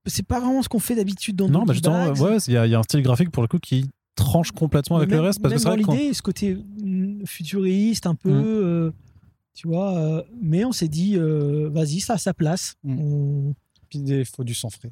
[0.06, 2.58] C'est pas vraiment ce qu'on fait d'habitude dans Non, Doggy bah justement, ouais, il y,
[2.58, 5.22] a- il y a un style graphique pour le coup qui tranche complètement avec le
[5.22, 5.42] reste.
[5.42, 8.30] Parce que même c'est dans l'idée, ce côté mm, futuriste, un peu.
[8.32, 8.44] Mm.
[8.46, 8.92] euh,
[9.54, 12.76] tu vois, euh, mais on s'est dit, euh, vas-y, ça a sa place.
[12.84, 13.00] Mm.
[13.00, 13.56] On-
[13.90, 14.92] Puis il faut du sang frais.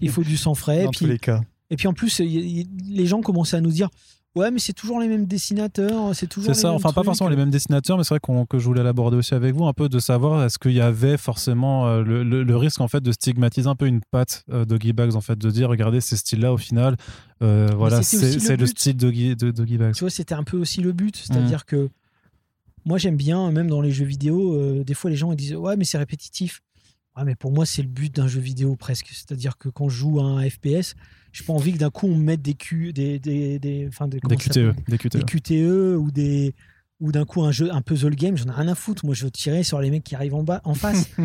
[0.00, 0.84] il faut du sang frais.
[0.84, 1.40] Dans puis, tous les cas.
[1.72, 3.88] Et puis en plus, y- les gens commençaient à nous dire
[4.34, 7.28] Ouais, mais c'est toujours les mêmes dessinateurs, c'est toujours C'est ça, mêmes enfin pas forcément
[7.28, 9.74] les mêmes dessinateurs, mais c'est vrai qu'on- que je voulais l'aborder aussi avec vous, un
[9.74, 13.02] peu de savoir est-ce qu'il y avait forcément euh, le, le- le risque en fait
[13.02, 16.16] de stigmatiser un peu une patte euh, Doggy Bags, en fait, de dire regardez ces
[16.16, 16.96] styles-là au final,
[17.42, 19.92] euh, voilà, c'est le style de Doggy Bags.
[19.94, 21.14] Tu vois, c'était un peu aussi le but.
[21.14, 21.20] Mm.
[21.24, 21.90] C'est-à-dire que
[22.86, 25.54] moi, j'aime bien, même dans les jeux vidéo, euh, des fois les gens ils disent
[25.56, 26.62] Ouais, mais c'est répétitif.
[27.16, 29.08] Ouais, mais pour moi, c'est le but d'un jeu vidéo presque.
[29.12, 30.94] C'est-à-dire que quand je joue à un FPS,
[31.32, 34.08] j'ai pas envie que d'un coup on me mette des Q, des, des, des, enfin,
[34.08, 35.16] des, QTE, des QTE.
[35.16, 36.54] des QTE ou des
[37.00, 39.04] ou d'un coup un jeu un puzzle game j'en ai rien à foutre.
[39.04, 41.08] Moi je veux tirer sur les mecs qui arrivent en bas en face.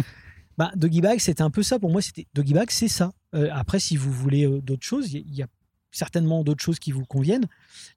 [0.57, 1.77] Bah Doggy Bag c'était un peu ça.
[1.77, 3.13] Pour moi c'était Doggy Bag c'est ça.
[3.35, 5.47] Euh, après si vous voulez euh, d'autres choses il y, y a
[5.91, 7.45] certainement d'autres choses qui vous conviennent.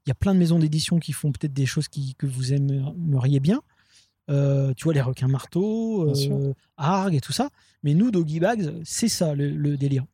[0.05, 2.53] Il y a plein de maisons d'édition qui font peut-être des choses qui, que vous
[2.53, 3.63] aimeriez bien
[4.29, 7.49] Euh, tu vois les requins marteaux euh, Arg et tout ça
[7.83, 10.05] mais nous Doggy Bags c'est ça le, le délire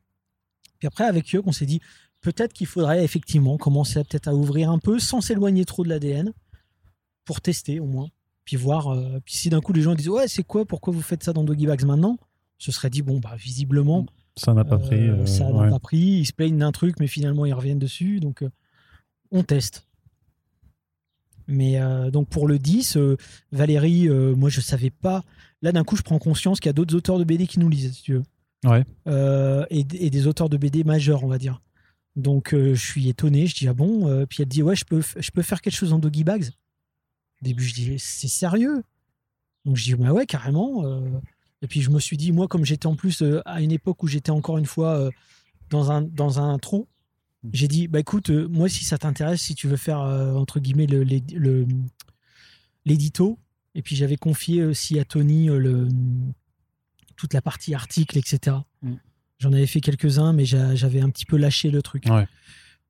[0.80, 1.82] puis après avec eux on s'est dit
[2.22, 5.90] peut-être qu'il faudrait effectivement commencer à peut-être à ouvrir un peu sans s'éloigner trop de
[5.90, 6.32] l'ADN
[7.26, 8.08] pour tester au moins.
[8.46, 8.88] Puis voir.
[8.88, 11.34] euh, puis si d'un coup les gens disent ouais c'est quoi pourquoi vous faites ça
[11.34, 12.18] dans Doggy Bags maintenant,
[12.58, 14.06] ce serait dit bon bah visiblement
[14.38, 15.10] Ça n'a pas pris.
[15.10, 15.70] euh, ça n'a ouais.
[15.70, 15.98] pas pris.
[16.00, 18.50] Ils se plaignent d'un truc mais finalement ils reviennent dessus donc euh,
[19.32, 19.87] on teste.
[21.48, 23.16] Mais euh, donc pour le 10, euh,
[23.52, 25.24] Valérie, euh, moi je savais pas.
[25.62, 27.70] Là d'un coup je prends conscience qu'il y a d'autres auteurs de BD qui nous
[27.70, 28.24] lisent si tu veux.
[28.66, 28.84] Ouais.
[29.70, 31.62] Et, et des auteurs de BD majeurs on va dire.
[32.16, 35.16] Donc je suis étonné, je dis ah bon, puis elle dit ouais je peux, f-
[35.22, 36.50] je peux faire quelque chose en doggy bags.
[37.42, 38.84] Au début je dis c'est sérieux.
[39.66, 40.84] Donc je dis bah ouais carrément.
[41.62, 44.08] Et puis je me suis dit moi comme j'étais en plus à une époque où
[44.08, 45.10] j'étais encore une fois
[45.70, 46.88] dans un dans un trou,
[47.54, 50.60] j'ai dit bah écoute euh, moi si ça t'intéresse si tu veux faire euh, entre
[50.60, 51.66] guillemets le l'édi- le-
[52.86, 53.38] l'édito
[53.76, 55.88] et puis j'avais confié aussi à Tony euh, le
[57.16, 58.58] toute la partie article etc.
[58.82, 58.94] Mm.
[59.40, 62.06] J'en avais fait quelques-uns, mais j'a- j'avais un petit peu lâché le truc.
[62.10, 62.28] Ouais.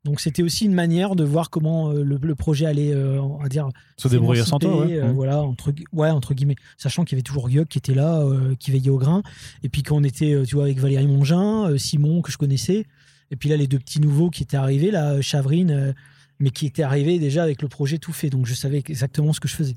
[0.05, 3.37] Donc c'était aussi une manière de voir comment euh, le, le projet allait, euh, on
[3.41, 4.93] va dire, Se débrouiller sans toi, ouais.
[4.97, 5.11] euh, Mmh.
[5.15, 6.55] voilà, entre, ouais, entre guillemets.
[6.77, 9.23] Sachant qu'il y avait toujours Guyoc qui était là, euh, qui veillait au grain.
[9.63, 12.85] Et puis quand on était, tu vois, avec Valérie Mongin, euh, Simon, que je connaissais,
[13.32, 15.93] et puis là, les deux petits nouveaux qui étaient arrivés, là, euh, Chavrine, euh,
[16.39, 18.30] mais qui étaient arrivés déjà avec le projet tout fait.
[18.30, 19.75] Donc je savais exactement ce que je faisais.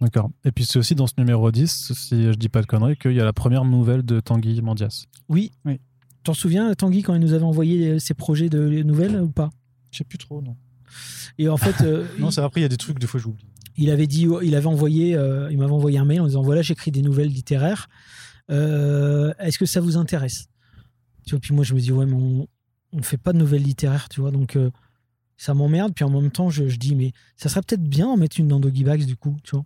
[0.00, 0.30] D'accord.
[0.44, 3.12] Et puis c'est aussi dans ce numéro 10, si je dis pas de conneries, qu'il
[3.12, 5.06] y a la première nouvelle de Tanguy Mandias.
[5.28, 5.50] Oui.
[5.64, 5.80] Oui.
[6.24, 9.50] T'en souviens, Tanguy, quand il nous avait envoyé euh, ses projets de nouvelles ou pas?
[9.90, 10.56] Je sais plus trop, non.
[11.38, 13.44] Et en fait, euh, Non, c'est après, il y a des trucs, des fois, j'oublie.
[13.76, 16.62] il avait dit, il avait envoyé, euh, il m'avait envoyé un mail en disant voilà,
[16.62, 17.88] j'écris des nouvelles littéraires.
[18.50, 20.48] Euh, Est-ce que ça vous intéresse?
[21.28, 22.48] Tu vois, puis moi je me dis ouais, mais on,
[22.92, 24.70] on fait pas de nouvelles littéraires, tu vois, donc euh,
[25.36, 25.92] ça m'emmerde.
[25.94, 28.48] Puis en même temps, je, je dis mais ça serait peut-être bien en mettre une
[28.48, 29.64] dans Doggy Bags du coup, tu vois.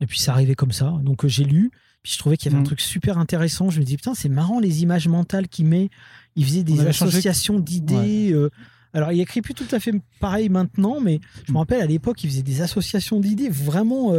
[0.00, 0.94] Et puis ça arrivait comme ça.
[1.02, 1.70] Donc euh, j'ai lu,
[2.02, 2.66] puis je trouvais qu'il y avait un Mm.
[2.66, 3.70] truc super intéressant.
[3.70, 5.88] Je me dis putain, c'est marrant les images mentales qu'il met.
[6.36, 8.30] Il faisait des changé- associations d'idées.
[8.32, 8.50] euh,
[8.94, 11.58] alors, il écrit plus tout à fait pareil maintenant, mais je me Mm.
[11.60, 14.12] rappelle à l'époque, il faisait des associations d'idées vraiment.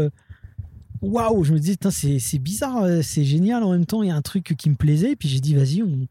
[1.02, 1.44] Waouh!
[1.44, 4.02] Je me disais, Putain, c'est bizarre, c'est génial en même temps.
[4.04, 5.12] Il y a un truc qui me plaisait.
[5.12, 6.08] Et puis j'ai dit, vas-y, on,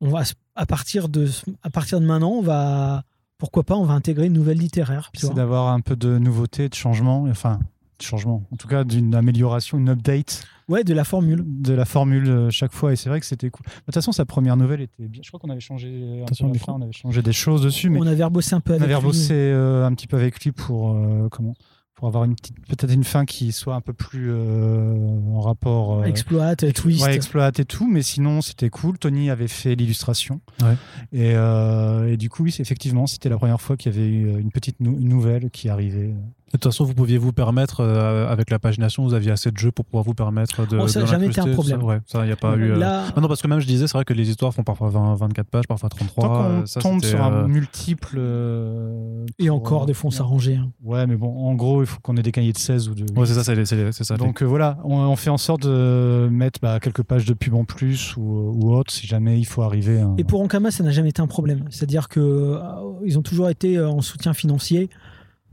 [0.00, 0.22] on va,
[0.54, 1.28] à partir, de,
[1.62, 3.02] à partir de maintenant, on va.
[3.38, 5.10] Pourquoi pas, on va intégrer une nouvelle littéraire.
[5.14, 7.24] C'est d'avoir un peu de nouveauté, de changement.
[7.28, 7.58] Enfin,
[8.00, 8.42] changement.
[8.50, 11.44] En tout cas, d'une amélioration, une update Ouais, de la formule.
[11.46, 12.92] de la formule euh, chaque fois.
[12.92, 13.64] Et c'est vrai que c'était cool.
[13.66, 15.20] De toute façon, sa première nouvelle était bien.
[15.22, 16.20] Je crois qu'on avait changé.
[16.20, 16.72] un Attention peu à au la micro.
[16.72, 18.84] fin, on avait changé des choses dessus, mais On avait rebossé un peu on avec
[18.84, 19.00] avait lui.
[19.00, 21.54] rebossé euh, un petit peu avec lui pour euh, comment?
[21.96, 24.94] Pour avoir une petite peut-être une fin qui soit un peu plus euh,
[25.34, 27.02] en rapport euh, Exploit, twist.
[27.02, 30.74] ouais, exploit et tout mais sinon c'était cool Tony avait fait l'illustration Ouais.
[31.12, 34.06] et, euh, et du coup oui c'est- effectivement c'était la première fois qu'il y avait
[34.08, 36.14] eu une petite nou- une nouvelle qui arrivait
[36.56, 39.70] toute façon, vous pouviez vous permettre, euh, avec la pagination, vous aviez assez de jeux
[39.72, 40.78] pour pouvoir vous permettre de.
[40.78, 41.80] Oh, ça de a jamais été un problème.
[41.80, 42.70] Ça, ouais, ça, il n'y a pas eu.
[42.72, 44.62] euh, Là, Ah non, parce que même je disais, c'est vrai que les histoires font
[44.64, 46.24] parfois 20, 24 pages, parfois 33.
[46.24, 50.10] tant qu'on euh, ça, tombe sur un euh, multiple euh, et encore, des fois, on
[50.10, 50.56] s'arrangeait.
[50.56, 50.70] hein.
[50.84, 53.04] ouais mais bon en gros il faut qu'on ait des cahiers de 16 ou de
[53.18, 54.16] Ouais, c'est ça, c'est c'est- c'est ça.
[54.16, 57.54] Donc euh, voilà, on, on fait en sorte de mettre bah, quelques pages de pub
[57.54, 60.00] en plus ou, ou autre si jamais il faut arriver.
[60.00, 61.64] à un- Et pour Ankama, ça n'a jamais été un problème.
[61.70, 62.58] C'est-à-dire que euh,
[63.04, 64.88] ils ont toujours été euh, en soutien financier.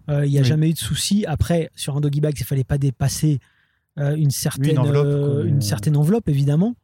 [0.09, 0.47] Euh, Il n'y a Oui.
[0.47, 1.25] jamais eu de souci.
[1.27, 3.39] Après, sur un doggy bag, il ne fallait pas dépasser
[3.99, 6.75] euh, une, certaine, enveloppe, euh, une certaine enveloppe, évidemment.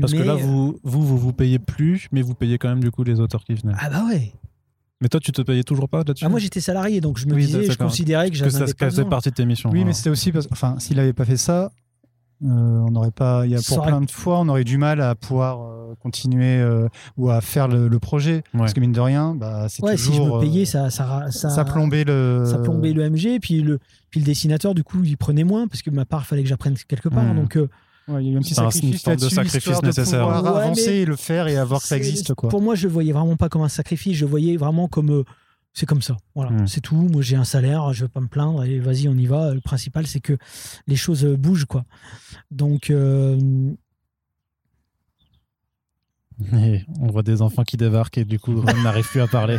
[0.00, 2.80] Parce que Mais- là, vous, vous, vous vous payez plus, mais vous payez quand même
[2.82, 3.74] du coup les auteurs qui venaient.
[3.78, 4.32] Ah bah ouais.
[5.00, 6.24] Mais toi, tu te payais toujours pas là-dessus?
[6.24, 8.60] Ah, moi, j'étais salarié, donc je me Oui, disais, je considérais que que j'avais ça
[8.60, 9.70] pas ça faisait partie de tes missions.
[9.70, 11.70] Oui, mais c'était aussi parce enfin, s'il n'avait pas fait ça,
[12.42, 13.44] euh, on n'aurait pas.
[13.46, 15.60] Il y a Ça pour aurait- plein de fois, on aurait du mal à pouvoir
[15.62, 18.42] euh, continuer euh, ou à faire le, le projet.
[18.56, 20.14] Parce que mine de rien, bah, c'est Ouais, toujours.
[20.14, 22.44] si je me payais, euh, ça, ça, ça, ça plombait le.
[22.46, 23.38] ça plombait le MG.
[23.40, 23.78] Puis le,
[24.10, 26.48] puis le dessinateur, du coup, il prenait moins, parce que ma part, il fallait que
[26.48, 27.24] j'apprenne quelque part.
[27.24, 27.36] Hmm.
[27.36, 27.68] Donc, euh,
[28.06, 30.26] Ouais, il y a eu un petit C'est un- une sacrifice de sacrifice de nécessaire.
[30.26, 32.50] pouvoir Ouais, avancer et le faire et avoir que ça existe quoi.
[32.50, 34.14] Pour moi, je le voyais vraiment pas comme un sacrifice.
[34.18, 35.10] Je le voyais vraiment comme.
[35.10, 35.24] euh,
[35.72, 36.16] c'est comme ça.
[36.34, 36.66] Voilà, Hmm.
[36.66, 36.94] c'est tout.
[37.10, 38.62] Moi, j'ai un salaire, je vais pas me plaindre.
[38.64, 39.54] Et vas-y, on y va.
[39.54, 40.36] Le principal, c'est que
[40.86, 41.84] les choses bougent, quoi.
[42.50, 43.38] Donc, euh,
[46.52, 49.58] Et on voit des enfants qui débarquent et du coup, on n'arrive plus à parler.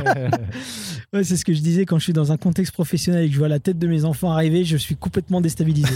[1.14, 3.34] ouais, c'est ce que je disais quand je suis dans un contexte professionnel et que
[3.34, 5.94] je vois la tête de mes enfants arriver, je suis complètement déstabilisé.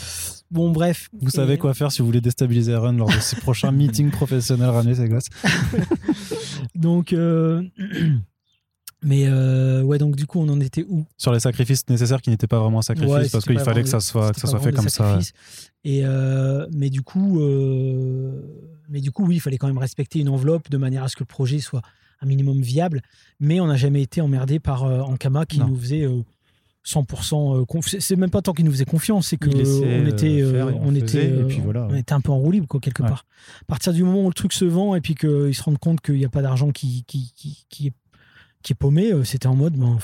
[0.50, 1.08] bon, bref.
[1.20, 4.70] Vous savez quoi faire si vous voulez déstabiliser Aaron lors de ses prochains meetings professionnels
[4.70, 5.28] ramener ses gosses.
[6.76, 7.62] Donc, euh,
[9.02, 11.06] mais euh, ouais, donc du coup, on en était où?
[11.16, 13.88] Sur les sacrifices nécessaires qui n'étaient pas vraiment un sacrifice Ouais, parce qu'il fallait que
[13.88, 15.04] ça soit, que ça soit fait comme ça.
[15.04, 15.10] ouais.
[15.10, 15.32] sacrifices.
[15.82, 17.40] Et euh, mais du coup,
[18.90, 21.16] mais du coup, oui, il fallait quand même respecter une enveloppe de manière à ce
[21.16, 21.82] que le projet soit
[22.20, 23.00] un minimum viable.
[23.38, 25.68] Mais on n'a jamais été emmerdé par euh, Ankama qui Non.
[25.68, 26.22] nous faisait euh,
[26.84, 30.06] 100% euh, conf- c'est- même pas tant qu'il nous faisait confiance, c'est que on euh,
[30.08, 32.50] était, euh, on faisait, était, et euh, puis voilà, on était un peu en roue
[32.52, 33.08] libre quoi quelque Ouais.
[33.08, 33.24] part.
[33.62, 36.00] À partir du moment où le truc se vend et puis qu'ils se rendent compte
[36.00, 37.92] qu'il n'y a pas d'argent qui, qui, qui, qui est
[38.62, 39.96] qui est paumé, euh, c'était en mode, ben,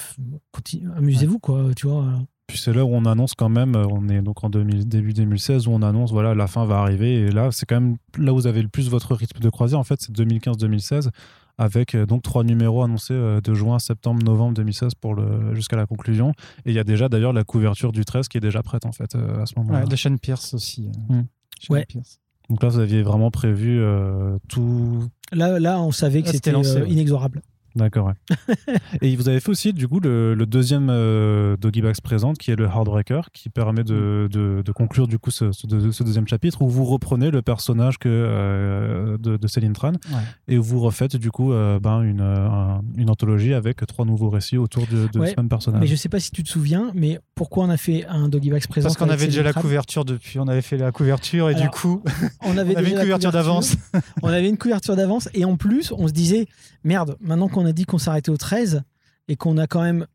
[0.97, 2.11] amusez-vous, quoi, tu vois.
[2.47, 5.13] Puis c'est là où on annonce quand même, euh, on est donc en 2000 début
[5.13, 7.15] 2016, où on annonce, voilà, la fin va arriver.
[7.15, 9.79] Et là, c'est quand même là où vous avez le plus votre rythme de croisière.
[9.81, 11.11] En fait, c'est 2015-2016,
[11.59, 15.77] avec euh, donc trois numéros annoncés euh, de juin, septembre, novembre 2016 pour le, jusqu'à
[15.77, 16.33] la conclusion.
[16.65, 18.93] Et il y a déjà d'ailleurs la couverture du 13 qui est déjà prête, en
[18.93, 19.81] fait, à ce moment-là.
[19.81, 20.91] Ouais, de Sean Pierce aussi.
[21.09, 21.23] Hmm.
[21.61, 21.85] Sean Ouais.
[21.87, 22.21] Pierce.
[22.49, 25.05] Donc là, vous aviez vraiment prévu euh, tout.
[25.33, 27.43] Là, là, on savait que Là, c'était euh, inexorable.
[27.77, 28.75] D'accord, ouais.
[29.03, 32.51] et vous avez fait aussi, du coup, le, le deuxième euh, Doggy Bags présente, qui
[32.51, 36.03] est le Heartbreaker, qui permet de, de, de conclure, du coup, ce, ce deux- ce
[36.03, 40.19] deuxième chapitre, où vous reprenez le personnage que, euh, de, de Céline Tran, Ouais.
[40.49, 44.31] et vous refaites, du coup, euh, ben, une, euh, un- une anthologie avec trois nouveaux
[44.31, 45.81] récits autour de, de Ouais, ce même personnage.
[45.83, 48.51] Mais je sais pas si tu te souviens, mais pourquoi on a fait un Doggy
[48.51, 51.55] Bags présent Parce qu'on avait déjà la couverture depuis, on avait fait la couverture et
[51.55, 52.03] du coup,
[52.43, 53.77] On avait, on avait déjà une couverture d'avance.
[54.23, 56.47] on avait une couverture d'avance et en plus, on se disait
[56.85, 58.83] merde, maintenant qu'on a dit qu'on s'arrêtait au 13
[59.29, 60.07] et qu'on a quand même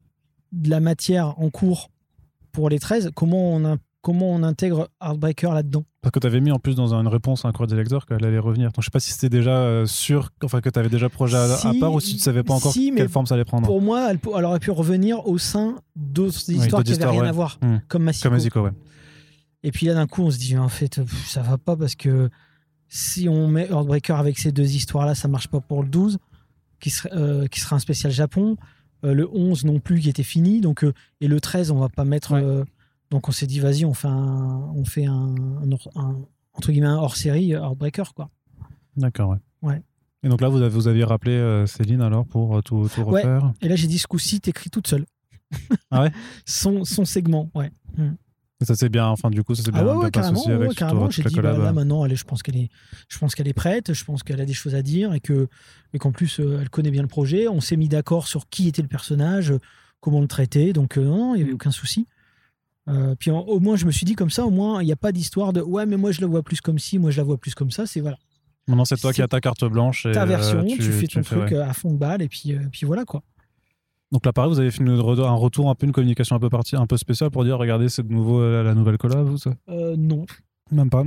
[0.52, 1.90] de la matière en cours
[2.52, 5.86] pour les 13, comment on, a- comment on intègre Heartbreaker là-dedans?
[6.02, 8.06] Parce que tu avais mis en plus dans une réponse à un courrier des lecteurs
[8.06, 8.72] qu'elle allait revenir.
[8.72, 11.38] Donc je sais pas si c'était déjà euh, sûr, enfin que tu avais déjà projet
[11.38, 13.68] à, part ou si tu savais pas encore si, quelle forme ça allait prendre.
[13.68, 17.28] Pour moi, elle, aurait pu revenir au sein d'autres histoires qui n'avaient rien ouais.
[17.28, 18.30] à voir, comme Massico.
[18.30, 18.72] Comme ouais.
[19.64, 22.30] Et puis là, d'un coup, on se dit, en fait, ça va pas parce que
[22.88, 26.18] si on met Heartbreaker avec ces deux histoires-là, ça marche pas pour le 12,
[26.82, 28.58] qui euh, qui sera un spécial Japon.
[29.06, 30.60] Euh, le 11 non plus, qui était fini.
[30.62, 32.34] Donc, euh, et le 13, on va pas mettre.
[32.34, 32.64] Ouais.
[33.10, 35.34] donc, on s'est dit, vas-y, on fait un, on fait un,
[35.64, 36.20] un hors- un-
[36.54, 38.30] entre guillemets, un hors-série euh, Heartbreaker, quoi.
[38.98, 39.38] D'accord, ouais.
[39.64, 39.82] Ouais.
[40.24, 43.22] Et donc là, vous avez, vous aviez rappelé Céline alors pour tout, tout Ouais.
[43.24, 43.54] refaire?
[43.62, 45.06] Et là, j'ai dit, ce coup-ci, t'écris toute seule.
[45.90, 46.12] Ah ouais?
[46.46, 47.72] Son, son segment, ouais.
[47.98, 48.02] Et
[48.66, 50.46] ça c'est bien, enfin du coup, ça s'est bien, Ah ouais, ouais, carrément.
[50.46, 51.10] ouais, avec carrément.
[51.10, 52.70] J'ai dit, bah, là maintenant, est- je pense qu'elle est,
[53.10, 53.94] je pense qu'elle est prête.
[53.94, 55.48] Je pense qu'elle a des choses à dire et que,
[55.94, 57.48] et qu'en plus, euh, elle connaît bien le projet.
[57.48, 59.60] On s'est mis d'accord sur qui était le personnage, euh,
[60.00, 60.74] comment le traiter.
[60.74, 62.08] Donc euh, non, il n'y avait aucun souci.
[62.88, 64.92] Euh, puis en- au moins, je me suis dit comme ça, au moins, il n'y
[64.92, 67.18] a pas d'histoire de ouais, mais moi je la vois plus comme ci, moi je
[67.18, 67.86] la vois plus comme ça.
[67.86, 68.18] C'est voilà,
[68.68, 70.06] Maintenant, c'est toi qui c'est as ta carte blanche.
[70.06, 73.06] Et, ta version, tu, fais ton truc à fond de balle et puis, puis voilà
[73.06, 73.24] quoi.
[74.12, 76.50] Donc là, pareil, vous avez fait une- un retour, un peu une communication un peu
[76.50, 79.38] partie, un peu spéciale pour dire, regardez, c'est de nouveau euh, la nouvelle collab ou
[79.38, 79.54] ça?
[79.70, 80.26] Euh, non,
[80.72, 81.04] Même pas.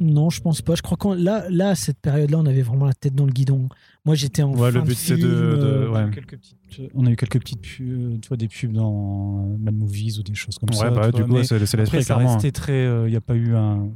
[0.00, 0.76] non, je pense pas.
[0.76, 3.32] Je crois qu'on là, là, à cette période-là, on avait vraiment la tête dans le
[3.32, 3.68] guidon.
[4.04, 6.10] Moi, j'étais en Ouais, fin le but, c'est de- film, de- euh, ouais.
[6.10, 10.18] Petites- on a eu quelques petites pubs, tu vois, des pubs dans euh, Mad Movies
[10.20, 10.90] ou des choses comme Ouais, ça.
[10.90, 12.34] bah, du vois, coup, c'est l'esprit, ça clairement.
[12.34, 12.84] restait très.
[13.06, 13.88] Il n'y a pas eu un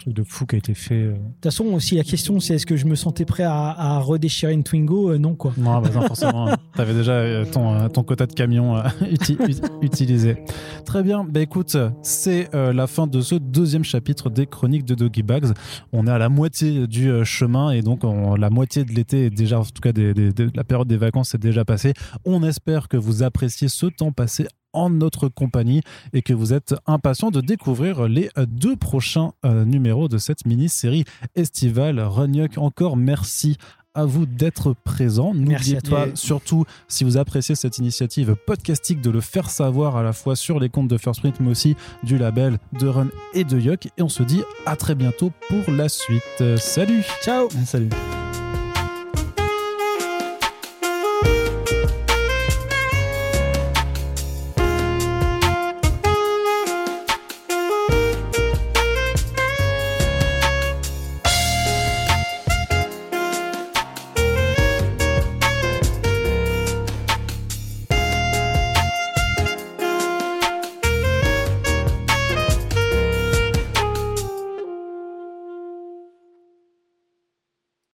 [0.00, 0.94] truc de fou qui a été fait.
[0.94, 1.12] euh.
[1.12, 3.98] De toute façon, aussi, la question, c'est est-ce que je me sentais prêt à, à
[3.98, 5.52] redéchirer une Twingo Euh, Non, quoi.
[5.56, 6.48] Non, bah non, forcément.
[6.74, 10.36] T'avais déjà euh, ton, ton quota de uti- ut- utilisé.
[10.84, 11.24] Très bien.
[11.24, 15.52] Bah écoute, c'est euh, la fin de ce deuxième chapitre des chroniques de Doggy Bags.
[15.92, 19.26] On est à la moitié du euh, chemin et donc on- la moitié de l'été
[19.26, 21.92] est déjà, en tout cas des- des- de la période des vacances est déjà passée.
[22.24, 25.82] On espère que vous appréciez ce temps passé en notre compagnie
[26.12, 31.04] et que vous êtes impatient de découvrir les deux prochains euh, numéros de cette mini-série
[31.34, 32.00] estivale.
[32.00, 33.56] Runyuk, encore merci
[33.94, 35.34] à vous d'être présent.
[35.34, 40.12] N'oubliez pas, surtout si vous appréciez cette initiative podcastique, de le faire savoir à la
[40.12, 43.58] fois sur les comptes de First Print, mais aussi du label de Run et de
[43.58, 43.86] Yuck.
[43.98, 46.56] Et on se dit à très bientôt pour la suite.
[46.56, 47.90] Salut Ciao Salut.